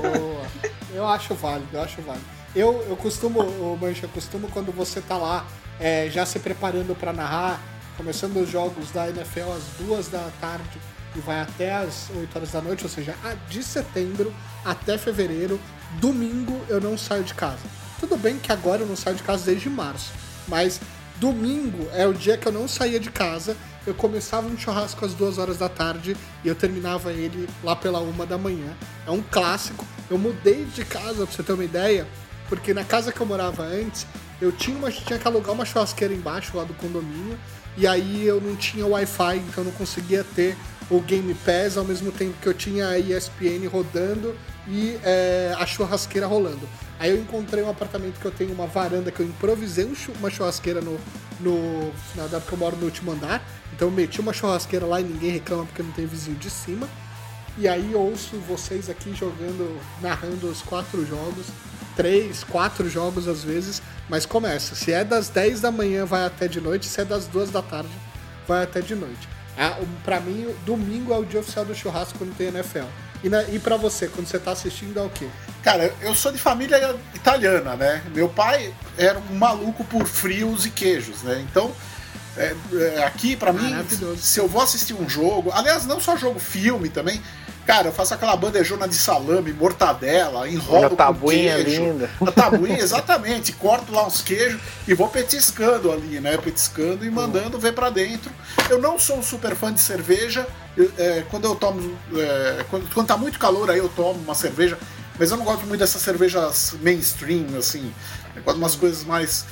Boa. 0.00 0.46
Eu 0.94 1.06
acho 1.06 1.34
válido, 1.34 1.68
eu 1.72 1.82
acho 1.82 2.00
válido. 2.02 2.24
Eu, 2.54 2.84
eu 2.88 2.96
costumo, 2.96 3.40
ô, 3.40 3.76
Mancha, 3.76 4.06
eu 4.06 4.08
costumo 4.08 4.48
quando 4.48 4.72
você 4.72 5.00
tá 5.00 5.16
lá 5.16 5.44
é, 5.78 6.08
já 6.10 6.24
se 6.24 6.38
preparando 6.38 6.94
pra 6.94 7.12
narrar, 7.12 7.60
começando 7.96 8.36
os 8.38 8.48
jogos 8.48 8.90
da 8.90 9.08
NFL 9.08 9.52
às 9.54 9.64
duas 9.78 10.08
da 10.08 10.26
tarde 10.40 10.80
e 11.14 11.20
vai 11.20 11.40
até 11.40 11.74
às 11.74 12.08
8 12.14 12.36
horas 12.36 12.52
da 12.52 12.62
noite, 12.62 12.84
ou 12.84 12.90
seja, 12.90 13.14
de 13.48 13.62
setembro 13.62 14.34
até 14.64 14.98
fevereiro, 14.98 15.60
domingo 16.00 16.60
eu 16.68 16.80
não 16.80 16.96
saio 16.96 17.24
de 17.24 17.34
casa. 17.34 17.62
Tudo 17.98 18.16
bem 18.16 18.38
que 18.38 18.52
agora 18.52 18.82
eu 18.82 18.86
não 18.86 18.96
saio 18.96 19.16
de 19.16 19.22
casa 19.22 19.46
desde 19.46 19.70
março, 19.70 20.12
mas 20.46 20.80
domingo 21.18 21.88
é 21.92 22.06
o 22.06 22.12
dia 22.12 22.36
que 22.36 22.46
eu 22.46 22.52
não 22.52 22.68
saía 22.68 23.00
de 23.00 23.10
casa. 23.10 23.56
Eu 23.86 23.94
começava 23.94 24.46
um 24.46 24.58
churrasco 24.58 25.04
às 25.04 25.14
duas 25.14 25.38
horas 25.38 25.58
da 25.58 25.68
tarde 25.68 26.16
e 26.44 26.48
eu 26.48 26.54
terminava 26.54 27.12
ele 27.12 27.48
lá 27.62 27.76
pela 27.76 28.00
uma 28.00 28.26
da 28.26 28.36
manhã. 28.36 28.76
É 29.06 29.10
um 29.10 29.22
clássico. 29.22 29.84
Eu 30.10 30.18
mudei 30.18 30.64
de 30.64 30.84
casa, 30.84 31.26
pra 31.26 31.34
você 31.34 31.42
ter 31.42 31.52
uma 31.52 31.64
ideia, 31.64 32.06
porque 32.48 32.74
na 32.74 32.84
casa 32.84 33.12
que 33.12 33.20
eu 33.20 33.26
morava 33.26 33.62
antes, 33.62 34.06
eu 34.40 34.52
tinha, 34.52 34.76
uma, 34.76 34.90
tinha 34.90 35.18
que 35.18 35.26
alugar 35.26 35.52
uma 35.52 35.64
churrasqueira 35.64 36.12
embaixo 36.12 36.56
lá 36.56 36.64
do 36.64 36.74
condomínio, 36.74 37.38
e 37.76 37.86
aí 37.86 38.26
eu 38.26 38.40
não 38.40 38.56
tinha 38.56 38.86
Wi-Fi, 38.86 39.36
então 39.38 39.62
eu 39.62 39.64
não 39.64 39.72
conseguia 39.72 40.24
ter 40.34 40.56
o 40.90 41.00
Game 41.00 41.34
Pass 41.34 41.76
ao 41.76 41.84
mesmo 41.84 42.12
tempo 42.12 42.34
que 42.40 42.46
eu 42.46 42.54
tinha 42.54 42.88
a 42.88 42.98
ESPN 42.98 43.66
rodando 43.70 44.34
e 44.68 44.98
é, 45.02 45.54
a 45.58 45.66
churrasqueira 45.66 46.26
rolando. 46.26 46.68
Aí 46.98 47.10
eu 47.10 47.20
encontrei 47.20 47.62
um 47.62 47.70
apartamento 47.70 48.18
que 48.18 48.24
eu 48.24 48.30
tenho 48.30 48.52
uma 48.52 48.66
varanda 48.66 49.10
que 49.10 49.20
eu 49.20 49.26
improvisei 49.26 49.84
um 49.84 49.94
uma 50.18 50.30
churrasqueira 50.30 50.80
no, 50.80 50.98
no 51.40 51.92
na 52.14 52.24
época 52.24 52.40
que 52.40 52.52
eu 52.52 52.58
moro 52.58 52.76
no 52.76 52.84
último 52.84 53.12
andar. 53.12 53.42
Então 53.74 53.88
eu 53.88 53.92
meti 53.92 54.20
uma 54.20 54.32
churrasqueira 54.32 54.86
lá 54.86 55.00
e 55.00 55.04
ninguém 55.04 55.30
reclama 55.30 55.66
porque 55.66 55.82
não 55.82 55.92
tem 55.92 56.06
vizinho 56.06 56.36
de 56.36 56.50
cima. 56.50 56.88
E 57.58 57.66
aí 57.66 57.94
ouço 57.94 58.36
vocês 58.38 58.90
aqui 58.90 59.14
jogando, 59.14 59.80
narrando 60.02 60.46
os 60.46 60.60
quatro 60.62 61.06
jogos, 61.06 61.46
três, 61.94 62.44
quatro 62.44 62.88
jogos 62.88 63.26
às 63.26 63.42
vezes, 63.42 63.80
mas 64.08 64.26
começa. 64.26 64.74
Se 64.74 64.92
é 64.92 65.02
das 65.02 65.28
10 65.28 65.62
da 65.62 65.70
manhã, 65.70 66.04
vai 66.04 66.24
até 66.24 66.48
de 66.48 66.60
noite, 66.60 66.86
se 66.86 67.00
é 67.00 67.04
das 67.04 67.26
duas 67.26 67.50
da 67.50 67.62
tarde, 67.62 67.90
vai 68.46 68.62
até 68.62 68.80
de 68.80 68.94
noite. 68.94 69.28
Ah, 69.56 69.78
pra 70.04 70.20
mim, 70.20 70.54
domingo 70.66 71.14
é 71.14 71.16
o 71.16 71.24
dia 71.24 71.40
oficial 71.40 71.64
do 71.64 71.74
churrasco 71.74 72.18
quando 72.18 72.36
tem 72.36 72.48
NFL. 72.48 72.84
E, 73.22 73.28
na, 73.28 73.42
e 73.44 73.58
pra 73.58 73.76
você, 73.76 74.08
quando 74.08 74.26
você 74.26 74.38
tá 74.38 74.52
assistindo, 74.52 74.98
é 74.98 75.02
o 75.02 75.08
quê? 75.10 75.26
Cara, 75.62 75.92
eu 76.00 76.14
sou 76.14 76.30
de 76.30 76.38
família 76.38 76.94
italiana, 77.14 77.74
né? 77.74 78.02
Meu 78.14 78.28
pai 78.28 78.72
era 78.96 79.18
um 79.18 79.34
maluco 79.34 79.84
por 79.84 80.06
frios 80.06 80.64
e 80.66 80.70
queijos, 80.70 81.22
né? 81.22 81.44
Então, 81.50 81.72
é, 82.36 82.54
é, 82.74 83.04
aqui 83.04 83.34
pra 83.34 83.52
mim, 83.52 83.74
se 84.18 84.38
eu 84.38 84.46
vou 84.46 84.62
assistir 84.62 84.94
um 84.94 85.08
jogo, 85.08 85.50
aliás, 85.52 85.86
não 85.86 85.98
só 85.98 86.16
jogo, 86.16 86.38
filme 86.38 86.88
também, 86.90 87.20
cara, 87.66 87.88
eu 87.88 87.92
faço 87.92 88.12
aquela 88.14 88.36
bandejona 88.36 88.86
de 88.86 88.94
salame, 88.94 89.52
mortadela, 89.52 90.48
enrolo 90.48 90.80
Uma 90.80 90.90
com 90.90 90.96
tabuinha 90.96 91.54
queijo. 91.56 91.82
linda. 91.82 92.10
A 92.20 92.30
tabuinha, 92.30 92.78
exatamente. 92.78 93.52
Corto 93.52 93.90
lá 93.92 94.06
uns 94.06 94.20
queijos 94.20 94.60
e 94.86 94.94
vou 94.94 95.08
petiscando 95.08 95.90
ali, 95.90 96.20
né? 96.20 96.36
Petiscando 96.36 97.04
e 97.04 97.10
mandando 97.10 97.58
ver 97.58 97.72
pra 97.72 97.90
dentro. 97.90 98.30
Eu 98.68 98.80
não 98.80 98.98
sou 98.98 99.18
um 99.18 99.22
super 99.22 99.56
fã 99.56 99.72
de 99.72 99.80
cerveja. 99.80 100.46
Eu, 100.76 100.92
é, 100.98 101.24
quando 101.30 101.44
eu 101.44 101.54
tomo. 101.56 101.96
é, 102.14 102.64
quando, 102.70 102.92
quando 102.92 103.06
tá 103.06 103.16
muito 103.16 103.38
calor 103.38 103.70
aí 103.70 103.78
eu 103.78 103.88
tomo 103.88 104.20
uma 104.20 104.34
cerveja. 104.34 104.78
Mas 105.18 105.30
eu 105.30 105.36
não 105.38 105.44
gosto 105.46 105.66
muito 105.66 105.80
dessas 105.80 106.02
cervejas 106.02 106.74
mainstream, 106.82 107.46
assim. 107.56 107.92
Eu 108.34 108.42
gosto 108.42 108.56
de 108.58 108.62
umas 108.62 108.74
coisas 108.74 109.04
mais. 109.04 109.46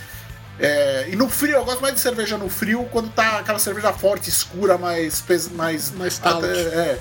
é, 0.60 1.08
e 1.10 1.16
no 1.16 1.28
frio, 1.28 1.54
eu 1.56 1.64
gosto 1.64 1.80
mais 1.80 1.94
de 1.94 2.00
cerveja 2.00 2.37
no 2.37 2.50
frio 2.50 2.87
quando 2.92 3.08
tá 3.10 3.38
aquela 3.38 3.58
cerveja 3.58 3.92
forte, 3.92 4.28
escura, 4.28 4.76
mais. 4.76 5.22
mais, 5.52 5.90
Mais 5.92 6.12
stout. 6.14 6.44
é. 6.46 6.98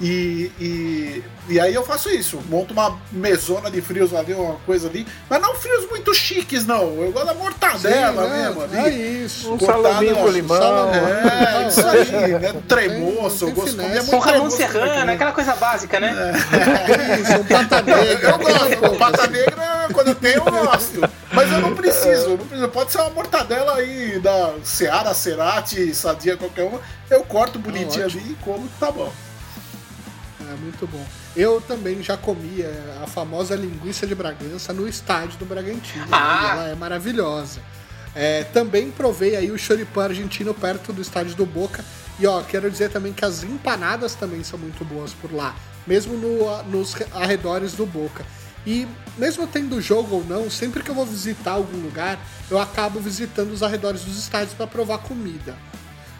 E, 0.00 0.52
e, 0.60 1.24
e 1.48 1.58
aí 1.58 1.74
eu 1.74 1.84
faço 1.84 2.08
isso, 2.08 2.40
monto 2.48 2.72
uma 2.72 2.96
mesona 3.10 3.68
de 3.68 3.80
frios 3.80 4.14
ali, 4.14 4.32
uma 4.32 4.54
coisa 4.64 4.88
ali, 4.88 5.04
mas 5.28 5.42
não 5.42 5.56
frios 5.56 5.88
muito 5.90 6.14
chiques, 6.14 6.64
não. 6.64 7.02
Eu 7.02 7.10
gosto 7.10 7.26
da 7.26 7.34
mortadela 7.34 8.22
Sim, 8.22 8.30
né? 8.30 8.44
mesmo 8.44 8.62
ali. 8.62 8.76
É 8.76 8.88
isso. 8.90 9.52
Um 9.54 9.58
salaminho 9.58 10.16
com 10.16 10.28
limão. 10.28 10.90
É, 10.92 11.66
isso 11.66 11.86
aí, 11.86 12.28
né? 12.38 12.54
Tremoço, 12.68 13.46
eu 13.46 13.52
gosto 13.52 13.70
de 13.70 13.76
comer 13.76 14.02
muito 14.04 14.44
Um 14.44 14.50
Serrano, 14.50 14.94
também. 15.00 15.14
aquela 15.16 15.32
coisa 15.32 15.54
básica, 15.56 15.98
né? 15.98 16.14
Isso, 17.20 17.40
um 17.40 17.44
pata 17.44 17.82
negra. 17.82 18.30
Eu 18.30 18.38
gosto, 18.38 18.98
pata 18.98 19.26
negra, 19.26 19.88
quando 19.92 20.14
tem 20.14 20.34
eu 20.34 20.44
gosto. 20.44 21.00
Mas 21.32 21.52
eu 21.52 21.60
não 21.60 21.74
preciso, 21.74 22.30
eu 22.30 22.38
não 22.38 22.46
preciso. 22.46 22.68
Pode 22.68 22.92
ser 22.92 22.98
uma 22.98 23.10
mortadela 23.10 23.76
aí 23.76 24.20
da 24.20 24.54
Seara, 24.62 25.12
Cerati, 25.12 25.92
Sadia, 25.94 26.36
qualquer 26.36 26.64
uma. 26.64 26.80
Eu 27.10 27.24
corto 27.24 27.58
bonitinho 27.58 28.06
ótimo. 28.06 28.22
ali 28.22 28.32
e 28.32 28.44
como, 28.44 28.68
tá 28.78 28.90
bom. 28.90 29.12
Muito 30.60 30.86
bom. 30.86 31.04
Eu 31.36 31.60
também 31.60 32.02
já 32.02 32.16
comi 32.16 32.62
é, 32.62 32.98
a 33.02 33.06
famosa 33.06 33.54
linguiça 33.54 34.06
de 34.06 34.14
Bragança 34.14 34.72
no 34.72 34.88
estádio 34.88 35.38
do 35.38 35.44
Bragantino. 35.44 36.04
né? 36.04 36.08
Ah! 36.12 36.50
Ela 36.52 36.68
é 36.68 36.74
maravilhosa. 36.74 37.60
É, 38.14 38.44
também 38.44 38.90
provei 38.90 39.36
aí 39.36 39.50
o 39.50 39.58
choripã 39.58 40.04
argentino 40.04 40.52
perto 40.52 40.92
do 40.92 41.00
estádio 41.02 41.34
do 41.36 41.46
Boca. 41.46 41.84
E 42.18 42.26
ó, 42.26 42.42
quero 42.42 42.68
dizer 42.70 42.90
também 42.90 43.12
que 43.12 43.24
as 43.24 43.44
empanadas 43.44 44.14
também 44.14 44.42
são 44.42 44.58
muito 44.58 44.84
boas 44.84 45.12
por 45.12 45.32
lá, 45.32 45.54
mesmo 45.86 46.14
no- 46.16 46.62
nos 46.64 46.96
arredores 47.12 47.74
do 47.74 47.86
Boca. 47.86 48.24
E 48.66 48.88
mesmo 49.16 49.46
tendo 49.46 49.80
jogo 49.80 50.16
ou 50.16 50.24
não, 50.24 50.50
sempre 50.50 50.82
que 50.82 50.90
eu 50.90 50.94
vou 50.94 51.06
visitar 51.06 51.52
algum 51.52 51.78
lugar, 51.80 52.18
eu 52.50 52.58
acabo 52.58 52.98
visitando 52.98 53.52
os 53.52 53.62
arredores 53.62 54.02
dos 54.02 54.18
estádios 54.18 54.52
para 54.52 54.66
provar 54.66 54.98
comida. 54.98 55.54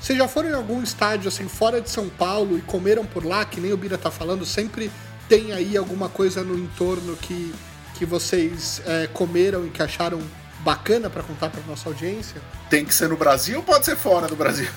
Vocês 0.00 0.16
já 0.18 0.28
foram 0.28 0.50
em 0.50 0.54
algum 0.54 0.82
estádio 0.82 1.28
assim 1.28 1.48
fora 1.48 1.80
de 1.80 1.90
São 1.90 2.08
Paulo 2.08 2.56
e 2.56 2.62
comeram 2.62 3.04
por 3.04 3.24
lá, 3.24 3.44
que 3.44 3.61
nem 3.61 3.72
o 3.72 3.76
Bira 3.76 3.98
tá 3.98 4.11
falando? 4.11 4.46
Sempre 4.46 4.90
tem 5.28 5.52
aí 5.52 5.76
alguma 5.76 6.08
coisa 6.08 6.42
no 6.42 6.56
entorno 6.56 7.16
que, 7.16 7.52
que 7.94 8.06
vocês 8.06 8.80
é, 8.87 9.08
comeram 9.12 9.66
e 9.66 9.70
que 9.70 9.82
acharam 9.82 10.20
bacana 10.61 11.08
para 11.11 11.22
contar 11.22 11.50
para 11.50 11.61
nossa 11.66 11.88
audiência? 11.88 12.40
Tem 12.70 12.84
que 12.84 12.94
ser 12.94 13.08
no 13.08 13.16
Brasil 13.16 13.58
ou 13.58 13.62
pode 13.64 13.84
ser 13.84 13.96
fora 13.96 14.26
do 14.26 14.37
Brasil? 14.37 14.68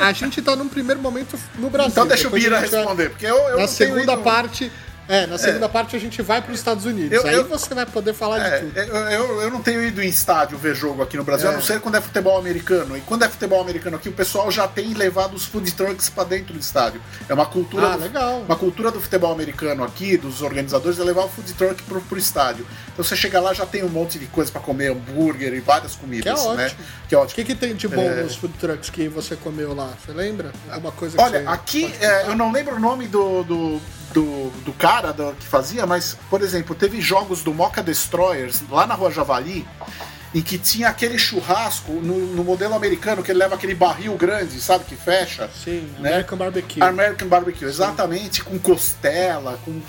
A 0.00 0.12
gente 0.12 0.40
tá 0.42 0.56
num 0.56 0.68
primeiro 0.68 1.00
momento 1.00 1.38
no 1.56 1.70
Brasil. 1.70 1.92
Então 1.92 2.06
deixa 2.06 2.28
o 2.28 2.30
Bira 2.30 2.60
vai- 2.60 2.68
responder, 2.68 3.10
porque 3.10 3.26
eu, 3.26 3.36
eu 3.36 3.58
Na 3.58 3.68
segunda 3.68 4.16
parte, 4.16 4.70
é, 5.08 5.26
na 5.26 5.36
segunda 5.38 5.68
parte 5.68 5.94
a 5.96 5.98
gente 5.98 6.22
vai 6.22 6.40
para 6.40 6.52
os 6.52 6.58
Estados 6.58 6.84
Unidos. 6.84 7.12
Eu- 7.12 7.26
aí 7.26 7.34
eu- 7.34 7.46
você 7.48 7.74
vai 7.74 7.84
poder 7.86 8.14
falar 8.14 8.38
É, 8.38 8.60
de 8.60 8.66
tudo. 8.66 8.78
eu, 8.78 9.42
eu, 9.42 9.50
não 9.50 9.60
tenho 9.62 9.82
ido 9.84 10.02
em 10.02 10.08
estádio 10.08 10.56
ver 10.56 10.74
jogo 10.74 11.02
aqui 11.02 11.16
no 11.16 11.24
Brasil, 11.24 11.48
É. 11.48 11.52
a 11.52 11.54
não 11.54 11.62
ser 11.62 11.80
quando 11.80 11.96
é 11.96 12.00
futebol 12.00 12.38
americano. 12.38 12.96
E 12.96 13.00
quando 13.02 13.24
é 13.24 13.28
futebol 13.28 13.60
americano 13.60 13.96
aqui, 13.96 14.08
o 14.08 14.12
pessoal 14.12 14.50
já 14.50 14.66
tem 14.68 14.94
levado 14.94 15.34
os 15.34 15.44
food 15.44 15.70
trucks 15.72 16.08
pra 16.08 16.24
dentro 16.24 16.54
do 16.54 16.60
estádio. 16.60 17.00
É 17.28 17.34
uma 17.34 17.46
cultura, 17.46 17.88
Ah, 17.92 17.96
do, 17.96 18.02
legal. 18.04 18.40
uma 18.46 18.56
cultura 18.56 18.90
do 18.90 19.00
futebol 19.00 19.32
americano 19.32 19.84
aqui, 19.84 20.16
dos 20.16 20.40
organizadores, 20.42 20.98
é 20.98 21.04
levar 21.04 21.24
o 21.24 21.28
food 21.28 21.52
truck 21.54 21.82
pro, 21.82 22.00
pro 22.00 22.18
estádio. 22.18 22.66
Então 22.92 23.04
você 23.04 23.16
chega 23.16 23.40
lá, 23.40 23.52
já 23.52 23.66
tem 23.66 23.82
um 23.84 23.88
monte 23.88 24.18
de 24.18 24.26
coisa 24.26 24.50
pra 24.52 24.60
comer, 24.60 24.90
hambúrguer 24.92 25.52
e 25.54 25.60
várias 25.60 25.94
comidas, 25.94 26.24
Que 26.24 26.46
é 26.48 26.54
né? 26.56 26.64
ótimo. 26.66 26.80
Que 27.08 27.14
é 27.14 27.18
O 27.18 27.22
ótimo. 27.22 27.34
que, 27.36 27.44
que 27.44 27.54
tem 27.54 27.74
de 27.74 27.88
bom 27.88 28.02
É. 28.02 28.22
nos 28.22 28.36
food 28.36 28.54
trucks 28.58 28.88
que 28.90 29.08
você 29.08 29.36
comeu 29.36 29.74
lá? 29.74 29.90
Você 30.04 30.12
lembra? 30.12 30.52
Alguma 30.70 30.92
coisa 30.92 31.16
que 31.16 31.22
Olha, 31.22 31.48
aqui 31.50 31.92
é, 32.00 32.26
eu 32.28 32.36
não 32.36 32.52
lembro 32.52 32.76
o 32.76 32.80
nome 32.80 33.06
do, 33.08 33.42
do, 33.42 33.80
do, 34.12 34.50
do 34.64 34.72
cara 34.72 35.12
do- 35.12 35.32
que 35.34 35.46
fazia, 35.46 35.86
mas, 35.86 36.16
por 36.30 36.42
exemplo, 36.42 36.74
teve 36.74 37.00
jogos 37.00 37.42
do 37.42 37.52
Mocha 37.52 37.82
Destroyers 37.82 38.62
lá 38.70 38.86
na 38.86 38.94
Rua 38.94 39.10
Javali, 39.10 39.66
em 40.34 40.40
que 40.40 40.56
tinha 40.58 40.88
aquele 40.88 41.18
churrasco 41.18 41.92
no, 41.92 42.18
no 42.34 42.42
modelo 42.42 42.74
americano, 42.74 43.22
que 43.22 43.30
ele 43.30 43.38
leva 43.38 43.54
aquele 43.54 43.74
barril 43.74 44.16
grande, 44.16 44.60
sabe, 44.60 44.84
que 44.84 44.96
fecha. 44.96 45.48
Sim, 45.62 45.88
né? 45.98 46.10
American 46.10 46.38
Barbecue. 46.38 46.82
American 46.82 47.28
Barbecue, 47.28 47.66
exatamente, 47.66 48.42
com 48.42 48.58
costela, 48.58 49.58
com, 49.64 49.80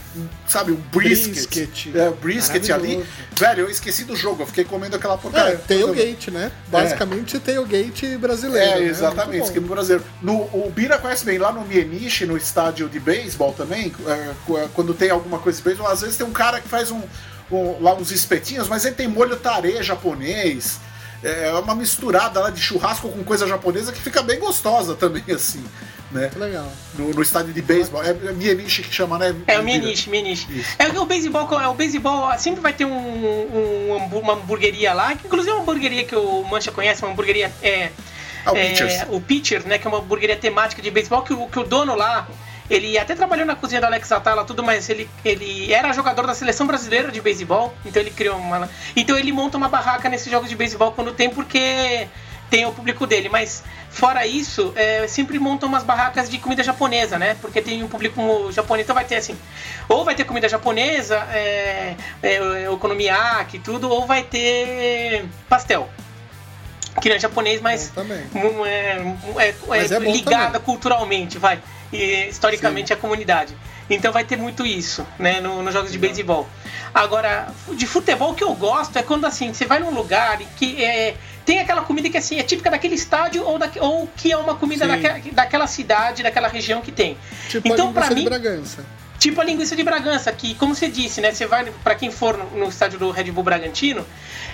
sabe, 0.48 0.72
um 0.72 0.82
brisket. 0.92 1.48
Brisket. 1.48 1.96
É, 1.96 2.10
brisket 2.10 2.70
ali. 2.72 3.06
Velho, 3.38 3.62
eu 3.62 3.70
esqueci 3.70 4.04
do 4.04 4.16
jogo, 4.16 4.44
eu 4.44 4.48
fiquei 4.48 4.66
comendo 4.66 4.96
aquela 4.96 5.18
porcaria. 5.18 5.54
É, 5.54 5.58
tailgate, 5.58 6.30
né? 6.30 6.52
Basicamente 6.68 7.40
tailgate 7.40 8.18
brasileiro. 8.18 8.58
É, 8.58 8.80
né? 8.80 8.86
exatamente, 8.86 9.38
Muito 9.38 9.46
esquema 9.46 9.68
brasileiro. 9.68 10.04
No, 10.22 10.34
o 10.34 10.72
Bira 10.74 10.98
conhece 10.98 11.24
bem, 11.24 11.38
lá 11.38 11.54
no 11.54 11.62
Mieniche, 11.62 12.26
no 12.26 12.36
estádio 12.36 12.90
de 12.90 13.00
beisebol 13.00 13.54
também, 13.54 13.94
é, 14.06 14.12
é, 14.12 14.68
quando 14.74 14.94
tem 14.94 15.10
alguma 15.10 15.40
coisa 15.40 15.58
de 15.58 15.64
beisebol, 15.64 15.88
às 15.88 16.02
vezes 16.02 16.18
tem 16.18 16.28
um 16.28 16.34
cara 16.34 16.60
que 16.60 16.68
faz 16.68 16.92
um, 16.92 17.02
um- 17.52 17.82
lá 17.82 17.94
uns 17.94 18.12
espetinhos, 18.12 18.68
mas 18.68 18.86
ele 18.86 18.96
tem 18.96 19.08
molho 19.08 19.36
tare 19.38 19.82
japonês, 19.84 20.80
é 21.24 21.52
uma 21.54 21.74
misturada 21.76 22.40
lá 22.42 22.50
de 22.50 22.62
churrasco 22.62 23.10
com 23.10 23.24
coisa 23.24 23.48
japonesa 23.48 23.92
que 23.94 24.02
fica 24.02 24.22
bem 24.22 24.40
gostosa 24.40 24.94
também, 24.96 25.24
assim, 25.34 25.64
né? 26.12 26.30
Legal. 26.36 26.70
No, 26.96 27.12
no 27.12 27.22
estádio 27.22 27.54
de 27.54 27.62
beisebol. 27.62 28.04
É, 28.04 28.10
é 28.10 28.32
Mieniche 28.34 28.84
que 28.84 28.94
chama, 28.94 29.18
né? 29.18 29.34
É 29.48 29.58
o 29.58 29.64
Mieniche. 29.64 30.10
Isso. 30.50 30.76
É 30.78 30.88
o 31.00 31.06
beisebol, 31.06 31.48
é 31.62 31.68
o 31.68 31.74
beisebol 31.74 32.30
sempre 32.38 32.60
vai 32.62 32.74
ter 32.74 32.86
um, 32.86 32.92
um 32.94 34.20
uma 34.20 34.34
hamburgueria 34.34 34.94
lá, 34.94 35.16
que 35.16 35.26
inclusive 35.26 35.52
é 35.52 35.54
uma 35.54 35.64
hamburgueria 35.64 36.04
que 36.04 36.16
o 36.16 36.44
Mancha 36.44 36.72
conhece, 36.72 37.02
uma 37.04 37.12
hamburgueria 37.12 37.52
é, 37.62 37.90
Ah, 38.46 38.52
o 38.52 38.58
é, 38.58 38.70
Pitchers. 38.70 38.94
o 39.10 39.22
Pitcher, 39.22 39.66
né, 39.68 39.78
que 39.78 39.88
é 39.88 39.90
uma 39.90 40.00
hamburgueria 40.00 40.36
temática 40.36 40.82
de 40.82 40.92
beisebol 40.92 41.22
que 41.24 41.34
o, 41.34 41.48
que 41.48 41.60
o 41.60 41.64
dono 41.64 41.96
lá 41.96 42.28
ele 42.76 42.98
até 42.98 43.14
trabalhou 43.16 43.46
na 43.46 43.56
cozinha 43.56 43.80
do 43.82 43.86
Alex 43.86 44.12
Atala, 44.12 44.44
tudo, 44.46 44.64
mas 44.64 44.90
ele, 44.90 45.10
ele 45.24 45.72
era 45.74 45.92
jogador 45.94 46.26
da 46.28 46.34
seleção 46.34 46.66
brasileira 46.68 47.12
de 47.12 47.22
beisebol, 47.22 47.74
então 47.86 48.02
ele 48.02 48.12
criou 48.12 48.38
uma. 48.38 48.70
Então 48.96 49.18
ele 49.18 49.32
monta 49.32 49.58
uma 49.58 49.68
barraca 49.70 50.10
nesses 50.10 50.32
jogos 50.32 50.50
de 50.50 50.56
beisebol 50.56 50.92
quando 50.92 51.12
tem, 51.14 51.30
porque 51.30 52.08
tem 52.50 52.66
o 52.66 52.72
público 52.72 53.08
dele, 53.08 53.30
mas 53.30 53.64
fora 53.90 54.26
isso, 54.28 54.72
é, 54.76 55.08
sempre 55.08 55.40
montam 55.40 55.68
umas 55.68 55.84
barracas 55.84 56.30
de 56.30 56.38
comida 56.38 56.64
japonesa, 56.64 57.18
né? 57.18 57.36
Porque 57.42 57.62
tem 57.62 57.82
um 57.84 57.88
público 57.88 58.52
japonês, 58.52 58.86
então 58.86 58.94
vai 58.94 59.06
ter 59.06 59.16
assim, 59.16 59.36
ou 59.90 60.06
vai 60.06 60.14
ter 60.16 60.24
comida 60.24 60.48
japonesa, 60.48 61.16
é, 61.32 61.96
é, 62.22 62.70
okonomiyaki, 62.70 63.58
tudo, 63.60 63.90
ou 63.90 64.06
vai 64.06 64.24
ter 64.24 65.26
pastel. 65.50 65.90
Que 67.02 67.10
não 67.10 67.16
é 67.16 67.20
japonês, 67.20 67.60
mas 67.60 67.92
é, 68.68 69.02
é- 69.40 69.56
Mas 69.68 69.92
é 69.92 69.96
é 69.96 70.00
bom 70.00 70.12
ligada 70.12 70.46
também. 70.46 70.62
culturalmente, 70.62 71.40
vai. 71.40 71.60
E 71.94 72.28
historicamente 72.28 72.92
à 72.92 72.96
comunidade. 72.96 73.56
Então 73.90 74.12
vai 74.12 74.24
ter 74.24 74.38
muito 74.38 74.66
isso, 74.66 75.06
né, 75.20 75.40
no- 75.40 75.62
nos 75.62 75.74
jogos 75.74 75.92
de 75.92 75.98
beisebol. 76.00 76.48
Agora, 76.94 77.48
de 77.74 77.86
futebol 77.86 78.32
o 78.32 78.36
que 78.36 78.44
eu 78.44 78.54
gosto 78.56 78.98
é 78.98 79.04
quando 79.04 79.26
assim, 79.26 79.54
você 79.54 79.66
vai 79.66 79.80
num 79.80 79.92
lugar 79.92 80.42
e 80.42 80.46
que 80.58 80.84
é, 80.84 81.16
tem 81.46 81.60
aquela 81.60 81.82
comida 81.82 82.10
que 82.10 82.18
assim, 82.18 82.40
é 82.40 82.44
típica 82.44 82.72
daquele 82.72 82.96
estádio 82.96 83.44
ou, 83.46 83.60
daque- 83.60 83.80
ou 83.80 84.08
que 84.16 84.32
é 84.32 84.38
uma 84.38 84.56
comida 84.56 84.86
Sim. 84.86 84.92
daquela, 84.92 85.20
daquela 85.34 85.68
cidade, 85.68 86.24
daquela 86.24 86.48
região 86.48 86.82
que 86.82 86.92
tem. 86.92 87.18
Tipo 87.50 87.68
Então, 87.68 87.94
a 87.96 88.08
de 88.10 88.16
mim- 88.16 88.24
Bragança. 88.26 88.86
Tipo 89.20 89.40
a 89.40 89.44
linguiça 89.44 89.74
de 89.76 89.84
Bragança, 89.84 90.32
que, 90.34 90.54
como 90.56 90.76
você 90.76 90.90
disse, 90.90 91.22
né? 91.22 91.32
Você 91.32 91.46
vai, 91.46 91.72
pra 91.84 91.96
quem 91.96 92.12
for 92.12 92.38
no, 92.38 92.60
no 92.60 92.68
estádio 92.70 93.00
do 93.00 93.10
Red 93.10 93.32
Bull 93.32 93.44
Bragantino, 93.44 94.06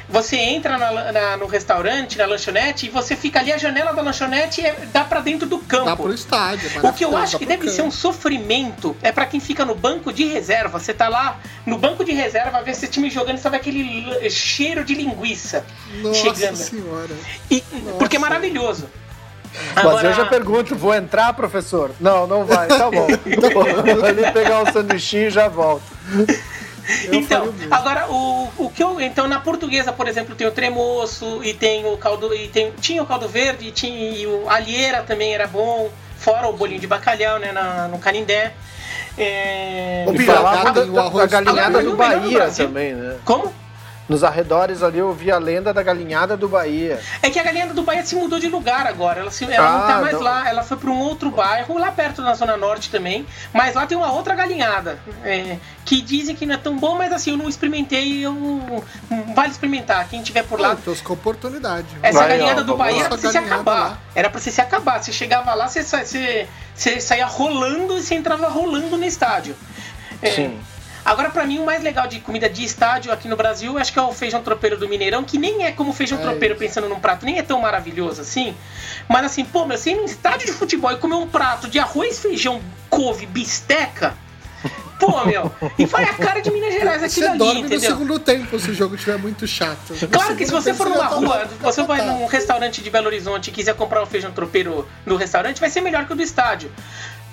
você 0.10 0.36
entra 0.38 0.78
na- 0.78 1.12
na- 1.12 1.38
no 1.38 1.46
restaurante, 1.46 2.18
na 2.18 2.26
lanchonete, 2.26 2.88
e 2.88 2.90
você 2.90 3.16
fica 3.16 3.40
ali, 3.40 3.52
a 3.54 3.58
janela 3.58 3.94
da 3.94 4.02
lanchonete 4.02 4.66
é, 4.66 4.76
dá 4.92 5.04
pra 5.04 5.20
dentro 5.20 5.48
do 5.48 5.60
campo. 5.60 5.86
Dá 5.86 5.96
pro 5.96 6.14
estádio. 6.14 6.70
é 6.84 6.88
O 6.88 6.94
que 6.94 7.06
eu 7.06 7.16
acho 7.16 7.38
que 7.38 7.46
deve 7.46 7.70
ser 7.70 7.82
um 7.82 7.86
campo. 7.86 7.96
sofrimento 7.96 8.96
é 9.02 9.12
pra 9.12 9.26
quem 9.26 9.40
fica 9.40 9.64
no 9.64 9.76
banco 9.76 10.12
de 10.12 10.26
reserva. 10.26 10.80
Você 10.80 10.94
tá 10.94 11.08
lá 11.08 11.40
no 11.66 11.78
banco 11.78 12.04
de 12.04 12.12
reserva, 12.12 12.62
vê 12.64 12.72
esse 12.72 12.88
time 12.88 13.10
jogando 13.10 13.38
e 13.38 13.42
sabe 13.42 13.58
aquele 13.58 14.30
cheiro 14.30 14.84
de 14.84 14.96
linguiça 14.96 15.64
Nossa 16.02 16.20
chegando. 16.20 16.56
senhora. 16.56 17.16
E- 17.52 17.62
porque 17.98 18.16
é 18.16 18.20
Nossa. 18.20 18.30
maravilhoso. 18.32 18.90
Mas 19.76 20.04
eu 20.04 20.14
já 20.14 20.26
pergunto, 20.26 20.76
vou 20.76 20.94
entrar, 20.94 21.34
professor? 21.34 21.92
Não, 22.00 22.28
não 22.28 22.46
vai, 22.46 22.68
tá 22.68 22.90
bom. 22.92 23.08
Vou 23.96 24.06
ali 24.06 24.32
pegar 24.32 24.62
um 24.62 24.72
sanduichinho 24.72 25.28
e 25.28 25.30
já 25.32 25.48
volto. 25.48 25.84
Eu 27.06 27.14
então, 27.14 27.54
agora 27.70 28.10
o, 28.10 28.50
o 28.58 28.70
que 28.70 28.84
eu. 28.84 29.00
Então, 29.00 29.28
na 29.28 29.40
portuguesa, 29.40 29.94
por 29.94 30.08
exemplo, 30.08 30.36
tem 30.36 30.48
o 30.48 30.52
tremoço 30.52 31.44
e 31.44 31.54
tem 31.54 31.86
o 31.86 31.96
caldo. 31.98 32.34
E 32.34 32.48
tem, 32.48 32.72
tinha 32.82 33.04
o 33.04 33.06
caldo 33.06 33.28
verde, 33.28 33.68
e 33.68 33.72
tinha 33.72 34.12
e 34.12 34.26
o 34.26 34.50
alheira 34.50 35.04
também 35.04 35.34
era 35.34 35.48
bom, 35.48 35.90
fora 36.18 36.48
o 36.48 36.54
bolinho 36.54 36.80
de 36.80 36.88
bacalhau, 36.88 37.40
né? 37.40 37.52
Na, 37.52 37.88
no 37.88 38.00
Canindé. 38.00 38.54
É... 39.18 40.06
E 40.12 40.20
falava 40.20 40.72
tem 40.72 40.92
da, 40.92 41.02
arroz 41.02 41.30
galinhada 41.30 41.84
do 41.84 41.96
Bahia 41.96 42.50
também, 42.50 42.94
né? 42.94 43.18
Como? 43.26 43.54
Nos 44.10 44.24
arredores 44.24 44.82
ali 44.82 44.98
eu 44.98 45.14
vi 45.14 45.32
a 45.32 45.38
lenda 45.38 45.72
da 45.72 45.84
galinhada 45.84 46.36
do 46.36 46.50
Bahia. 46.50 47.00
É 47.22 47.30
que 47.30 47.38
a 47.40 47.44
galinha 47.44 47.68
do 47.68 47.84
Bahia 47.84 48.04
se 48.04 48.16
mudou 48.16 48.40
de 48.40 48.48
lugar 48.48 48.88
agora. 48.88 49.20
Ela, 49.20 49.30
se, 49.30 49.44
ela 49.46 49.72
não 49.72 49.78
Ah, 49.84 49.88
tá 49.88 50.02
mais 50.02 50.14
não. 50.16 50.22
lá. 50.24 50.50
Ela 50.50 50.64
foi 50.64 50.78
para 50.78 50.90
um 50.90 50.98
outro 51.00 51.30
bairro, 51.30 51.78
lá 51.78 51.92
perto 51.92 52.24
da 52.24 52.34
Zona 52.34 52.58
Norte 52.58 52.90
também. 52.90 53.24
Mas 53.54 53.76
lá 53.76 53.86
tem 53.86 53.96
uma 53.96 54.12
outra 54.12 54.34
galinhada. 54.34 54.98
é, 55.24 55.58
que 55.86 56.02
dizem 56.02 56.36
que 56.36 56.46
não 56.46 56.56
é 56.56 56.58
tão 56.58 56.76
bom, 56.78 56.96
mas 56.98 57.14
assim, 57.14 57.30
eu 57.32 57.38
não 57.38 57.48
experimentei. 57.48 58.26
Eu, 58.26 58.84
vale 59.36 59.52
experimentar. 59.52 60.08
Quem 60.10 60.24
tiver 60.24 60.44
por 60.44 60.60
lá, 60.60 60.74
então, 60.74 60.96
com 61.04 61.14
oportunidade. 61.14 61.86
Essa 62.02 62.18
Vai, 62.20 62.30
galinhada 62.30 62.62
ó, 62.62 62.64
do 62.64 62.76
Bahia 62.76 63.02
era 63.02 63.10
pra 63.10 63.18
você 63.18 63.28
se 63.28 63.34
galinhada 63.34 63.56
acabar. 63.62 63.80
lá. 63.92 63.98
Era 64.16 64.30
pra 64.32 64.40
você 64.40 64.50
se 64.52 64.60
acabar. 64.62 65.04
Você 65.04 65.12
chegava 65.12 65.54
lá, 65.54 65.68
você, 65.68 65.84
sa- 65.84 66.04
você, 66.04 66.48
você 66.74 67.00
saía 67.00 67.28
rolando 67.28 67.96
e 67.96 68.02
você 68.02 68.16
entrava 68.16 68.48
rolando 68.48 68.98
no 68.98 69.06
estádio. 69.06 69.56
É, 70.22 70.32
Sim. 70.32 70.60
Agora, 71.10 71.32
pra 71.32 71.44
mim, 71.44 71.58
o 71.58 71.66
mais 71.66 71.82
legal 71.82 72.06
de 72.08 72.20
comida 72.20 72.48
de 72.48 72.64
estádio 72.64 73.12
aqui 73.12 73.28
no 73.28 73.36
Brasil, 73.36 73.80
acho 73.80 73.92
que 73.92 73.98
é 73.98 74.02
o 74.02 74.14
feijão 74.14 74.44
tropeiro 74.44 74.78
do 74.78 74.88
Mineirão, 74.88 75.24
que 75.24 75.40
nem 75.40 75.66
é 75.66 75.72
como 75.72 75.92
feijão 75.92 76.20
É 76.20 76.22
tropeiro 76.22 76.54
isso. 76.54 76.60
pensando 76.60 76.88
num 76.88 77.00
prato, 77.00 77.26
nem 77.26 77.40
é 77.40 77.42
tão 77.42 77.60
maravilhoso 77.62 78.22
assim. 78.22 78.56
Mas 79.08 79.26
assim, 79.26 79.44
pô, 79.44 79.66
meu, 79.66 79.76
você 79.76 79.90
ir 79.90 79.96
num 79.96 80.06
estádio 80.06 80.46
de 80.46 80.54
futebol 80.54 80.92
e 80.92 80.98
comer 80.98 81.16
um 81.16 81.28
prato 81.28 81.68
de 81.68 81.80
arroz, 81.80 82.20
feijão, 82.20 82.62
couve, 82.92 83.26
bisteca. 83.26 84.14
Pô, 85.00 85.26
meu, 85.26 85.50
e 85.78 85.86
vai 85.86 86.04
a 86.04 86.14
cara 86.14 86.42
de 86.42 86.52
Minas 86.52 86.74
Gerais 86.74 87.02
Você 87.02 87.26
ali, 87.26 87.38
dorme 87.38 87.62
no 87.62 87.68
entendeu? 87.68 87.90
segundo 87.90 88.20
tempo 88.20 88.60
se 88.60 88.70
o 88.70 88.74
jogo 88.76 88.96
estiver 88.96 89.18
muito 89.18 89.48
chato. 89.48 89.94
No 89.94 90.08
Claro 90.10 90.36
que 90.36 90.46
se 90.46 90.52
você 90.52 90.74
for 90.74 90.90
numa 90.90 91.08
tá 91.08 91.16
rua, 91.16 91.36
lá, 91.38 91.48
você 91.62 91.82
vai 91.84 92.06
num 92.06 92.26
restaurante 92.28 92.84
de 92.84 92.90
Belo 92.90 93.08
Horizonte 93.08 93.48
e 93.48 93.52
quiser 93.52 93.74
comprar 93.76 94.04
um 94.04 94.06
feijão 94.06 94.32
tropeiro 94.32 94.86
no 95.06 95.16
restaurante, 95.16 95.60
vai 95.62 95.70
ser 95.70 95.80
melhor 95.80 96.06
que 96.06 96.12
o 96.12 96.16
do 96.18 96.22
estádio. 96.22 96.70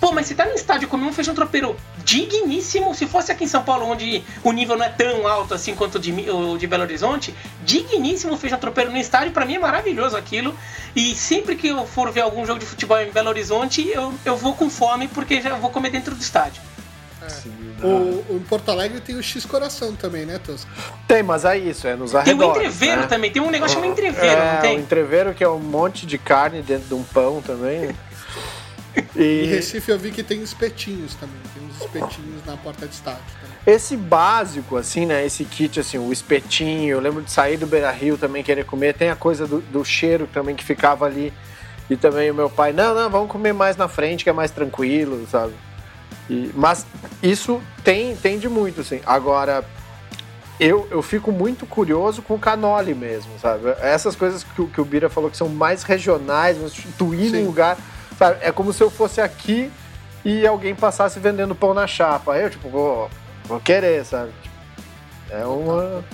Pô, 0.00 0.12
mas 0.12 0.26
você 0.26 0.34
tá 0.34 0.44
no 0.44 0.52
estádio 0.52 0.86
e 0.86 0.88
comer 0.88 1.04
um 1.06 1.12
feijão 1.12 1.34
tropeiro 1.34 1.74
digníssimo, 2.04 2.94
se 2.94 3.06
fosse 3.06 3.32
aqui 3.32 3.44
em 3.44 3.48
São 3.48 3.62
Paulo, 3.62 3.86
onde 3.86 4.22
o 4.44 4.52
nível 4.52 4.76
não 4.76 4.84
é 4.84 4.88
tão 4.90 5.26
alto 5.26 5.54
assim 5.54 5.74
quanto 5.74 5.96
o 5.96 5.98
de, 5.98 6.12
o 6.30 6.56
de 6.58 6.66
Belo 6.66 6.82
Horizonte, 6.82 7.34
digníssimo 7.64 8.34
o 8.34 8.36
feijão 8.36 8.58
tropeiro 8.58 8.90
no 8.90 8.98
estádio, 8.98 9.32
pra 9.32 9.44
mim 9.46 9.54
é 9.54 9.58
maravilhoso 9.58 10.16
aquilo. 10.16 10.54
E 10.94 11.14
sempre 11.14 11.56
que 11.56 11.68
eu 11.68 11.86
for 11.86 12.10
ver 12.12 12.20
algum 12.20 12.44
jogo 12.46 12.58
de 12.60 12.66
futebol 12.66 13.00
em 13.00 13.10
Belo 13.10 13.28
Horizonte, 13.30 13.88
eu, 13.88 14.12
eu 14.24 14.36
vou 14.36 14.54
com 14.54 14.68
fome 14.70 15.08
porque 15.08 15.40
já 15.40 15.54
vou 15.56 15.70
comer 15.70 15.90
dentro 15.90 16.14
do 16.14 16.20
estádio. 16.20 16.62
O, 17.82 17.86
o- 17.88 18.36
em 18.36 18.38
Porto 18.40 18.70
Alegre 18.70 19.00
tem 19.00 19.16
o 19.16 19.22
X 19.22 19.44
Coração 19.44 19.96
também, 19.96 20.24
né, 20.24 20.38
Tosca? 20.38 20.70
Tem, 21.08 21.22
mas 21.22 21.44
é 21.44 21.58
isso, 21.58 21.88
é 21.88 21.96
nos 21.96 22.12
Tem 22.12 22.20
arredores. 22.20 22.54
o 22.54 22.60
entreveiro 22.60 23.00
né? 23.00 23.06
também, 23.08 23.30
tem 23.32 23.42
um 23.42 23.50
negócio 23.50 23.74
chamado 23.74 23.90
entreveiro, 23.90 24.36
é, 24.40 24.52
não 24.52 24.58
o 24.58 24.62
tem? 24.62 24.78
entreveiro 24.78 25.34
que 25.34 25.42
é 25.42 25.48
um 25.48 25.58
monte 25.58 26.06
de 26.06 26.18
carne 26.18 26.62
dentro 26.62 26.86
de 26.86 26.94
um 26.94 27.02
pão 27.02 27.42
também. 27.42 27.90
Em 29.16 29.20
E 29.44 29.46
Recife 29.46 29.90
eu 29.90 29.98
vi 29.98 30.10
que 30.10 30.22
tem 30.22 30.42
espetinhos 30.42 31.14
também. 31.14 31.36
Tem 31.54 31.62
uns 31.66 31.80
espetinhos 31.80 32.44
na 32.46 32.56
porta 32.56 32.86
de 32.86 32.94
estádio 32.94 33.20
também. 33.40 33.74
esse 33.74 33.96
básico, 33.96 34.76
assim, 34.76 35.04
né? 35.06 35.24
Esse 35.24 35.44
kit, 35.44 35.78
assim, 35.80 35.98
o 35.98 36.12
espetinho. 36.12 36.90
Eu 36.90 37.00
lembro 37.00 37.22
de 37.22 37.30
sair 37.30 37.56
do 37.56 37.66
Beira 37.66 37.90
Rio 37.90 38.16
também 38.16 38.42
querer 38.42 38.64
comer. 38.64 38.94
Tem 38.94 39.10
a 39.10 39.16
coisa 39.16 39.46
do, 39.46 39.60
do 39.60 39.84
cheiro 39.84 40.28
também 40.32 40.54
que 40.56 40.64
ficava 40.64 41.04
ali. 41.06 41.32
E 41.88 41.96
também 41.96 42.30
o 42.30 42.34
meu 42.34 42.50
pai, 42.50 42.72
não, 42.72 42.94
não, 42.94 43.08
vamos 43.08 43.30
comer 43.30 43.52
mais 43.52 43.76
na 43.76 43.86
frente 43.86 44.24
que 44.24 44.30
é 44.30 44.32
mais 44.32 44.50
tranquilo, 44.50 45.24
sabe? 45.30 45.52
E- 46.28 46.50
mas 46.54 46.84
isso 47.22 47.62
tem, 47.84 48.16
tem 48.16 48.38
de 48.40 48.48
muito, 48.48 48.80
assim. 48.80 49.00
Agora, 49.06 49.64
eu, 50.58 50.88
eu 50.90 51.00
fico 51.02 51.30
muito 51.30 51.64
curioso 51.66 52.22
com 52.22 52.34
o 52.34 52.38
canole 52.38 52.92
mesmo, 52.94 53.30
sabe? 53.40 53.68
Essas 53.80 54.16
coisas 54.16 54.42
que, 54.42 54.62
o- 54.62 54.66
que 54.66 54.80
o 54.80 54.84
Bira 54.84 55.08
falou 55.08 55.30
que 55.30 55.36
são 55.36 55.48
mais 55.48 55.82
regionais, 55.84 56.56
mas 56.60 56.72
tu 56.98 57.14
ir 57.14 57.30
num 57.30 57.46
lugar, 57.46 57.76
sabe? 58.18 58.38
É 58.42 58.50
como 58.52 58.72
se 58.72 58.82
eu 58.82 58.90
fosse 58.90 59.20
aqui 59.20 59.70
e 60.24 60.46
alguém 60.46 60.74
passasse 60.74 61.18
vendendo 61.20 61.54
pão 61.54 61.72
na 61.74 61.86
chapa. 61.86 62.36
Eu, 62.38 62.50
tipo, 62.50 62.68
vou, 62.68 63.10
vou 63.44 63.60
querer, 63.60 64.04
sabe? 64.04 64.32
É 65.30 65.44
uma. 65.44 66.04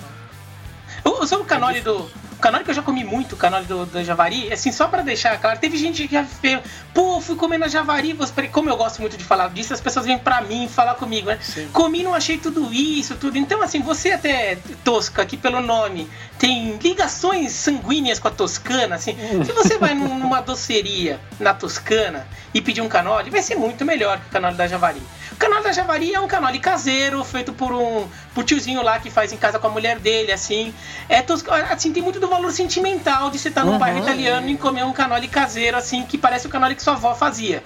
O- 1.05 1.25
Sobre 1.27 1.43
o 1.43 1.47
canole 1.47 1.81
do. 1.81 2.09
O 2.43 2.47
canole 2.51 2.65
que 2.65 2.71
eu 2.71 2.75
já 2.75 2.81
comi 2.81 3.05
muito, 3.05 3.35
o 3.35 3.37
canole 3.37 3.63
do, 3.65 3.85
do 3.85 4.03
Javari, 4.03 4.51
assim, 4.51 4.69
só 4.69 4.89
pra 4.89 5.01
deixar 5.01 5.39
claro, 5.39 5.57
teve 5.59 5.77
gente 5.77 6.05
que 6.05 6.13
já 6.13 6.25
fez. 6.25 6.59
Pô, 6.93 7.21
fui 7.21 7.37
comer 7.37 7.57
na 7.57 7.69
Javari, 7.69 8.11
você- 8.11 8.49
como 8.49 8.69
eu 8.69 8.75
gosto 8.75 8.99
muito 8.99 9.15
de 9.15 9.23
falar 9.23 9.49
disso, 9.51 9.73
as 9.73 9.79
pessoas 9.79 10.05
vêm 10.05 10.17
pra 10.17 10.41
mim 10.41 10.67
falar 10.67 10.95
comigo, 10.95 11.29
né? 11.29 11.39
Sim. 11.41 11.69
Comi, 11.71 12.03
não 12.03 12.13
achei 12.13 12.37
tudo 12.37 12.69
isso, 12.73 13.15
tudo. 13.15 13.37
Então, 13.37 13.61
assim, 13.63 13.79
você 13.79 14.11
até, 14.11 14.57
Tosca, 14.83 15.21
aqui 15.21 15.37
pelo 15.37 15.61
nome, 15.61 16.05
tem 16.37 16.75
ligações 16.83 17.53
sanguíneas 17.53 18.19
com 18.19 18.27
a 18.27 18.31
Toscana, 18.31 18.95
assim. 18.95 19.15
Se 19.45 19.53
você 19.53 19.77
vai 19.77 19.93
num- 19.93 20.19
numa 20.19 20.41
doceria 20.41 21.21
na 21.39 21.53
Toscana 21.53 22.27
e 22.53 22.59
pedir 22.61 22.81
um 22.81 22.89
canole, 22.89 23.29
vai 23.29 23.41
ser 23.41 23.55
muito 23.55 23.85
melhor 23.85 24.19
que 24.19 24.27
o 24.27 24.29
canole 24.31 24.55
da 24.57 24.67
Javari. 24.67 25.01
O 25.43 25.45
canole 25.45 25.63
da 25.65 25.71
Javari 25.73 26.13
é 26.13 26.19
um 26.21 26.27
canole 26.27 26.57
caseiro, 26.57 27.21
feito 27.25 27.51
por 27.51 27.73
um 27.73 28.07
por 28.33 28.45
tiozinho 28.45 28.81
lá 28.81 28.97
que 28.99 29.09
faz 29.11 29.33
em 29.33 29.37
casa 29.37 29.59
com 29.59 29.67
a 29.67 29.69
mulher 29.69 29.99
dele, 29.99 30.31
assim. 30.31 30.73
É 31.09 31.21
tos- 31.21 31.43
assim, 31.69 31.91
tem 31.91 32.01
muito 32.01 32.17
do 32.19 32.27
valor 32.29 32.49
sentimental 32.53 33.29
de 33.29 33.37
você 33.37 33.49
estar 33.49 33.65
num 33.65 33.73
Uhum. 33.73 33.77
bairro 33.77 33.99
italiano 33.99 34.47
e 34.49 34.55
comer 34.57 34.85
um 34.85 34.93
canole 34.93 35.27
caseiro, 35.27 35.75
assim, 35.75 36.03
que 36.05 36.17
parece 36.17 36.47
o 36.47 36.49
canole 36.49 36.75
que 36.75 36.81
sua 36.81 36.93
avó 36.93 37.13
fazia. 37.13 37.61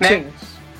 Né? 0.00 0.08
Sim. 0.08 0.26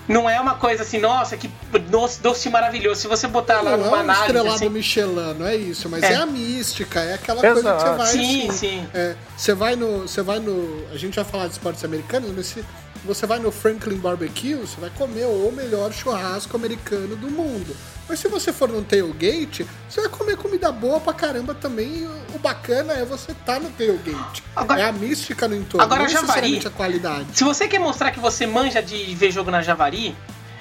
Não 0.08 0.28
é 0.28 0.40
uma 0.40 0.54
coisa 0.54 0.82
assim, 0.82 0.98
nossa, 0.98 1.36
que 1.36 1.48
doce, 1.88 2.20
doce 2.20 2.48
maravilhoso. 2.48 3.02
Se 3.02 3.06
você 3.06 3.28
botar 3.28 3.60
lá 3.60 3.76
Não 3.76 3.84
é 3.84 3.84
numa 3.84 3.96
um 3.98 4.00
análise. 4.00 4.20
estrelado 4.26 4.56
Assim, 4.56 4.68
Michelin, 4.70 5.34
não 5.38 5.46
é 5.46 5.54
isso, 5.54 5.88
mas 5.90 6.02
É. 6.02 6.14
é, 6.14 6.16
a 6.16 6.26
mística, 6.26 7.00
é 7.00 7.14
aquela 7.14 7.40
coisa 7.40 7.54
que 7.54 7.62
você 7.62 7.68
Exato. 7.76 7.96
vai 7.98 8.06
Sim, 8.08 8.48
assim, 8.48 8.58
sim. 8.58 8.88
é, 8.94 9.14
você 9.36 9.54
vai 9.54 9.76
no. 9.76 10.00
Você 10.08 10.22
vai 10.22 10.38
no. 10.40 10.84
A 10.92 10.96
gente 10.96 11.14
vai 11.14 11.24
falar 11.24 11.46
de 11.46 11.52
esportes 11.52 11.84
americanos, 11.84 12.32
mas 12.34 12.46
se 12.46 12.64
você 13.04 13.26
vai 13.26 13.38
no 13.38 13.50
Franklin 13.50 13.96
Barbecue, 13.96 14.54
você 14.54 14.80
vai 14.80 14.90
comer 14.90 15.24
o 15.26 15.52
melhor 15.54 15.92
churrasco 15.92 16.56
americano 16.56 17.16
do 17.16 17.30
mundo. 17.30 17.74
Mas 18.08 18.18
se 18.18 18.26
você 18.28 18.52
for 18.52 18.68
num 18.68 18.82
tailgate, 18.82 19.64
você 19.88 20.00
vai 20.00 20.10
comer 20.10 20.36
comida 20.36 20.72
boa 20.72 20.98
pra 21.00 21.12
caramba 21.12 21.54
também. 21.54 21.98
E 22.02 22.06
o- 22.06 22.38
bacana 22.40 22.92
é 22.94 23.04
você 23.04 23.32
estar 23.32 23.60
no 23.60 23.70
tailgate. 23.70 24.42
Agora- 24.56 24.80
é 24.80 24.84
a 24.84 24.92
mística 24.92 25.46
no 25.46 25.54
entorno, 25.54 25.84
Agora, 25.84 26.02
não 26.02 26.08
Javari- 26.10 26.62
a 26.66 26.70
qualidade. 26.70 27.26
Se 27.34 27.44
você 27.44 27.68
quer 27.68 27.78
mostrar 27.78 28.10
que 28.10 28.18
você 28.18 28.46
manja 28.46 28.82
de 28.82 29.14
ver 29.14 29.30
jogo 29.30 29.50
na 29.50 29.62
Javari, 29.62 30.16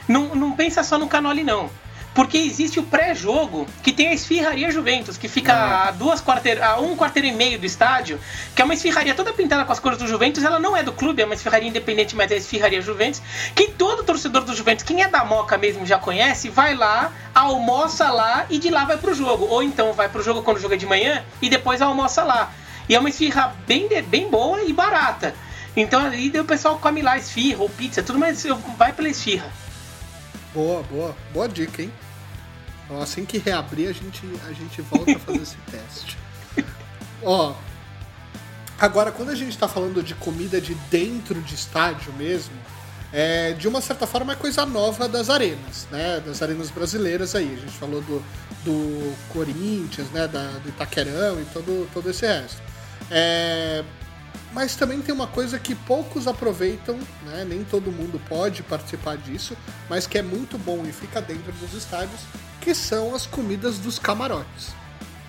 não, 0.07 0.35
não 0.35 0.51
pensa 0.55 0.83
só 0.83 0.97
no 0.99 1.07
canole, 1.07 1.43
não. 1.43 1.69
Porque 2.19 2.37
existe 2.37 2.81
o 2.81 2.83
pré-jogo 2.83 3.65
que 3.81 3.93
tem 3.93 4.09
a 4.09 4.13
esfirraria 4.13 4.69
Juventus, 4.71 5.17
que 5.17 5.29
fica 5.29 5.53
a, 5.53 5.91
duas 5.91 6.21
quarteir, 6.21 6.61
a 6.61 6.77
um 6.77 6.93
quarteiro 6.93 7.29
e 7.29 7.31
meio 7.31 7.57
do 7.57 7.65
estádio, 7.65 8.19
que 8.53 8.61
é 8.61 8.65
uma 8.65 8.73
esfirraria 8.73 9.15
toda 9.15 9.31
pintada 9.31 9.63
com 9.63 9.71
as 9.71 9.79
cores 9.79 9.97
do 9.97 10.05
Juventus. 10.05 10.43
Ela 10.43 10.59
não 10.59 10.75
é 10.75 10.83
do 10.83 10.91
clube, 10.91 11.21
é 11.21 11.25
uma 11.25 11.33
esfirraria 11.33 11.69
independente, 11.69 12.17
mas 12.17 12.29
é 12.29 12.33
a 12.33 12.37
esfirraria 12.37 12.81
Juventus. 12.81 13.21
Que 13.55 13.71
todo 13.71 14.03
torcedor 14.03 14.43
do 14.43 14.53
Juventus, 14.53 14.83
quem 14.83 15.01
é 15.01 15.07
da 15.07 15.23
Moca 15.23 15.57
mesmo 15.57 15.85
já 15.85 15.97
conhece, 15.97 16.49
vai 16.49 16.75
lá, 16.75 17.13
almoça 17.33 18.11
lá 18.11 18.45
e 18.49 18.59
de 18.59 18.69
lá 18.69 18.83
vai 18.83 18.97
pro 18.97 19.13
jogo. 19.13 19.45
Ou 19.45 19.63
então 19.63 19.93
vai 19.93 20.09
pro 20.09 20.21
jogo 20.21 20.43
quando 20.43 20.73
é 20.73 20.75
de 20.75 20.85
manhã 20.85 21.23
e 21.41 21.49
depois 21.49 21.81
almoça 21.81 22.21
lá. 22.25 22.51
E 22.89 22.95
é 22.95 22.99
uma 22.99 23.07
esfirra 23.07 23.55
bem, 23.65 23.87
bem 24.03 24.29
boa 24.29 24.61
e 24.61 24.73
barata. 24.73 25.33
Então 25.73 26.05
ali 26.05 26.37
o 26.37 26.43
pessoal 26.43 26.77
come 26.79 27.01
lá 27.01 27.17
esfirra 27.17 27.61
ou 27.61 27.69
pizza, 27.69 28.03
tudo 28.03 28.19
mais 28.19 28.45
vai 28.77 28.91
pela 28.91 29.07
esfirra. 29.07 29.49
Boa, 30.53 30.83
boa. 30.83 31.15
Boa 31.31 31.47
dica, 31.47 31.81
hein? 31.81 31.89
Então, 32.89 32.99
assim 32.99 33.23
que 33.23 33.37
reabrir, 33.37 33.87
a 33.87 33.93
gente, 33.93 34.23
a 34.47 34.51
gente 34.51 34.81
volta 34.81 35.11
a 35.11 35.19
fazer 35.19 35.43
esse 35.43 35.57
teste. 35.69 36.17
Ó, 37.21 37.53
agora, 38.79 39.11
quando 39.11 39.29
a 39.29 39.35
gente 39.35 39.55
tá 39.55 39.67
falando 39.67 40.01
de 40.01 40.15
comida 40.15 40.59
de 40.59 40.73
dentro 40.89 41.39
de 41.39 41.53
estádio 41.53 42.11
mesmo, 42.13 42.55
é, 43.13 43.53
de 43.53 43.67
uma 43.67 43.79
certa 43.79 44.07
forma 44.07 44.33
é 44.33 44.35
coisa 44.35 44.65
nova 44.65 45.07
das 45.07 45.29
arenas, 45.29 45.87
né? 45.91 46.19
Das 46.25 46.41
arenas 46.41 46.71
brasileiras 46.71 47.35
aí. 47.35 47.53
A 47.53 47.59
gente 47.59 47.73
falou 47.73 48.01
do, 48.01 48.23
do 48.65 49.15
Corinthians, 49.31 50.09
né? 50.09 50.27
Da, 50.27 50.47
do 50.63 50.69
Itaquerão 50.69 51.39
e 51.39 51.45
todo, 51.45 51.87
todo 51.93 52.09
esse 52.09 52.25
resto. 52.25 52.61
É, 53.11 53.83
mas 54.51 54.75
também 54.75 54.99
tem 54.99 55.13
uma 55.13 55.27
coisa 55.27 55.59
que 55.59 55.75
poucos 55.75 56.27
aproveitam, 56.27 56.97
né? 57.25 57.45
nem 57.47 57.63
todo 57.63 57.91
mundo 57.91 58.19
pode 58.27 58.63
participar 58.63 59.15
disso, 59.15 59.55
mas 59.87 60.07
que 60.07 60.17
é 60.17 60.23
muito 60.23 60.57
bom 60.57 60.83
e 60.87 60.91
fica 60.91 61.21
dentro 61.21 61.51
dos 61.53 61.73
estádios, 61.73 62.21
que 62.61 62.73
são 62.75 63.15
as 63.15 63.25
comidas 63.25 63.79
dos 63.79 63.97
camarotes. 63.99 64.69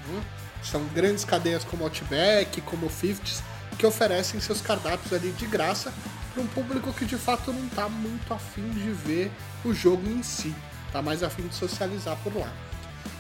né? 0.09 0.23
São 0.63 0.85
grandes 0.95 1.25
cadeias 1.25 1.65
como 1.65 1.85
Outback, 1.85 2.61
como 2.63 2.89
Fifties, 2.89 3.43
que 3.79 3.87
oferecem 3.87 4.41
seus 4.41 4.61
cardápios 4.61 5.13
ali 5.13 5.33
de 5.33 5.47
graça 5.47 5.93
para 6.35 6.43
um 6.43 6.47
público 6.47 6.93
que 6.93 7.05
de 7.05 7.17
fato 7.17 7.53
não 7.53 7.67
está 7.67 7.89
muito 7.89 8.33
afim 8.33 8.69
de 8.71 8.91
ver 8.91 9.31
o 9.65 9.73
jogo 9.73 10.09
em 10.09 10.23
si, 10.23 10.55
está 10.87 11.01
mais 11.01 11.23
afim 11.23 11.47
de 11.47 11.55
socializar 11.55 12.17
por 12.23 12.37
lá. 12.37 12.53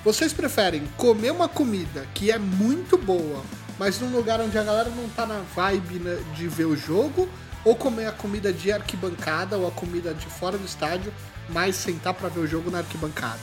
Vocês 0.04 0.32
preferem 0.32 0.86
comer 0.96 1.30
uma 1.30 1.48
comida 1.48 2.06
que 2.14 2.30
é 2.30 2.38
muito 2.38 2.96
boa, 2.98 3.42
mas 3.78 3.98
num 3.98 4.10
lugar 4.10 4.40
onde 4.40 4.58
a 4.58 4.62
galera 4.62 4.90
não 4.90 5.08
tá 5.08 5.26
na 5.26 5.40
vibe 5.54 5.98
né, 5.98 6.22
de 6.36 6.46
ver 6.46 6.66
o 6.66 6.76
jogo, 6.76 7.28
ou 7.64 7.74
comer 7.76 8.06
a 8.06 8.12
comida 8.12 8.52
de 8.52 8.72
arquibancada 8.72 9.58
ou 9.58 9.68
a 9.68 9.70
comida 9.70 10.14
de 10.14 10.26
fora 10.26 10.56
do 10.56 10.64
estádio, 10.64 11.12
mas 11.48 11.76
sentar 11.76 12.14
pra 12.14 12.28
ver 12.28 12.40
o 12.40 12.46
jogo 12.46 12.70
na 12.70 12.78
arquibancada? 12.78 13.40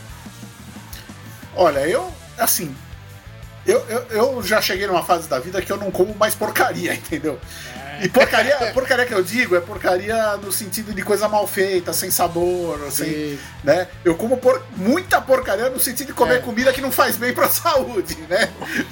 Olha, 1.57 1.79
eu, 1.87 2.11
assim, 2.37 2.75
eu, 3.65 3.83
eu, 3.89 4.05
eu 4.11 4.43
já 4.43 4.61
cheguei 4.61 4.85
numa 4.87 5.03
fase 5.03 5.27
da 5.27 5.39
vida 5.39 5.61
que 5.61 5.71
eu 5.71 5.77
não 5.77 5.89
como 5.91 6.13
mais 6.15 6.35
porcaria, 6.35 6.93
entendeu? 6.95 7.39
E 7.99 8.07
porcaria, 8.09 8.55
porcaria 8.75 9.07
que 9.07 9.13
eu 9.13 9.23
digo 9.23 9.55
é 9.55 9.59
porcaria 9.59 10.37
no 10.37 10.51
sentido 10.51 10.93
de 10.93 11.01
coisa 11.01 11.27
mal 11.27 11.47
feita, 11.47 11.91
sem 11.93 12.11
sabor, 12.11 12.79
assim, 12.87 13.05
Sim. 13.05 13.39
né? 13.63 13.87
Eu 14.05 14.13
como 14.13 14.37
por- 14.37 14.63
muita 14.75 15.19
porcaria 15.19 15.67
no 15.71 15.79
sentido 15.79 16.07
de 16.07 16.13
comer 16.13 16.35
É. 16.35 16.39
comida 16.39 16.71
que 16.71 16.79
não 16.79 16.91
faz 16.91 17.17
bem 17.17 17.33
pra 17.33 17.49
saúde, 17.49 18.15
né? 18.29 18.49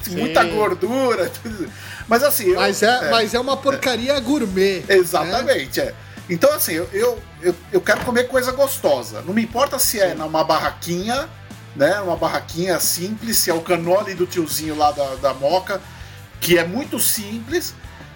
Muita 0.07 0.43
gordura, 0.45 1.29
tudo. 1.29 1.69
Mas 2.07 2.23
assim, 2.23 2.45
eu- 2.47 2.55
Mas 2.55 2.81
é, 2.81 3.11
mas 3.11 3.35
é 3.35 3.39
uma 3.39 3.55
porcaria 3.55 4.19
gourmet. 4.19 4.79
né? 4.89 4.95
Exatamente, 4.95 5.79
é. 5.81 5.93
Então, 6.27 6.51
assim, 6.51 6.73
eu, 6.73 6.89
eu, 6.91 7.19
eu, 7.43 7.55
eu 7.73 7.81
quero 7.81 8.01
comer 8.03 8.23
coisa 8.27 8.51
gostosa. 8.53 9.21
Não 9.21 9.35
me 9.35 9.43
importa 9.43 9.77
se 9.77 10.01
é 10.01 10.15
numa 10.15 10.43
barraquinha, 10.43 11.29
né? 11.75 11.99
Uma 11.99 12.15
barraquinha 12.15 12.79
simples, 12.79 13.37
se 13.37 13.49
é 13.49 13.53
o 13.53 13.61
canole 13.61 14.13
do 14.13 14.25
tiozinho 14.25 14.75
lá 14.75 14.91
da, 14.91 15.15
da 15.15 15.33
Moca, 15.33 15.81
que 16.39 16.57
é 16.57 16.65
muito 16.65 16.99
simples, 16.99 17.73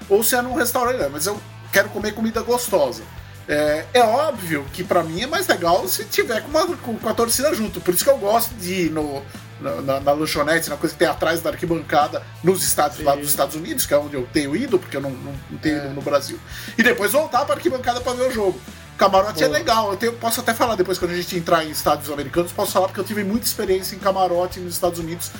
ou 0.07 0.23
se 0.23 0.35
é 0.35 0.41
num 0.41 0.55
restaurante, 0.55 0.97
né? 0.97 1.09
mas 1.11 1.25
eu 1.25 1.39
quero 1.71 1.89
comer 1.89 2.13
comida 2.13 2.41
gostosa. 2.41 3.03
É, 3.47 3.85
é 3.95 4.01
óbvio 4.01 4.63
que 4.71 4.83
pra 4.83 5.03
mim 5.03 5.23
é 5.23 5.27
mais 5.27 5.47
legal 5.47 5.87
se 5.87 6.05
tiver 6.05 6.41
com, 6.41 6.49
uma, 6.49 6.77
com, 6.77 6.95
com 6.97 7.09
a 7.09 7.13
torcida 7.13 7.53
junto. 7.55 7.81
Por 7.81 7.93
isso 7.93 8.03
que 8.03 8.09
eu 8.09 8.17
gosto 8.17 8.53
de 8.53 8.85
ir 8.85 8.91
no, 8.91 9.23
na, 9.59 9.99
na, 9.99 10.11
lanchonete, 10.11 10.69
na 10.69 10.77
coisa 10.77 10.93
que 10.93 10.99
tem 10.99 11.07
atrás 11.07 11.41
da 11.41 11.49
arquibancada, 11.49 12.21
nos 12.43 12.63
estádios 12.63 13.03
lá 13.03 13.15
dos 13.15 13.27
Estados 13.27 13.55
Unidos, 13.55 13.85
que 13.85 13.93
é 13.93 13.97
onde 13.97 14.15
eu 14.15 14.27
tenho 14.31 14.55
ido, 14.55 14.77
porque 14.77 14.97
eu 14.97 15.01
não, 15.01 15.09
não, 15.09 15.33
não 15.49 15.57
tenho 15.57 15.77
ido 15.77 15.89
no 15.89 16.01
Brasil. 16.01 16.39
E 16.77 16.83
depois 16.83 17.11
voltar 17.11 17.43
pra 17.45 17.55
arquibancada 17.55 17.99
pra 18.01 18.13
ver 18.13 18.29
o 18.29 18.31
jogo. 18.31 18.59
Camarote 18.99 19.43
é 19.43 19.47
legal, 19.47 19.91
eu 19.91 19.97
tenho- 19.97 20.13
posso 20.13 20.41
até 20.41 20.53
falar 20.53 20.75
depois 20.75 20.99
quando 20.99 21.11
a 21.11 21.15
gente 21.15 21.35
entrar 21.37 21.63
em 21.65 21.71
estádios 21.71 22.11
americanos, 22.11 22.51
posso 22.51 22.73
falar 22.73 22.87
porque 22.87 22.99
eu 22.99 23.03
tive 23.05 23.23
muita 23.23 23.45
experiência 23.45 23.95
em 23.95 23.99
camarote 23.99 24.59
nos 24.59 24.73
Estados 24.73 24.99
Unidos, 24.99 25.31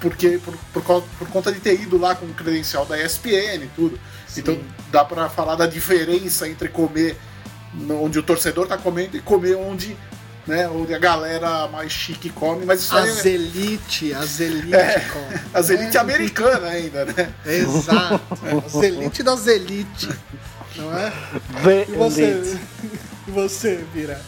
porque 0.00 0.38
por, 0.38 0.54
por, 0.72 0.84
causa- 0.84 1.06
por 1.18 1.28
conta 1.28 1.50
de 1.52 1.58
ter 1.58 1.74
ido 1.80 1.98
lá 1.98 2.14
com 2.14 2.24
o 2.26 2.32
credencial 2.32 2.86
da 2.86 2.96
ESPN 2.98 3.64
e 3.64 3.70
tudo. 3.74 3.98
Então 4.36 4.56
dá 4.92 5.04
pra 5.04 5.28
falar 5.28 5.56
da 5.56 5.66
diferença 5.66 6.48
entre 6.48 6.68
comer 6.68 7.18
onde 8.00 8.18
o 8.18 8.22
torcedor 8.22 8.68
tá 8.68 8.78
comendo 8.78 9.16
e 9.16 9.20
comer 9.20 9.56
onde, 9.56 9.96
né, 10.46 10.68
onde 10.68 10.94
a 10.94 10.98
galera 10.98 11.66
mais 11.66 11.90
chique 11.90 12.30
come, 12.30 12.64
mas 12.64 12.80
isso 12.82 12.96
aí 12.96 13.08
As 13.10 13.26
é 13.26 13.30
elite, 13.30 14.14
as 14.14 14.38
elite. 14.40 14.74
É, 14.74 15.00
come. 15.00 15.40
as 15.52 15.68
elite 15.68 15.96
É, 15.96 16.00
americana 16.00 16.68
ainda, 16.68 17.04
né? 17.06 17.32
Exato. 17.44 18.20
As 18.66 18.74
elite 18.76 19.22
das 19.24 19.48
elite. 19.48 20.08
Não 20.76 20.96
é? 20.96 21.12
The 21.62 21.86
E 21.88 21.92
você, 21.96 22.22
Elite. 22.22 22.60
e 23.28 23.30
você 23.30 23.84
Vira? 23.92 24.20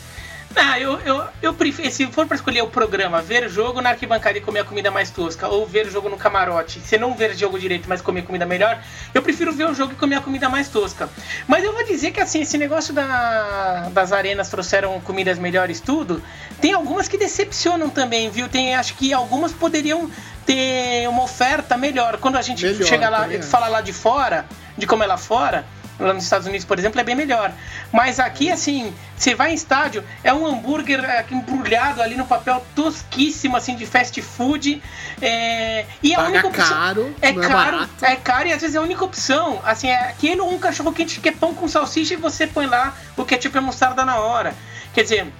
Ah, 0.55 0.79
eu, 0.79 1.01
eu, 1.01 1.25
eu 1.41 1.55
prefiro, 1.55 1.91
se 1.91 2.07
for 2.09 2.27
pra 2.27 2.37
escolher 2.37 2.61
o 2.61 2.67
programa, 2.67 3.23
ver 3.23 3.49
jogo 3.49 3.81
na 3.81 3.89
arquibancada 3.89 4.37
e 4.37 4.41
comer 4.43 4.61
a 4.61 4.65
comida 4.65 4.91
mais 4.91 5.11
tosca, 5.11 5.49
ou 5.49 5.67
ver 5.67 5.91
jogo 5.91 6.11
no 6.11 6.19
camarote, 6.19 6.79
se 6.81 6.99
não 6.99 7.15
ver 7.15 7.35
jogo 7.35 7.59
direito, 7.59 7.89
mas 7.89 8.03
comer 8.03 8.23
comida 8.23 8.45
melhor, 8.45 8.79
eu 9.15 9.23
prefiro 9.23 9.51
ver 9.53 9.65
o 9.65 9.75
jogo 9.75 9.93
e 9.93 9.97
comer 9.97 10.17
a 10.17 10.21
comida 10.21 10.51
mais 10.51 10.69
tosca. 10.69 11.09
Mas 11.49 11.65
eu 11.65 11.73
vou 11.73 11.83
dizer 11.87 12.11
que 12.11 12.21
assim, 12.21 12.43
esse 12.43 12.59
negócio 12.59 12.93
da, 12.93 13.89
das 13.95 14.13
arenas 14.13 14.51
trouxeram 14.51 15.01
comidas 15.01 15.39
melhores 15.39 15.81
tudo, 15.81 16.23
tem 16.61 16.75
algumas 16.75 17.09
que 17.09 17.17
decepcionam 17.17 17.89
também, 17.89 18.29
viu? 18.29 18.47
Tem, 18.47 18.75
acho 18.75 18.95
que 18.95 19.11
algumas 19.11 19.53
poderiam 19.53 20.11
ter 20.45 21.09
uma 21.09 21.23
oferta 21.23 21.79
melhor. 21.79 22.19
Quando 22.19 22.37
a 22.37 22.43
gente 22.43 22.67
Melhor, 22.67 22.87
chega 22.87 23.09
lá 23.09 23.27
e 23.33 23.41
fala 23.41 23.69
lá 23.69 23.81
de 23.81 23.95
fora, 23.95 24.45
de 24.77 24.87
como 24.87 25.03
é 25.03 25.07
lá 25.07 25.17
fora, 25.17 25.65
lá 26.07 26.13
nos 26.13 26.25
Estados 26.25 26.47
Unidos, 26.47 26.65
por 26.67 26.79
exemplo, 26.79 27.01
é 27.01 27.05
bem 27.05 27.15
melhor. 27.15 27.53
Mas 27.93 28.19
aqui, 28.21 28.51
assim, 28.51 28.93
você 29.17 29.35
vai 29.35 29.53
em 29.53 29.55
estádio, 29.55 30.05
é 30.23 30.33
um 30.33 30.47
hambúrguer 30.47 31.05
é, 31.05 31.25
embrulhado 31.31 32.03
ali 32.03 32.15
no 32.15 32.27
papel 32.27 32.65
tosquíssimo, 32.75 33.57
assim, 33.57 33.77
de 33.77 33.87
fast 33.87 34.21
food. 34.23 34.83
é, 35.21 35.87
e 36.03 36.13
a 36.15 36.17
Paga 36.17 36.29
única 36.31 36.47
opção. 36.49 36.69
caro, 36.69 37.17
é 37.21 37.29
é 37.29 37.33
caro, 37.35 37.49
barato. 37.79 38.05
é 38.05 38.17
caro 38.17 38.49
e 38.49 38.53
às 38.53 38.61
vezes 38.61 38.77
é 38.77 38.79
a 38.79 38.83
única 38.83 39.05
opção. 39.05 39.61
Assim, 39.65 39.89
é 39.89 40.09
aquele 40.11 40.41
um 40.41 40.59
cachorro 40.59 40.93
quente 40.93 41.21
que 41.21 41.29
é 41.29 41.33
pão 41.33 41.55
com 41.55 41.69
salsicha 41.69 42.15
e 42.15 42.17
você 42.17 42.47
põe 42.47 42.67
lá 42.67 42.97
o 43.17 43.25
ketchup 43.25 43.55
e 43.57 43.59
a 43.59 43.63
mostarda 43.63 44.05
na 44.05 44.19
hora. 44.19 44.55
Quer 44.95 45.03
dizer, 45.05 45.33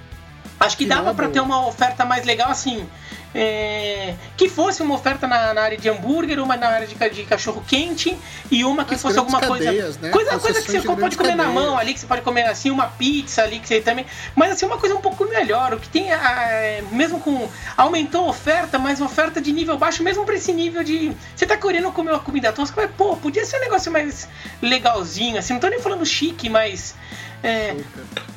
acho 0.59 0.77
que 0.77 0.83
Que 0.85 0.89
dava 0.89 1.09
é 1.09 1.13
boa. 1.13 1.29
ter 1.29 1.39
uma 1.41 1.65
oferta 1.67 2.05
mais 2.05 2.25
legal 2.25 2.49
assim. 2.49 2.87
É, 3.33 4.13
que 4.37 4.47
fosse 4.47 4.81
uma 4.81 4.95
oferta 4.95 5.27
na, 5.27 5.53
na 5.53 5.61
área 5.61 5.77
de 5.77 5.89
hambúrguer, 5.89 6.39
uma 6.39 6.55
na 6.55 6.67
área 6.67 6.87
de, 6.87 6.95
de 7.09 7.23
cachorro 7.23 7.63
quente 7.67 8.17
e 8.51 8.63
uma 8.63 8.85
que 8.85 8.93
As 8.93 9.01
fosse 9.01 9.17
alguma 9.17 9.41
coisa. 9.41 9.65
cadeias, 9.65 9.97
né? 9.97 10.09
Coisa, 10.09 10.39
coisa 10.39 10.61
que 10.61 10.71
você 10.71 10.79
de 10.79 10.85
pode 10.85 11.17
comer 11.17 11.35
na 11.35 11.45
cadeias. 11.45 11.63
mão 11.65 11.77
ali, 11.77 11.93
que 11.93 11.99
você 11.99 12.05
pode 12.05 12.21
comer 12.21 12.43
assim, 12.45 12.69
uma 12.69 12.87
pizza 12.87 13.41
ali, 13.41 13.59
que 13.59 13.67
você 13.67 13.81
também. 13.81 14.05
Mas 14.35 14.51
assim, 14.51 14.65
uma 14.65 14.77
coisa 14.77 14.95
um 14.95 15.01
pouco 15.01 15.25
melhor. 15.25 15.73
O 15.73 15.79
que 15.79 15.89
tem, 15.89 16.11
ah, 16.11 16.81
mesmo 16.91 17.19
com. 17.19 17.49
Aumentou 17.75 18.25
a 18.25 18.29
oferta, 18.29 18.77
mas 18.77 19.01
oferta 19.01 19.41
de 19.41 19.51
nível 19.51 19.77
baixo, 19.77 20.03
mesmo 20.03 20.25
pra 20.25 20.35
esse 20.35 20.53
nível 20.53 20.83
de. 20.83 21.11
Você 21.35 21.45
tá 21.45 21.57
querendo 21.57 21.91
comer 21.91 22.11
uma 22.11 22.19
comida 22.19 22.51
tosca, 22.53 22.81
mas 22.81 22.91
pô, 22.95 23.15
podia 23.17 23.45
ser 23.45 23.57
um 23.57 23.61
negócio 23.61 23.91
mais 23.91 24.27
legalzinho, 24.61 25.37
assim. 25.37 25.53
Não 25.53 25.59
tô 25.59 25.67
nem 25.67 25.79
falando 25.79 26.05
chique, 26.05 26.49
mas. 26.49 26.95
É, 27.43 27.75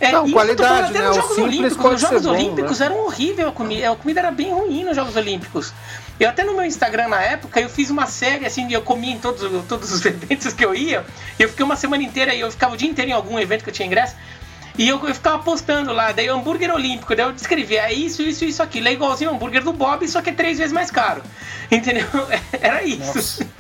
é, 0.00 0.10
Não, 0.10 0.24
tô 0.24 0.32
falando 0.32 0.56
qualidade, 0.56 0.92
né? 0.92 1.06
nos 1.06 1.16
O 1.16 1.20
Jogos 1.20 1.38
Olímpicos. 1.38 2.00
Jogos 2.00 2.22
bom, 2.22 2.30
Olímpicos 2.30 2.80
né? 2.80 2.86
eram 2.86 2.98
horrível 3.04 3.48
a 3.48 3.52
comida. 3.52 3.92
A 3.92 3.96
comida 3.96 4.20
era 4.20 4.30
bem 4.32 4.52
ruim 4.52 4.84
nos 4.84 4.96
Jogos 4.96 5.14
Olímpicos. 5.14 5.72
Eu 6.18 6.28
até 6.28 6.42
no 6.42 6.54
meu 6.54 6.64
Instagram 6.64 7.08
na 7.08 7.22
época, 7.22 7.60
eu 7.60 7.68
fiz 7.68 7.88
uma 7.88 8.06
série 8.06 8.44
assim, 8.44 8.70
eu 8.72 8.82
comia 8.82 9.12
em 9.12 9.18
todos, 9.18 9.48
todos 9.66 9.92
os 9.92 10.04
eventos 10.04 10.52
que 10.52 10.64
eu 10.64 10.74
ia. 10.74 11.04
E 11.38 11.42
eu 11.42 11.48
fiquei 11.48 11.64
uma 11.64 11.76
semana 11.76 12.02
inteira 12.02 12.34
e 12.34 12.40
eu 12.40 12.50
ficava 12.50 12.74
o 12.74 12.76
dia 12.76 12.88
inteiro 12.88 13.10
em 13.10 13.14
algum 13.14 13.38
evento 13.38 13.62
que 13.62 13.70
eu 13.70 13.74
tinha 13.74 13.86
ingresso. 13.86 14.16
E 14.78 14.88
eu, 14.88 15.02
eu 15.06 15.14
ficava 15.14 15.38
postando 15.38 15.92
lá, 15.92 16.12
daí 16.12 16.28
hambúrguer 16.28 16.70
olímpico, 16.70 17.16
daí 17.16 17.24
eu 17.24 17.32
descrevia, 17.32 17.82
é 17.82 17.92
isso, 17.94 18.20
isso, 18.22 18.44
isso 18.44 18.62
aqui. 18.62 18.86
É 18.86 18.92
igualzinho 18.92 19.30
o 19.30 19.34
hambúrguer 19.34 19.62
do 19.62 19.72
Bob, 19.72 20.06
só 20.06 20.20
que 20.20 20.30
é 20.30 20.32
três 20.32 20.58
vezes 20.58 20.72
mais 20.72 20.90
caro. 20.90 21.22
Entendeu? 21.70 22.06
Era 22.60 22.82
isso. 22.82 23.14
Nossa. 23.14 23.55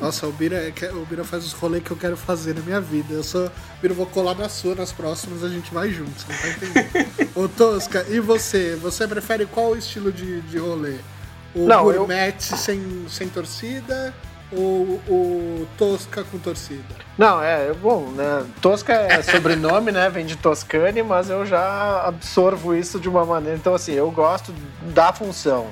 Nossa, 0.00 0.26
o 0.26 0.32
Bira, 0.32 0.56
é 0.56 0.72
o 0.92 1.04
Bira 1.04 1.24
faz 1.24 1.44
os 1.44 1.52
rolês 1.52 1.82
que 1.82 1.90
eu 1.90 1.96
quero 1.96 2.16
fazer 2.16 2.54
na 2.54 2.60
minha 2.60 2.80
vida. 2.80 3.12
Eu 3.14 3.22
sou. 3.24 3.50
Bira, 3.82 3.92
eu 3.92 3.96
vou 3.96 4.06
colar 4.06 4.34
na 4.36 4.48
sua, 4.48 4.74
nas 4.74 4.92
próximas 4.92 5.42
a 5.42 5.48
gente 5.48 5.72
vai 5.74 5.90
junto, 5.90 6.10
você 6.20 6.32
não 6.32 6.38
tá 6.38 6.48
entendendo. 6.48 7.30
Ô 7.34 7.48
Tosca, 7.48 8.06
e 8.08 8.20
você? 8.20 8.76
Você 8.80 9.08
prefere 9.08 9.44
qual 9.46 9.76
estilo 9.76 10.12
de, 10.12 10.40
de 10.42 10.58
rolê? 10.58 10.96
O 11.54 11.66
Não, 11.66 11.90
eu- 11.90 11.98
gourmet 12.00 12.34
sem, 12.38 13.06
sem 13.08 13.28
torcida 13.28 14.14
ou 14.52 15.00
o 15.08 15.66
Tosca 15.76 16.22
com 16.24 16.38
torcida? 16.38 16.82
Não, 17.18 17.42
é, 17.42 17.72
bom, 17.74 18.10
né? 18.12 18.46
Tosca 18.62 18.92
é 18.92 19.20
sobrenome, 19.22 19.90
né? 19.90 20.08
Vem 20.08 20.24
de 20.24 20.36
Toscane, 20.36 21.02
mas 21.02 21.28
eu 21.28 21.44
já 21.44 22.02
absorvo 22.06 22.72
isso 22.74 23.00
de 23.00 23.08
uma 23.08 23.24
maneira. 23.24 23.58
Então, 23.58 23.74
assim, 23.74 23.92
eu 23.92 24.10
gosto 24.12 24.54
da 24.94 25.12
função, 25.12 25.66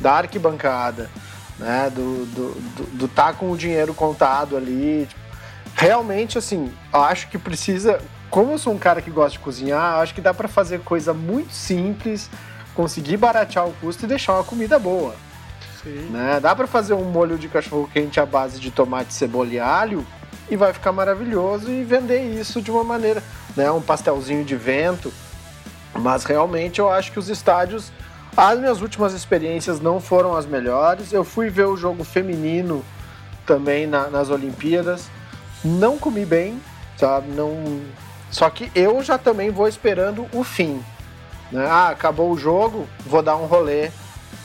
da 0.00 0.12
arquibancada, 0.12 1.10
né? 1.58 1.90
Do 1.90 2.26
do, 2.26 2.52
do, 2.52 2.96
do 2.98 3.08
tá 3.08 3.32
com 3.32 3.50
o 3.50 3.56
dinheiro 3.56 3.94
contado 3.94 4.56
ali. 4.56 5.06
tipo, 5.08 5.20
realmente, 5.74 6.38
assim, 6.38 6.72
acho 6.92 7.28
que 7.28 7.38
precisa. 7.38 8.00
Como 8.30 8.52
eu 8.52 8.58
sou 8.58 8.72
um 8.72 8.78
cara 8.78 9.00
que 9.00 9.10
gosta 9.10 9.32
de 9.32 9.38
cozinhar, 9.38 10.00
acho 10.00 10.14
que 10.14 10.20
dá 10.20 10.34
pra 10.34 10.48
fazer 10.48 10.80
coisa 10.80 11.14
muito 11.14 11.52
simples, 11.52 12.28
conseguir 12.74 13.16
baratear 13.16 13.66
o 13.66 13.72
custo 13.74 14.04
e 14.04 14.08
deixar 14.08 14.34
uma 14.34 14.44
comida 14.44 14.78
boa. 14.78 15.14
Sim. 15.82 16.08
Né? 16.10 16.40
Dá 16.40 16.54
para 16.56 16.66
fazer 16.66 16.94
um 16.94 17.04
molho 17.04 17.38
de 17.38 17.48
cachorro 17.48 17.88
quente 17.92 18.18
à 18.18 18.26
base 18.26 18.58
de 18.58 18.70
tomate, 18.70 19.12
cebola 19.14 19.50
e 19.50 19.60
alho 19.60 20.04
e 20.50 20.56
vai 20.56 20.72
ficar 20.72 20.92
maravilhoso 20.92 21.70
e 21.70 21.84
vender 21.84 22.22
isso 22.38 22.60
de 22.60 22.70
uma 22.70 22.84
maneira, 22.84 23.22
né? 23.56 23.70
Um 23.70 23.80
pastelzinho 23.80 24.44
de 24.44 24.56
vento. 24.56 25.12
Mas 25.94 26.24
realmente 26.24 26.80
eu 26.80 26.90
acho 26.90 27.12
que 27.12 27.18
os 27.18 27.28
estádios, 27.28 27.92
as 28.36 28.58
minhas 28.58 28.80
últimas 28.80 29.12
experiências 29.12 29.80
não 29.80 30.00
foram 30.00 30.36
as 30.36 30.46
melhores. 30.46 31.12
Eu 31.12 31.24
fui 31.24 31.48
ver 31.50 31.64
o 31.66 31.76
jogo 31.76 32.04
feminino 32.04 32.84
também 33.46 33.86
na- 33.86 34.08
nas 34.08 34.30
Olimpíadas, 34.30 35.08
não 35.64 35.98
comi 35.98 36.24
bem, 36.24 36.60
sabe? 36.96 37.28
Não. 37.30 37.80
Só 38.30 38.48
que 38.50 38.70
eu 38.74 39.02
já 39.02 39.16
também 39.18 39.50
vou 39.50 39.68
esperando 39.68 40.26
o 40.32 40.42
fim. 40.42 40.82
Né? 41.52 41.66
Ah, 41.68 41.90
acabou 41.90 42.32
o 42.32 42.38
jogo, 42.38 42.88
vou 43.06 43.22
dar 43.22 43.36
um 43.36 43.44
rolê 43.46 43.90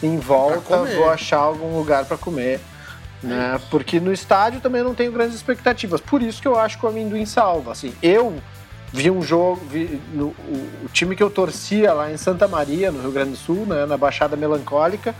em 0.04 0.18
volta, 0.18 0.78
vou 0.96 1.10
achar 1.10 1.38
algum 1.40 1.76
lugar 1.78 2.06
para 2.06 2.18
comer. 2.18 2.60
Né? 3.24 3.60
Porque 3.72 4.00
no 4.00 4.14
estádio 4.14 4.62
também 4.62 4.84
não 4.84 4.94
tenho 4.94 5.12
grandes 5.12 5.36
expectativas. 5.36 6.00
Por 6.00 6.22
isso 6.22 6.42
que 6.42 6.48
eu 6.48 6.58
acho 6.58 6.78
que 6.80 6.86
o 6.86 6.90
amendoim 6.90 7.26
salva. 7.26 7.72
Assim, 7.72 7.94
eu 8.02 8.36
vi 8.92 9.10
um 9.12 9.22
jogo, 9.22 9.62
vi 9.70 10.02
no- 10.14 10.28
o, 10.48 10.70
o 10.86 10.90
time 10.92 11.16
que 11.16 11.24
eu 11.24 11.30
torcia 11.30 11.94
lá 11.94 12.12
em 12.12 12.18
Santa 12.18 12.48
Maria, 12.48 12.92
no 12.92 13.02
Rio 13.02 13.12
Grande 13.12 13.32
do 13.32 13.38
Sul, 13.38 13.66
né, 13.66 13.86
na 13.86 13.98
Baixada 13.98 14.36
Melancólica, 14.36 15.14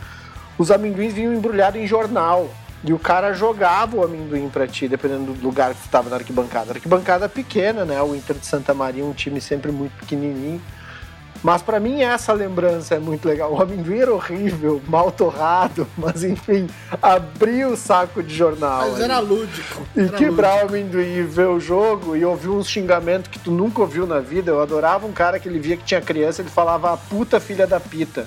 os 0.58 0.70
amendoins 0.70 1.12
vinham 1.12 1.32
embrulhados 1.34 1.80
em 1.80 1.86
jornal. 1.86 2.48
E 2.82 2.94
o 2.94 2.98
cara 2.98 3.34
jogava 3.34 3.94
o 3.98 4.02
amendoim 4.02 4.48
pra 4.48 4.66
ti, 4.66 4.88
dependendo 4.88 5.34
do 5.34 5.42
lugar 5.42 5.74
que 5.74 5.82
tu 5.82 5.88
tava 5.90 6.08
na 6.08 6.16
arquibancada. 6.16 6.72
Arquibancada 6.72 7.28
pequena, 7.28 7.84
né? 7.84 8.00
O 8.00 8.14
Inter 8.14 8.36
de 8.36 8.46
Santa 8.46 8.72
Maria, 8.72 9.04
um 9.04 9.12
time 9.12 9.38
sempre 9.38 9.70
muito 9.70 9.92
pequenininho. 9.98 10.62
Mas 11.42 11.62
pra 11.62 11.80
mim 11.80 12.02
essa 12.02 12.32
lembrança 12.32 12.94
é 12.94 12.98
muito 12.98 13.26
legal. 13.26 13.52
O 13.52 13.62
amendoim 13.62 13.98
era 13.98 14.12
horrível, 14.12 14.80
mal 14.86 15.10
torrado, 15.10 15.86
mas 15.96 16.22
enfim, 16.22 16.68
abrir 17.00 17.66
o 17.66 17.76
saco 17.76 18.22
de 18.22 18.34
jornal. 18.34 18.80
Mas 18.82 18.94
ali. 18.94 19.04
era 19.04 19.18
lúdico. 19.18 19.82
E 19.96 20.00
era 20.00 20.16
quebrar 20.16 20.64
o 20.64 20.68
amendoim 20.68 21.16
e 21.16 21.22
ver 21.22 21.48
o 21.48 21.58
jogo 21.58 22.14
e 22.14 22.24
ouvir 22.24 22.48
uns 22.48 22.68
xingamentos 22.68 23.30
que 23.30 23.38
tu 23.38 23.50
nunca 23.50 23.80
ouviu 23.80 24.06
na 24.06 24.20
vida. 24.20 24.50
Eu 24.50 24.60
adorava 24.60 25.06
um 25.06 25.12
cara 25.12 25.40
que 25.40 25.48
ele 25.48 25.58
via 25.58 25.76
que 25.76 25.84
tinha 25.84 26.00
criança, 26.00 26.42
ele 26.42 26.50
falava 26.50 26.92
a 26.92 26.96
puta 26.96 27.40
filha 27.40 27.66
da 27.66 27.80
pita. 27.80 28.26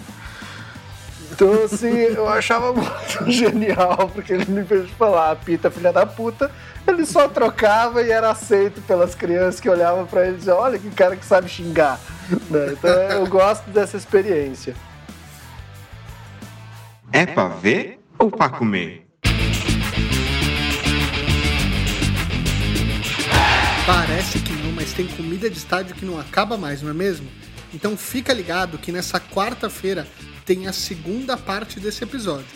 Então, 1.31 1.51
assim, 1.63 1.87
eu 1.87 2.27
achava 2.29 2.71
muito 2.73 2.91
genial, 3.31 4.09
porque 4.13 4.33
ele, 4.33 4.43
em 4.43 4.63
vez 4.63 4.85
de 4.85 4.93
falar 4.93 5.31
a 5.31 5.35
pita 5.35 5.71
filha 5.71 5.91
da 5.91 6.05
puta, 6.05 6.51
ele 6.87 7.05
só 7.07 7.27
trocava 7.27 8.03
e 8.03 8.11
era 8.11 8.29
aceito 8.29 8.81
pelas 8.81 9.15
crianças 9.15 9.59
que 9.59 9.67
olhavam 9.67 10.05
pra 10.05 10.25
ele 10.25 10.35
e 10.35 10.37
diziam: 10.37 10.57
olha 10.57 10.77
que 10.77 10.91
cara 10.91 11.15
que 11.15 11.25
sabe 11.25 11.49
xingar. 11.49 11.99
Né? 12.49 12.73
Então, 12.73 12.91
eu 12.91 13.27
gosto 13.27 13.69
dessa 13.69 13.97
experiência. 13.97 14.75
É 17.11 17.25
pra 17.25 17.47
ver 17.47 17.99
ou 18.17 18.31
pra 18.31 18.49
comer? 18.49 19.05
Parece 23.85 24.39
que 24.39 24.53
não, 24.53 24.71
mas 24.71 24.93
tem 24.93 25.07
comida 25.07 25.49
de 25.49 25.57
estádio 25.57 25.93
que 25.93 26.05
não 26.05 26.17
acaba 26.17 26.57
mais, 26.57 26.81
não 26.81 26.89
é 26.89 26.93
mesmo? 26.93 27.27
Então 27.73 27.97
fica 27.97 28.31
ligado 28.31 28.77
que 28.77 28.91
nessa 28.91 29.19
quarta-feira 29.19 30.07
tem 30.45 30.67
a 30.67 30.73
segunda 30.73 31.35
parte 31.35 31.79
desse 31.79 32.03
episódio. 32.03 32.47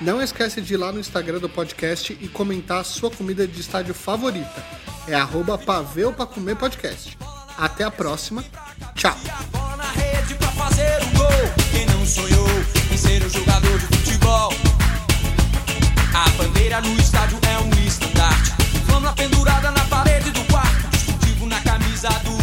Não 0.00 0.20
esquece 0.20 0.60
de 0.60 0.74
ir 0.74 0.76
lá 0.76 0.92
no 0.92 1.00
Instagram 1.00 1.38
do 1.38 1.48
podcast 1.48 2.16
e 2.20 2.28
comentar 2.28 2.80
a 2.80 2.84
sua 2.84 3.10
comida 3.10 3.46
de 3.46 3.60
estádio 3.60 3.94
favorita. 3.94 4.62
É 5.08 5.14
arroba 5.14 5.56
pavê 5.56 6.04
ou 6.04 6.12
pra 6.12 6.26
comer 6.26 6.56
podcast. 6.56 7.16
Até 7.58 7.84
a 7.84 7.90
próxima. 7.90 8.44
Tchau. 8.94 9.16
A 16.14 16.30
bandeira 16.38 16.80
no 16.80 16.96
estádio 16.98 17.38
é 17.42 17.58
um 17.58 17.86
estandarte. 17.86 18.52
Flâmula 18.86 19.12
pendurada 19.12 19.70
na 19.70 19.84
parede 19.84 20.30
do 20.30 20.42
quarto. 20.44 20.88
Distintivo 20.90 21.46
na 21.46 21.60
camisa 21.60 22.08
do 22.24 22.35